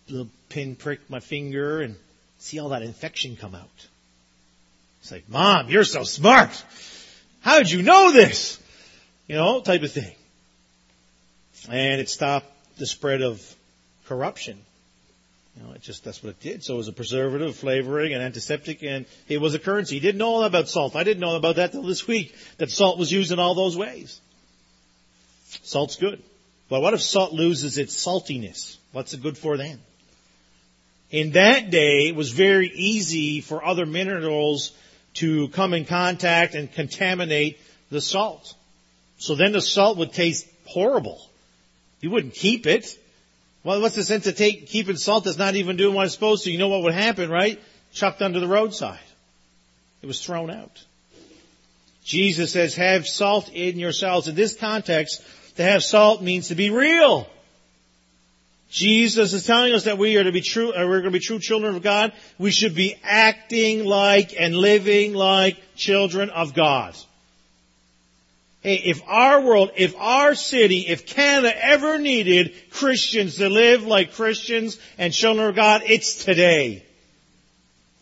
little 0.08 0.28
pin 0.48 0.76
pricked 0.76 1.08
my 1.10 1.20
finger 1.20 1.80
and 1.80 1.96
see 2.38 2.58
all 2.58 2.70
that 2.70 2.82
infection 2.82 3.36
come 3.36 3.54
out. 3.54 3.68
It's 5.00 5.12
like, 5.12 5.28
mom, 5.28 5.68
you're 5.68 5.84
so 5.84 6.04
smart. 6.04 6.64
How 7.40 7.58
did 7.58 7.70
you 7.70 7.82
know 7.82 8.12
this? 8.12 8.58
You 9.26 9.36
know, 9.36 9.60
type 9.60 9.82
of 9.82 9.92
thing. 9.92 10.14
And 11.70 12.00
it 12.00 12.08
stopped 12.08 12.46
the 12.78 12.86
spread 12.86 13.22
of 13.22 13.42
corruption. 14.06 14.58
Know, 15.62 15.72
it 15.72 15.82
just, 15.82 16.04
that's 16.04 16.22
what 16.22 16.30
it 16.30 16.40
did. 16.40 16.64
So 16.64 16.74
it 16.74 16.76
was 16.78 16.88
a 16.88 16.92
preservative, 16.92 17.54
flavoring, 17.54 18.14
and 18.14 18.22
antiseptic, 18.22 18.82
and 18.82 19.04
it 19.28 19.40
was 19.40 19.54
a 19.54 19.58
currency. 19.58 19.96
He 19.96 20.00
didn't 20.00 20.18
know 20.18 20.28
all 20.28 20.44
about 20.44 20.68
salt. 20.68 20.96
I 20.96 21.04
didn't 21.04 21.20
know 21.20 21.36
about 21.36 21.56
that 21.56 21.72
till 21.72 21.82
this 21.82 22.06
week, 22.06 22.34
that 22.58 22.70
salt 22.70 22.98
was 22.98 23.12
used 23.12 23.30
in 23.30 23.38
all 23.38 23.54
those 23.54 23.76
ways. 23.76 24.20
Salt's 25.62 25.96
good. 25.96 26.22
But 26.70 26.80
what 26.80 26.94
if 26.94 27.02
salt 27.02 27.32
loses 27.32 27.76
its 27.76 27.94
saltiness? 27.94 28.76
What's 28.92 29.12
it 29.12 29.22
good 29.22 29.36
for 29.36 29.56
then? 29.56 29.80
In 31.10 31.32
that 31.32 31.70
day, 31.70 32.08
it 32.08 32.14
was 32.14 32.30
very 32.30 32.70
easy 32.72 33.40
for 33.40 33.64
other 33.64 33.84
minerals 33.84 34.72
to 35.14 35.48
come 35.48 35.74
in 35.74 35.84
contact 35.84 36.54
and 36.54 36.72
contaminate 36.72 37.58
the 37.90 38.00
salt. 38.00 38.54
So 39.18 39.34
then 39.34 39.52
the 39.52 39.60
salt 39.60 39.98
would 39.98 40.12
taste 40.12 40.46
horrible. 40.66 41.20
You 42.00 42.10
wouldn't 42.10 42.34
keep 42.34 42.66
it. 42.66 42.96
Well, 43.62 43.80
what's 43.80 43.96
the 43.96 44.04
sense 44.04 44.26
of 44.26 44.36
take, 44.36 44.68
keeping 44.68 44.96
salt 44.96 45.24
that's 45.24 45.36
not 45.36 45.54
even 45.54 45.76
doing 45.76 45.94
what 45.94 46.06
it's 46.06 46.14
supposed 46.14 46.44
to? 46.44 46.50
You 46.50 46.58
know 46.58 46.68
what 46.68 46.82
would 46.82 46.94
happen, 46.94 47.30
right? 47.30 47.60
Chucked 47.92 48.22
under 48.22 48.40
the 48.40 48.48
roadside. 48.48 48.98
It 50.02 50.06
was 50.06 50.24
thrown 50.24 50.50
out. 50.50 50.82
Jesus 52.04 52.52
says, 52.52 52.74
have 52.76 53.06
salt 53.06 53.50
in 53.50 53.78
yourselves. 53.78 54.28
In 54.28 54.34
this 54.34 54.56
context, 54.56 55.22
to 55.56 55.62
have 55.62 55.82
salt 55.82 56.22
means 56.22 56.48
to 56.48 56.54
be 56.54 56.70
real. 56.70 57.28
Jesus 58.70 59.32
is 59.32 59.44
telling 59.44 59.74
us 59.74 59.84
that 59.84 59.98
we 59.98 60.16
are 60.16 60.24
to 60.24 60.32
be 60.32 60.40
true, 60.40 60.72
uh, 60.72 60.86
we're 60.86 61.00
going 61.00 61.12
to 61.12 61.18
be 61.18 61.18
true 61.18 61.40
children 61.40 61.74
of 61.74 61.82
God. 61.82 62.12
We 62.38 62.52
should 62.52 62.74
be 62.74 62.96
acting 63.02 63.84
like 63.84 64.34
and 64.38 64.54
living 64.54 65.12
like 65.12 65.58
children 65.74 66.30
of 66.30 66.54
God. 66.54 66.96
Hey, 68.62 68.74
if 68.74 69.02
our 69.06 69.40
world, 69.40 69.70
if 69.76 69.96
our 69.96 70.34
city, 70.34 70.80
if 70.80 71.06
Canada 71.06 71.52
ever 71.64 71.96
needed 71.96 72.52
Christians 72.70 73.36
to 73.36 73.48
live 73.48 73.84
like 73.84 74.14
Christians 74.14 74.78
and 74.98 75.14
children 75.14 75.48
of 75.48 75.56
God, 75.56 75.82
it's 75.86 76.24
today. 76.24 76.84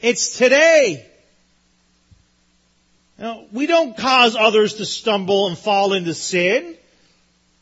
It's 0.01 0.37
today. 0.37 1.07
Now, 3.19 3.45
we 3.53 3.67
don't 3.67 3.97
cause 3.97 4.35
others 4.37 4.75
to 4.75 4.85
stumble 4.85 5.47
and 5.47 5.57
fall 5.57 5.93
into 5.93 6.15
sin. 6.15 6.77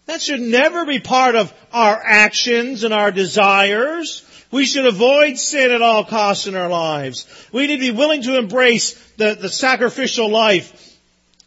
That 0.07 0.22
should 0.22 0.40
never 0.40 0.86
be 0.86 1.01
part 1.01 1.34
of 1.34 1.53
our 1.72 2.01
actions 2.03 2.84
and 2.84 2.94
our 2.94 3.11
desires. 3.11 4.24
We 4.51 4.64
should 4.64 4.86
avoid 4.86 5.38
sin 5.38 5.70
at 5.70 5.82
all 5.82 6.05
costs 6.05 6.47
in 6.47 6.55
our 6.57 6.68
lives. 6.68 7.26
We 7.53 7.66
need 7.66 7.76
to 7.78 7.92
be 7.92 7.99
willing 7.99 8.22
to 8.22 8.38
embrace 8.38 8.94
the, 9.16 9.34
the 9.34 9.49
sacrificial 9.49 10.30
life 10.30 10.86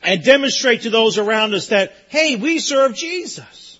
and 0.02 0.24
demonstrate 0.24 0.84
to 0.84 0.89
those 0.89 1.18
around 1.18 1.54
us 1.54 1.68
that, 1.68 1.93
hey, 2.10 2.36
we 2.36 2.60
serve 2.60 2.95
Jesus. 2.95 3.80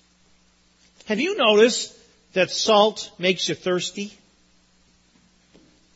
Have 1.06 1.20
you 1.20 1.38
noticed 1.38 1.96
that 2.34 2.52
salt 2.52 3.12
makes 3.18 3.50
you 3.50 3.56
thirsty? 3.56 4.14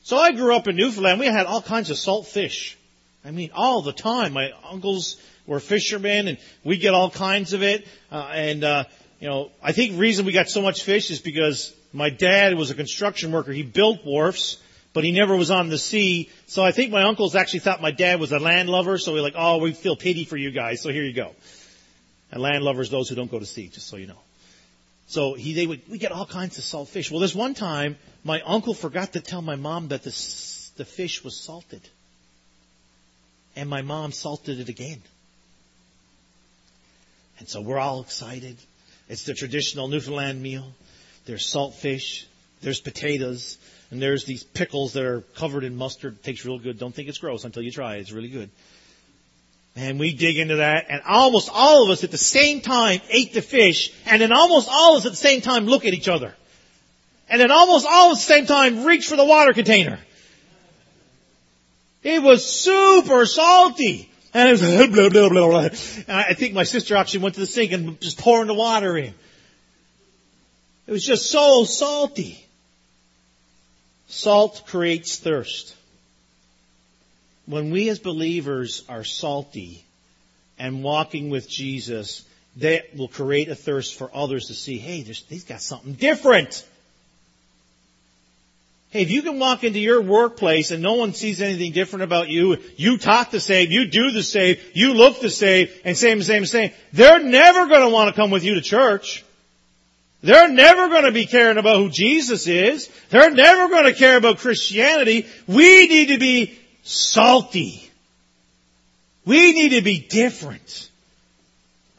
So 0.04 0.18
I 0.18 0.32
grew 0.32 0.56
up 0.56 0.68
in 0.68 0.76
Newfoundland. 0.76 1.20
We 1.20 1.28
had 1.28 1.46
all 1.46 1.62
kinds 1.62 1.90
of 1.90 1.98
salt 1.98 2.28
fish. 2.28 2.78
I 3.24 3.32
mean, 3.32 3.52
all 3.54 3.82
the 3.82 3.94
time. 3.94 4.34
My 4.34 4.52
uncles 4.70 5.18
were 5.46 5.60
fishermen 5.60 6.28
and 6.28 6.38
we 6.64 6.78
get 6.78 6.94
all 6.94 7.10
kinds 7.10 7.54
of 7.54 7.64
it. 7.64 7.88
Uh, 8.12 8.30
and, 8.34 8.64
uh, 8.64 8.84
you 9.20 9.28
know, 9.28 9.52
I 9.62 9.72
think 9.72 9.94
the 9.94 9.98
reason 10.00 10.26
we 10.26 10.32
got 10.32 10.50
so 10.50 10.62
much 10.62 10.84
fish 10.84 11.12
is 11.12 11.20
because 11.20 11.74
My 11.94 12.10
dad 12.10 12.56
was 12.56 12.72
a 12.72 12.74
construction 12.74 13.32
worker. 13.32 13.52
He 13.52 13.62
built 13.62 14.04
wharfs, 14.04 14.58
but 14.94 15.04
he 15.04 15.12
never 15.12 15.36
was 15.36 15.52
on 15.52 15.70
the 15.70 15.78
sea. 15.78 16.30
So 16.46 16.64
I 16.64 16.72
think 16.72 16.92
my 16.92 17.04
uncles 17.04 17.36
actually 17.36 17.60
thought 17.60 17.82
my 17.82 17.92
dad 17.92 18.20
was 18.20 18.32
a 18.32 18.40
land 18.40 18.70
lover. 18.70 18.98
So 18.98 19.14
we're 19.14 19.22
like, 19.22 19.34
oh, 19.36 19.58
we 19.58 19.74
feel 19.74 19.96
pity 19.96 20.24
for 20.24 20.38
you 20.38 20.52
guys. 20.52 20.82
So 20.82 20.90
here 20.90 21.04
you 21.04 21.14
go. 21.14 21.32
And 22.32 22.42
land 22.42 22.64
lovers, 22.64 22.90
those 22.90 23.10
who 23.10 23.16
don't 23.16 23.30
go 23.30 23.40
to 23.40 23.46
sea, 23.46 23.68
just 23.68 23.88
so 23.88 23.98
you 23.98 24.08
know. 24.08 24.20
So 25.08 25.34
he, 25.34 25.54
they 25.54 25.68
would, 25.68 25.82
we 25.90 25.98
get 25.98 26.12
all 26.12 26.26
kinds 26.26 26.58
of 26.58 26.64
salt 26.64 26.90
fish. 26.90 27.12
Well, 27.12 27.20
this 27.20 27.36
one 27.36 27.54
time, 27.54 27.98
my 28.24 28.42
uncle 28.42 28.74
forgot 28.74 29.14
to 29.14 29.20
tell 29.20 29.42
my 29.42 29.56
mom 29.56 29.90
that 29.90 30.04
the, 30.04 30.12
the 30.78 30.86
fish 30.86 31.24
was 31.24 31.40
salted. 31.40 31.82
And 33.56 33.70
my 33.70 33.82
mom 33.82 34.12
salted 34.12 34.60
it 34.60 34.70
again. 34.70 35.02
And 37.40 37.48
so 37.48 37.62
we're 37.62 37.80
all 37.80 38.02
excited. 38.02 38.58
It's 39.10 39.26
the 39.26 39.34
traditional 39.34 39.88
Newfoundland 39.88 40.42
meal. 40.42 40.74
There's 41.26 41.46
salt 41.46 41.76
fish. 41.76 42.28
There's 42.62 42.80
potatoes. 42.80 43.58
And 43.94 44.02
there's 44.02 44.26
these 44.26 44.44
pickles 44.44 44.94
that 44.94 45.04
are 45.04 45.22
covered 45.36 45.64
in 45.64 45.76
mustard. 45.76 46.24
Tastes 46.24 46.44
real 46.46 46.58
good. 46.58 46.80
Don't 46.80 46.96
think 46.96 47.10
it's 47.10 47.20
gross 47.20 47.44
until 47.44 47.62
you 47.62 47.70
try 47.70 47.98
it. 47.98 48.00
It's 48.00 48.12
really 48.12 48.30
good. 48.30 48.50
And 49.76 50.00
we 50.00 50.14
dig 50.14 50.40
into 50.40 50.56
that, 50.56 50.88
and 50.90 51.04
almost 51.08 51.48
all 51.54 51.84
of 51.84 51.92
us 51.92 52.04
at 52.04 52.10
the 52.10 52.18
same 52.18 52.62
time 52.62 53.02
ate 53.12 53.34
the 53.34 53.42
fish, 53.44 53.94
and 54.08 54.20
then 54.20 54.32
almost 54.32 54.68
all 54.68 54.96
of 54.96 55.02
us 55.02 55.06
at 55.06 55.12
the 55.12 55.16
same 55.16 55.42
time 55.42 55.68
look 55.68 55.86
at 55.86 55.94
each 55.94 56.08
other. 56.08 56.34
And 57.30 57.40
then 57.40 57.52
almost 57.52 57.86
all 57.88 58.10
at 58.10 58.16
the 58.16 58.22
same 58.22 58.48
time 58.48 58.84
reach 58.84 59.06
for 59.06 59.16
the 59.16 59.26
water 59.26 59.54
container. 59.54 60.00
It 62.02 62.24
was 62.24 62.44
super 62.44 63.28
salty. 63.28 64.10
And 64.34 64.50
it 64.50 64.52
was 64.54 64.62
blah, 64.90 65.10
blah, 65.10 65.30
blah, 65.30 65.50
blah. 65.50 65.70
I 66.08 66.34
think 66.34 66.56
my 66.56 66.64
sister 66.64 66.96
actually 66.96 67.26
went 67.26 67.36
to 67.36 67.42
the 67.42 67.48
sink 67.48 67.74
and 67.74 68.02
just 68.02 68.18
pouring 68.18 68.48
the 68.48 68.56
water 68.56 68.98
in. 68.98 69.14
It 70.88 70.92
was 70.92 71.06
just 71.06 71.30
so 71.30 71.64
salty. 71.66 72.44
Salt 74.14 74.64
creates 74.68 75.18
thirst. 75.18 75.76
When 77.48 77.72
we 77.72 77.90
as 77.90 77.98
believers 77.98 78.84
are 78.88 79.04
salty 79.04 79.84
and 80.60 80.84
walking 80.84 81.32
with 81.32 81.50
Jesus, 81.50 82.24
that 82.58 82.96
will 82.96 83.08
create 83.08 83.50
a 83.50 83.56
thirst 83.56 83.96
for 83.96 84.12
others 84.14 84.48
to 84.48 84.54
see, 84.54 84.78
hey, 84.78 85.02
he's 85.02 85.44
got 85.44 85.62
something 85.62 85.94
different. 85.94 86.64
Hey, 88.92 89.02
if 89.02 89.10
you 89.10 89.24
can 89.24 89.40
walk 89.40 89.64
into 89.64 89.80
your 89.80 90.04
workplace 90.04 90.70
and 90.70 90.84
no 90.84 90.94
one 90.94 91.14
sees 91.16 91.42
anything 91.42 91.72
different 91.72 92.04
about 92.04 92.30
you, 92.30 92.58
you 92.78 93.00
talk 93.00 93.32
the 93.32 93.40
same, 93.40 93.72
you 93.72 93.88
do 93.88 94.12
the 94.12 94.22
same, 94.22 94.58
you 94.76 94.94
look 94.94 95.22
the 95.22 95.32
same, 95.32 95.70
and 95.84 95.98
same, 95.98 96.22
same, 96.22 96.46
same, 96.46 96.72
they're 96.94 97.24
never 97.24 97.66
going 97.66 97.82
to 97.82 97.90
want 97.90 98.10
to 98.10 98.16
come 98.16 98.30
with 98.30 98.44
you 98.44 98.54
to 98.54 98.62
church. 98.62 99.26
They're 100.24 100.48
never 100.48 100.88
going 100.88 101.04
to 101.04 101.12
be 101.12 101.26
caring 101.26 101.58
about 101.58 101.78
who 101.78 101.90
Jesus 101.90 102.48
is. 102.48 102.90
They're 103.10 103.30
never 103.30 103.68
going 103.68 103.84
to 103.84 103.94
care 103.94 104.16
about 104.16 104.38
Christianity. 104.38 105.28
We 105.48 105.88
need 105.88 106.08
to 106.08 106.18
be 106.18 106.58
salty. 106.82 107.92
We 109.26 109.52
need 109.52 109.70
to 109.70 109.82
be 109.82 110.00
different. 110.00 110.90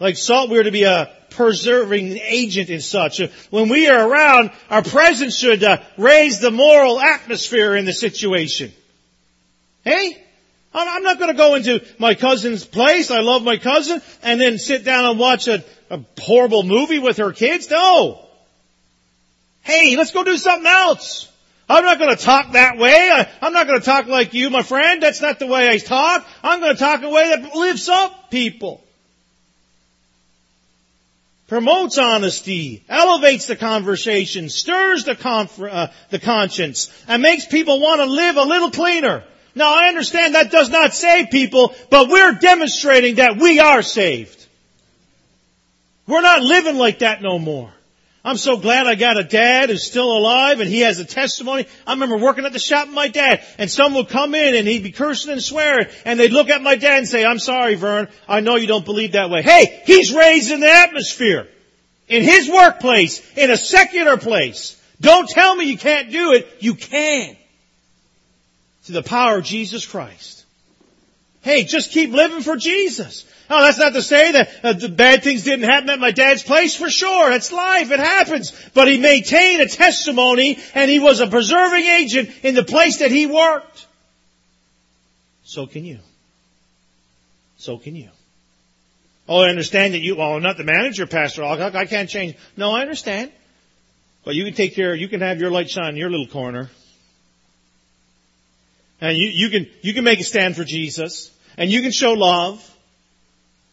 Like 0.01 0.17
salt, 0.17 0.49
we're 0.49 0.63
to 0.63 0.71
be 0.71 0.85
a 0.85 1.15
preserving 1.31 2.19
agent 2.19 2.71
and 2.71 2.83
such. 2.83 3.21
When 3.51 3.69
we 3.69 3.89
are 3.89 4.09
around, 4.09 4.53
our 4.71 4.83
presence 4.83 5.37
should 5.37 5.63
uh, 5.63 5.83
raise 5.99 6.41
the 6.41 6.51
moral 6.51 6.99
atmosphere 6.99 7.77
in 7.77 7.85
the 7.85 7.93
situation. 7.93 8.73
Hey? 9.85 10.19
I'm 10.73 11.05
not 11.05 11.19
going 11.19 11.31
to 11.31 11.37
go 11.37 11.55
into 11.55 11.85
my 11.99 12.15
cousin's 12.15 12.65
place. 12.65 13.11
I 13.13 13.21
love 13.21 13.45
my 13.45 13.59
cousin 13.59 14.03
and 14.23 14.41
then 14.41 14.59
sit 14.59 14.85
down 14.85 15.05
and 15.05 15.19
watch 15.21 15.47
a, 15.47 15.63
a 15.95 16.05
horrible 16.21 16.63
movie 16.63 16.99
with 16.99 17.17
her 17.19 17.33
kids. 17.33 17.71
No. 17.71 18.27
Hey, 19.63 19.97
let's 19.97 20.11
go 20.11 20.25
do 20.25 20.37
something 20.37 20.67
else. 20.67 21.31
I'm 21.69 21.85
not 21.85 21.99
going 21.99 22.15
to 22.15 22.23
talk 22.23 22.53
that 22.53 22.77
way. 22.77 22.93
I, 22.93 23.29
am 23.41 23.55
not 23.55 23.67
going 23.67 23.81
to 23.81 23.85
talk 23.85 24.07
like 24.07 24.35
you, 24.35 24.51
my 24.51 24.63
friend. 24.63 25.03
That's 25.03 25.23
not 25.23 25.39
the 25.39 25.47
way 25.47 25.71
I 25.71 25.79
talk. 25.79 26.27
I'm 26.43 26.61
going 26.61 26.75
to 26.75 26.79
talk 26.79 27.03
a 27.03 27.09
way 27.09 27.31
that 27.31 27.55
lifts 27.55 27.89
up 27.89 28.31
people 28.31 28.85
promotes 31.55 31.99
honesty, 31.99 32.83
elevates 32.89 33.47
the 33.47 33.57
conversation, 33.57 34.49
stirs 34.49 35.05
the, 35.05 35.15
conf- 35.15 35.61
uh, 35.61 35.89
the 36.11 36.19
conscience, 36.19 36.91
and 37.07 37.23
makes 37.23 37.47
people 37.47 37.81
want 37.81 38.01
to 38.01 38.07
live 38.07 38.37
a 38.37 38.43
little 38.43 38.71
cleaner. 38.71 39.23
Now 39.55 39.73
I 39.73 39.89
understand 39.89 40.35
that 40.35 40.51
does 40.51 40.71
not 40.71 40.95
save 40.95 41.31
people, 41.31 41.75
but 41.91 42.09
we're 42.09 42.33
demonstrating 42.35 43.17
that 43.17 43.37
we 43.37 43.61
are 43.61 43.83
saved. 43.83 44.44
We're 46.07 46.23
not 46.23 46.43
living 46.43 46.77
like 46.77 47.01
that 47.01 47.23
no 47.23 47.39
more. 47.39 47.73
I'm 48.27 48.39
so 48.39 48.57
glad 48.57 48.87
I 48.87 48.95
got 48.95 49.19
a 49.19 49.25
dad 49.25 49.69
who's 49.69 49.87
still 49.87 50.11
alive 50.17 50.61
and 50.61 50.69
he 50.69 50.81
has 50.81 50.99
a 50.99 51.05
testimony. 51.05 51.67
I 51.87 51.93
remember 51.93 52.17
working 52.17 52.47
at 52.47 52.55
the 52.55 52.59
shop 52.59 52.87
with 52.87 52.95
my 52.95 53.09
dad 53.09 53.45
and 53.59 53.71
someone 53.71 54.05
would 54.05 54.09
come 54.09 54.35
in 54.35 54.55
and 54.55 54.67
he'd 54.67 54.83
be 54.83 54.93
cursing 54.93 55.33
and 55.33 55.43
swearing 55.43 55.89
and 56.07 56.19
they'd 56.19 56.33
look 56.33 56.49
at 56.49 56.63
my 56.63 56.77
dad 56.77 56.99
and 56.99 57.09
say, 57.09 57.23
I'm 57.23 57.39
sorry, 57.39 57.75
Vern. 57.75 58.09
I 58.27 58.41
know 58.41 58.57
you 58.57 58.67
don't 58.67 58.85
believe 58.85 59.13
that 59.13 59.29
way. 59.29 59.43
Hey, 59.43 59.83
he's 59.85 60.15
raised 60.15 60.51
in 60.51 60.61
the 60.61 60.71
atmosphere. 60.71 61.49
In 62.09 62.23
his 62.23 62.49
workplace, 62.49 63.21
in 63.37 63.51
a 63.51 63.59
secular 63.59 64.17
place. 64.17 64.81
Don't 65.03 65.29
tell 65.29 65.55
me 65.55 65.67
you 65.67 65.77
can't 65.77 66.11
do 66.11 66.33
it. 66.33 66.49
You 66.61 66.75
can. 66.75 67.37
To 68.87 68.93
the 68.93 69.03
power 69.03 69.39
of 69.39 69.45
Jesus 69.45 69.85
Christ. 69.85 70.34
Hey, 71.45 71.65
just 71.65 71.91
keep 71.91 72.11
living 72.11 72.41
for 72.41 72.57
Jesus. 72.57 73.27
Oh, 73.51 73.61
that's 73.63 73.77
not 73.77 73.93
to 73.93 74.01
say 74.01 74.33
that 74.33 74.51
uh, 74.65 74.73
the 74.73 74.89
bad 74.89 75.23
things 75.23 75.45
didn't 75.45 75.69
happen 75.69 75.91
at 75.91 75.99
my 75.99 76.11
dad's 76.11 76.43
place 76.43 76.75
for 76.75 76.89
sure. 76.89 77.31
It's 77.33 77.53
life. 77.53 77.91
It 77.91 78.01
happens. 78.01 78.51
But 78.73 78.89
he 78.89 78.99
maintained 78.99 79.61
a 79.61 79.69
testimony 79.69 80.59
and 80.75 80.91
he 80.91 81.01
was 81.01 81.21
a 81.21 81.27
preserving 81.27 81.85
agent 81.85 82.31
in 82.43 82.55
the 82.55 82.65
place 82.65 83.01
that 83.01 83.11
he 83.11 83.27
worked. 83.27 83.87
So 85.43 85.67
can 85.67 85.85
you. 85.85 85.99
So 87.59 87.77
can 87.77 87.95
you. 87.95 88.09
Oh, 89.29 89.43
I 89.43 89.51
understand 89.51 89.93
that 89.93 90.01
you, 90.01 90.17
well, 90.17 90.37
I'm 90.37 90.43
not 90.43 90.57
the 90.57 90.65
manager, 90.65 91.07
Pastor 91.07 91.45
I 91.45 91.85
can't 91.85 92.09
change. 92.09 92.37
No, 92.57 92.73
I 92.73 92.81
understand. 92.81 93.31
But 94.25 94.35
you 94.35 94.45
can 94.45 94.55
take 94.55 94.75
care, 94.75 94.95
you 94.95 95.09
can 95.09 95.21
have 95.21 95.41
your 95.41 95.51
light 95.51 95.69
shine 95.69 95.91
in 95.91 95.97
your 95.97 96.11
little 96.11 96.27
corner. 96.27 96.71
And 99.03 99.19
you, 99.19 99.29
you 99.29 99.51
can, 99.51 99.67
you 99.83 99.93
can 99.93 100.05
make 100.05 100.21
a 100.21 100.25
stand 100.25 100.57
for 100.57 100.65
Jesus. 100.65 101.31
And 101.57 101.71
you 101.71 101.83
can 101.83 101.93
show 101.93 102.13
love. 102.13 102.71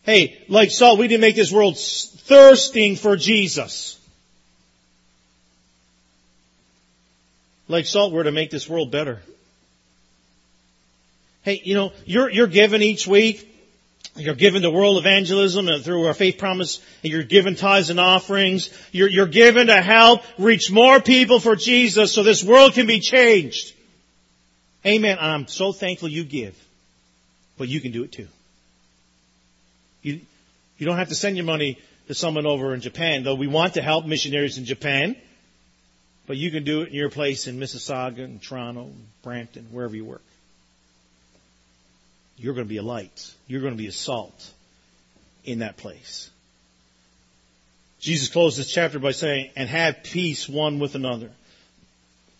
Hey, 0.03 0.43
like 0.47 0.71
salt, 0.71 0.99
we 0.99 1.07
didn't 1.07 1.21
make 1.21 1.35
this 1.35 1.51
world 1.51 1.77
thirsting 1.77 2.95
for 2.95 3.15
Jesus. 3.15 3.99
Like 7.67 7.85
salt, 7.85 8.11
we're 8.11 8.23
to 8.23 8.31
make 8.31 8.49
this 8.49 8.67
world 8.67 8.91
better. 8.91 9.21
Hey, 11.43 11.61
you 11.63 11.73
know, 11.73 11.91
you're, 12.05 12.29
you're 12.29 12.47
given 12.47 12.81
each 12.81 13.07
week. 13.07 13.47
You're 14.15 14.35
given 14.35 14.61
to 14.63 14.69
world 14.69 14.97
evangelism 14.97 15.67
through 15.81 16.05
our 16.05 16.13
faith 16.13 16.37
promise. 16.37 16.81
And 17.03 17.11
You're 17.11 17.23
given 17.23 17.55
tithes 17.55 17.89
and 17.89 17.99
offerings. 17.99 18.69
You're, 18.91 19.09
you're 19.09 19.27
given 19.27 19.67
to 19.67 19.81
help 19.81 20.21
reach 20.37 20.69
more 20.71 20.99
people 20.99 21.39
for 21.39 21.55
Jesus 21.55 22.13
so 22.13 22.23
this 22.23 22.43
world 22.43 22.73
can 22.73 22.87
be 22.87 22.99
changed. 22.99 23.73
Amen. 24.85 25.17
I'm 25.19 25.47
so 25.47 25.71
thankful 25.71 26.09
you 26.09 26.23
give. 26.23 26.55
But 27.57 27.67
you 27.67 27.81
can 27.81 27.91
do 27.91 28.03
it 28.03 28.11
too. 28.11 28.27
You, 30.01 30.21
you 30.77 30.85
don't 30.85 30.97
have 30.97 31.09
to 31.09 31.15
send 31.15 31.37
your 31.37 31.45
money 31.45 31.77
to 32.07 32.13
someone 32.15 32.45
over 32.45 32.73
in 32.73 32.81
Japan, 32.81 33.23
though 33.23 33.35
we 33.35 33.47
want 33.47 33.75
to 33.75 33.81
help 33.81 34.05
missionaries 34.05 34.57
in 34.57 34.65
Japan. 34.65 35.15
But 36.27 36.37
you 36.37 36.49
can 36.51 36.63
do 36.63 36.81
it 36.81 36.89
in 36.89 36.93
your 36.93 37.09
place 37.09 37.47
in 37.47 37.59
Mississauga 37.59 38.23
and 38.23 38.41
Toronto, 38.41 38.85
and 38.85 39.07
Brampton, 39.21 39.67
wherever 39.71 39.95
you 39.95 40.05
work. 40.05 40.23
You're 42.37 42.53
going 42.53 42.65
to 42.65 42.69
be 42.69 42.77
a 42.77 42.83
light. 42.83 43.31
You're 43.47 43.61
going 43.61 43.73
to 43.73 43.77
be 43.77 43.87
a 43.87 43.91
salt 43.91 44.51
in 45.43 45.59
that 45.59 45.77
place. 45.77 46.31
Jesus 47.99 48.29
closed 48.29 48.57
this 48.57 48.71
chapter 48.71 48.97
by 48.97 49.11
saying, 49.11 49.51
and 49.55 49.69
have 49.69 50.01
peace 50.03 50.49
one 50.49 50.79
with 50.79 50.95
another. 50.95 51.29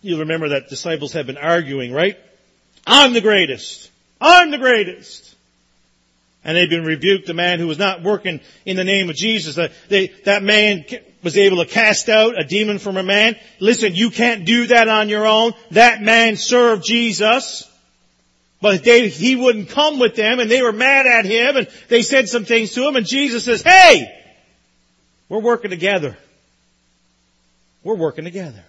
You'll 0.00 0.20
remember 0.20 0.48
that 0.48 0.68
disciples 0.68 1.12
have 1.12 1.26
been 1.26 1.36
arguing, 1.36 1.92
right? 1.92 2.18
I'm 2.84 3.12
the 3.12 3.20
greatest. 3.20 3.91
I'm 4.22 4.50
the 4.50 4.58
greatest. 4.58 5.34
And 6.44 6.56
they've 6.56 6.70
been 6.70 6.84
rebuked. 6.84 7.26
The 7.26 7.34
man 7.34 7.58
who 7.58 7.66
was 7.66 7.78
not 7.78 8.02
working 8.02 8.40
in 8.64 8.76
the 8.76 8.84
name 8.84 9.10
of 9.10 9.16
Jesus, 9.16 9.56
that, 9.56 9.72
they, 9.88 10.08
that 10.24 10.42
man 10.42 10.84
was 11.22 11.36
able 11.36 11.58
to 11.58 11.66
cast 11.66 12.08
out 12.08 12.38
a 12.38 12.44
demon 12.44 12.78
from 12.78 12.96
a 12.96 13.02
man. 13.02 13.36
Listen, 13.60 13.94
you 13.94 14.10
can't 14.10 14.44
do 14.44 14.66
that 14.68 14.88
on 14.88 15.08
your 15.08 15.26
own. 15.26 15.52
That 15.72 16.02
man 16.02 16.36
served 16.36 16.84
Jesus. 16.84 17.68
But 18.60 18.84
they, 18.84 19.08
he 19.08 19.34
wouldn't 19.34 19.70
come 19.70 19.98
with 19.98 20.14
them 20.14 20.38
and 20.38 20.48
they 20.48 20.62
were 20.62 20.72
mad 20.72 21.06
at 21.06 21.24
him 21.24 21.56
and 21.56 21.68
they 21.88 22.02
said 22.02 22.28
some 22.28 22.44
things 22.44 22.72
to 22.74 22.86
him 22.86 22.94
and 22.94 23.04
Jesus 23.04 23.44
says, 23.44 23.60
hey, 23.60 24.08
we're 25.28 25.40
working 25.40 25.70
together. 25.70 26.16
We're 27.82 27.96
working 27.96 28.24
together. 28.24 28.64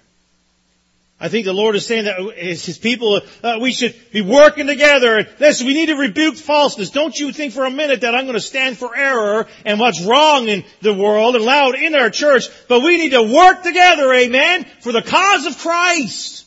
I 1.24 1.30
think 1.30 1.46
the 1.46 1.54
Lord 1.54 1.78
is 1.78 1.86
saying 1.86 2.04
that 2.04 2.20
as 2.38 2.66
His 2.66 2.78
people, 2.78 3.22
uh, 3.42 3.58
we 3.62 3.72
should 3.72 3.96
be 4.12 4.20
working 4.20 4.68
together. 4.68 5.26
Listen, 5.40 5.68
we 5.68 5.74
need 5.74 5.86
to 5.86 5.96
rebuke 5.96 6.36
falseness. 6.36 6.90
Don't 6.90 7.18
you 7.18 7.32
think 7.32 7.54
for 7.54 7.64
a 7.64 7.72
minute 7.72 8.02
that 8.02 8.14
I'm 8.14 8.26
going 8.26 8.34
to 8.34 8.42
stand 8.42 8.78
for 8.78 8.94
error 8.94 9.48
and 9.64 9.80
what's 9.80 10.02
wrong 10.02 10.50
in 10.50 10.66
the 10.82 10.94
world 10.94 11.38
and 11.38 11.46
loud 11.46 11.76
in 11.76 11.96
our 11.96 12.10
church, 12.10 12.50
but 12.68 12.82
we 12.82 12.98
need 12.98 13.12
to 13.12 13.24
work 13.24 13.64
together, 13.64 14.14
amen, 14.14 14.66
for 14.82 14.92
the 14.92 15.02
cause 15.02 15.46
of 15.46 15.58
Christ. 15.58 16.46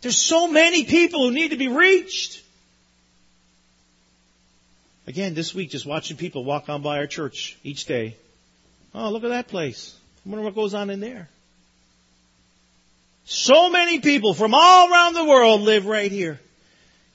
There's 0.00 0.16
so 0.16 0.46
many 0.46 0.84
people 0.84 1.26
who 1.26 1.34
need 1.34 1.50
to 1.50 1.56
be 1.56 1.66
reached. 1.66 2.40
Again, 5.08 5.34
this 5.34 5.56
week, 5.56 5.70
just 5.70 5.86
watching 5.86 6.16
people 6.16 6.44
walk 6.44 6.68
on 6.68 6.82
by 6.82 6.98
our 6.98 7.08
church 7.08 7.58
each 7.64 7.86
day. 7.86 8.14
Oh, 8.94 9.10
look 9.10 9.24
at 9.24 9.30
that 9.30 9.48
place. 9.48 9.92
I 10.24 10.28
wonder 10.28 10.44
what 10.44 10.54
goes 10.54 10.72
on 10.72 10.88
in 10.88 11.00
there. 11.00 11.28
So 13.24 13.70
many 13.70 14.00
people 14.00 14.34
from 14.34 14.54
all 14.54 14.90
around 14.90 15.14
the 15.14 15.24
world 15.24 15.62
live 15.62 15.86
right 15.86 16.10
here. 16.10 16.40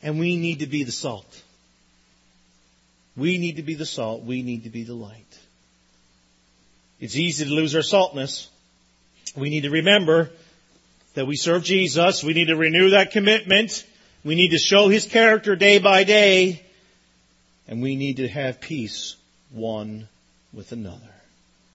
And 0.01 0.19
we 0.19 0.37
need 0.37 0.59
to 0.59 0.67
be 0.67 0.83
the 0.83 0.91
salt. 0.91 1.25
We 3.15 3.37
need 3.37 3.55
to 3.55 3.63
be 3.63 3.73
the 3.73 3.85
salt. 3.85 4.23
We 4.23 4.43
need 4.43 4.63
to 4.63 4.69
be 4.69 4.83
the 4.83 4.93
light. 4.93 5.39
It's 6.99 7.15
easy 7.15 7.45
to 7.45 7.51
lose 7.51 7.75
our 7.75 7.81
saltness. 7.81 8.49
We 9.35 9.49
need 9.49 9.61
to 9.61 9.69
remember 9.69 10.29
that 11.15 11.25
we 11.25 11.35
serve 11.35 11.63
Jesus. 11.63 12.23
We 12.23 12.33
need 12.33 12.47
to 12.47 12.55
renew 12.55 12.91
that 12.91 13.11
commitment. 13.11 13.85
We 14.23 14.35
need 14.35 14.51
to 14.51 14.57
show 14.57 14.87
His 14.87 15.05
character 15.05 15.55
day 15.55 15.79
by 15.79 16.03
day. 16.03 16.63
And 17.67 17.81
we 17.81 17.95
need 17.95 18.17
to 18.17 18.27
have 18.27 18.61
peace 18.61 19.15
one 19.51 20.07
with 20.53 20.71
another. 20.71 21.16